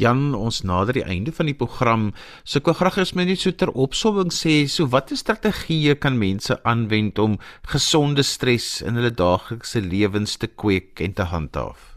Jan, 0.00 0.32
ons 0.32 0.62
nader 0.64 0.96
die 0.96 1.04
einde 1.04 1.32
van 1.36 1.48
die 1.50 1.56
program. 1.56 2.10
So 2.44 2.62
ek 2.62 2.70
wil 2.70 2.76
graag 2.78 2.96
hê 2.96 3.04
jy 3.04 3.24
net 3.26 3.42
so 3.42 3.52
ter 3.52 3.72
opsomming 3.76 4.32
sê, 4.32 4.64
so 4.68 4.88
watter 4.88 5.18
strategieë 5.20 5.98
kan 6.00 6.16
mense 6.18 6.56
aanwend 6.64 7.18
om 7.20 7.36
gesonde 7.68 8.24
stres 8.24 8.80
in 8.80 8.96
hulle 8.96 9.12
daaglikse 9.12 9.82
lewens 9.84 10.38
te 10.40 10.48
kweek 10.48 11.02
en 11.04 11.12
te 11.12 11.28
handhaaf? 11.28 11.92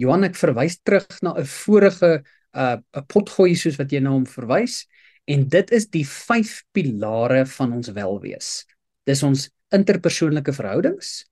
Johan, 0.00 0.28
ek 0.30 0.38
verwys 0.38 0.78
terug 0.86 1.10
na 1.22 1.34
'n 1.34 1.44
vorige 1.44 2.22
uh, 2.54 2.78
'n 2.78 3.06
potgooi 3.10 3.54
soos 3.56 3.76
wat 3.78 3.90
jy 3.92 4.00
na 4.00 4.14
hom 4.14 4.26
verwys 4.26 4.86
en 5.26 5.48
dit 5.48 5.70
is 5.70 5.86
die 5.90 6.06
vyf 6.06 6.62
pilare 6.72 7.44
van 7.46 7.72
ons 7.72 7.90
welwees. 7.92 8.64
Dis 9.06 9.22
ons 9.22 9.50
interpersoonlike 9.74 10.52
verhoudings. 10.52 11.26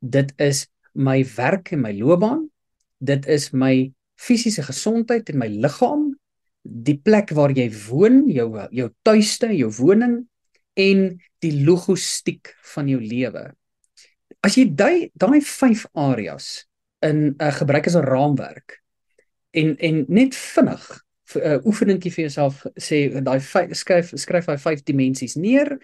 Dit 0.00 0.34
is 0.38 0.66
my 0.94 1.22
werk 1.36 1.72
en 1.72 1.82
my 1.82 1.92
loopbaan. 1.92 2.50
Dit 2.98 3.26
is 3.26 3.52
my 3.52 3.92
fisiese 4.22 4.62
gesondheid 4.66 5.30
in 5.32 5.40
my 5.40 5.48
liggaam, 5.50 6.12
die 6.62 6.98
plek 6.98 7.32
waar 7.34 7.50
jy 7.56 7.66
woon, 7.88 8.22
jou 8.30 8.48
jou 8.70 8.88
tuiste, 9.02 9.50
jou 9.56 9.70
woning 9.80 10.20
en 10.78 11.08
die 11.42 11.54
logistiek 11.66 12.52
van 12.74 12.88
jou 12.88 13.00
lewe. 13.02 13.48
As 14.42 14.56
jy 14.58 14.68
daai 14.70 15.10
daai 15.18 15.40
vyf 15.42 15.86
areas 15.98 16.64
in 17.02 17.34
'n 17.34 17.42
uh, 17.42 17.52
gebruik 17.52 17.86
as 17.86 17.96
'n 17.96 18.06
raamwerk 18.06 18.78
en 19.50 19.76
en 19.78 20.04
net 20.08 20.34
vinnig 20.34 20.84
'n 21.34 21.38
uh, 21.38 21.66
oefeningkie 21.66 22.12
vir 22.12 22.24
jouself 22.26 22.66
sê 22.78 23.22
daai 23.22 23.40
skryf 23.74 24.12
skryf 24.14 24.46
daai 24.46 24.58
vyf 24.58 24.82
dimensies 24.82 25.34
neer 25.34 25.78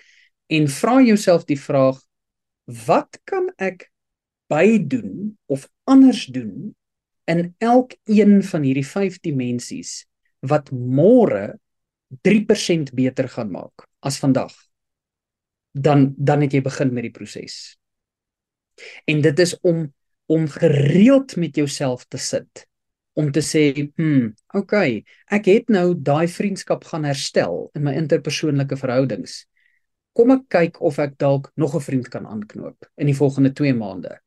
en 0.46 0.68
vra 0.68 1.00
jouself 1.02 1.44
die 1.44 1.60
vraag 1.60 1.98
wat 2.86 3.20
kan 3.24 3.50
ek 3.58 3.90
bydoen 4.48 5.38
of 5.46 5.68
anders 5.84 6.26
doen 6.26 6.74
in 7.28 7.54
elkeen 7.58 8.40
van 8.50 8.64
hierdie 8.64 8.86
5 8.86 9.20
dimensies 9.24 10.02
wat 10.48 10.70
môre 10.72 11.58
3% 12.24 12.94
beter 12.96 13.28
gaan 13.28 13.52
maak 13.52 13.84
as 14.00 14.20
vandag 14.22 14.54
dan 15.72 16.14
dan 16.16 16.42
het 16.46 16.56
jy 16.56 16.62
begin 16.64 16.92
met 16.94 17.04
die 17.06 17.14
proses. 17.14 17.76
En 19.04 19.20
dit 19.22 19.38
is 19.38 19.54
om 19.60 19.86
om 20.28 20.48
gereeld 20.48 21.36
met 21.36 21.56
jouself 21.56 22.04
te 22.08 22.20
sit 22.20 22.68
om 23.18 23.32
te 23.32 23.40
sê, 23.42 23.90
"Hm, 23.96 24.30
okay, 24.54 25.04
ek 25.26 25.44
het 25.44 25.68
nou 25.68 25.94
daai 25.94 26.28
vriendskap 26.28 26.84
gaan 26.84 27.04
herstel 27.04 27.70
in 27.74 27.82
my 27.82 27.92
interpersoonlike 27.92 28.76
verhoudings. 28.76 29.46
Kom 30.12 30.30
ek 30.30 30.48
kyk 30.48 30.80
of 30.80 30.98
ek 30.98 31.18
dalk 31.18 31.50
nog 31.56 31.74
'n 31.74 31.80
vriend 31.80 32.08
kan 32.08 32.26
aanknoop 32.26 32.90
in 32.96 33.06
die 33.06 33.16
volgende 33.16 33.52
2 33.52 33.74
maande." 33.74 34.20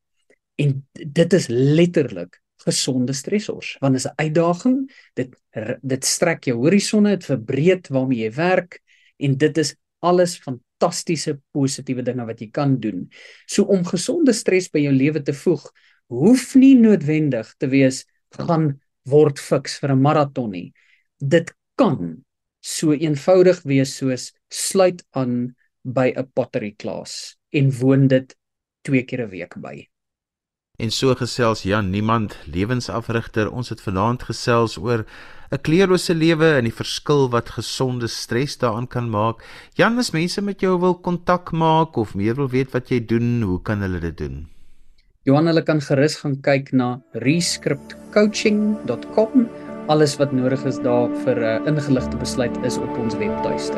En 0.58 0.88
dit 0.92 1.34
is 1.34 1.48
letterlik 1.48 2.42
gesonde 2.66 3.14
stressors 3.14 3.78
want 3.82 3.96
is 3.96 4.08
'n 4.08 4.16
uitdaging. 4.16 4.90
Dit 5.16 5.36
dit 5.82 6.06
strek 6.06 6.46
jou 6.46 6.58
horisonne 6.58 7.10
dit 7.10 7.26
verbreek 7.26 7.88
waarmee 7.88 8.24
jy 8.24 8.32
werk 8.32 8.82
en 9.20 9.38
dit 9.38 9.58
is 9.58 9.76
alles 10.00 10.38
fantastiese 10.38 11.40
positiewe 11.54 12.02
dinge 12.02 12.26
wat 12.26 12.40
jy 12.42 12.50
kan 12.52 12.80
doen. 12.80 13.10
So 13.46 13.64
om 13.64 13.84
gesonde 13.86 14.34
stres 14.34 14.70
by 14.70 14.80
jou 14.80 14.94
lewe 14.94 15.22
te 15.22 15.34
voeg 15.34 15.72
hoef 16.08 16.56
nie 16.56 16.76
noodwendig 16.76 17.56
te 17.58 17.68
wees 17.68 18.06
gaan 18.36 18.80
word 19.06 19.40
fiks 19.40 19.80
vir 19.80 19.92
'n 19.92 20.02
maraton 20.02 20.52
nie. 20.52 20.74
Dit 21.20 21.54
kan 21.78 22.24
so 22.62 22.94
eenvoudig 22.94 23.64
wees 23.64 23.98
soos 23.98 24.34
sluit 24.50 25.04
aan 25.12 25.56
by 25.84 26.14
'n 26.16 26.28
pottery 26.34 26.74
klas 26.78 27.38
en 27.52 27.72
woon 27.72 28.08
dit 28.08 28.36
twee 28.84 29.04
keer 29.04 29.26
'n 29.26 29.30
week 29.30 29.56
by 29.62 29.91
En 30.80 30.92
so 30.92 31.16
gesels 31.16 31.64
Jan 31.64 31.90
Niemand, 31.92 32.38
lewensafrigter. 32.46 33.52
Ons 33.52 33.70
het 33.70 33.82
vanaand 33.82 34.24
gesels 34.24 34.78
oor 34.78 35.06
'n 35.52 35.62
kleurlose 35.62 36.16
lewe 36.16 36.56
en 36.58 36.64
die 36.64 36.74
verskil 36.74 37.30
wat 37.30 37.50
gesonde 37.50 38.08
stres 38.08 38.58
daaraan 38.58 38.88
kan 38.88 39.10
maak. 39.10 39.44
Jan, 39.76 39.98
as 39.98 40.12
mense 40.12 40.42
met 40.42 40.62
jou 40.62 40.80
wil 40.80 40.96
kontak 40.96 41.52
maak 41.52 41.98
of 41.98 42.16
meer 42.16 42.36
wil 42.36 42.50
weet 42.50 42.72
wat 42.72 42.90
jy 42.90 43.06
doen, 43.06 43.42
hoe 43.42 43.62
kan 43.62 43.82
hulle 43.82 44.00
dit 44.00 44.18
doen? 44.18 44.48
Johan, 45.24 45.46
hulle 45.46 45.62
kan 45.62 45.82
gerus 45.82 46.16
gaan 46.16 46.42
kyk 46.42 46.74
na 46.74 47.02
rescriptcoaching.com. 47.14 49.50
Alles 49.88 50.18
wat 50.18 50.32
nodig 50.32 50.66
is 50.66 50.80
daar 50.80 51.10
vir 51.26 51.36
'n 51.36 51.62
uh, 51.62 51.68
ingeligte 51.68 52.18
besluit 52.18 52.58
is 52.64 52.78
op 52.78 52.98
ons 52.98 53.16
webtuiste. 53.16 53.78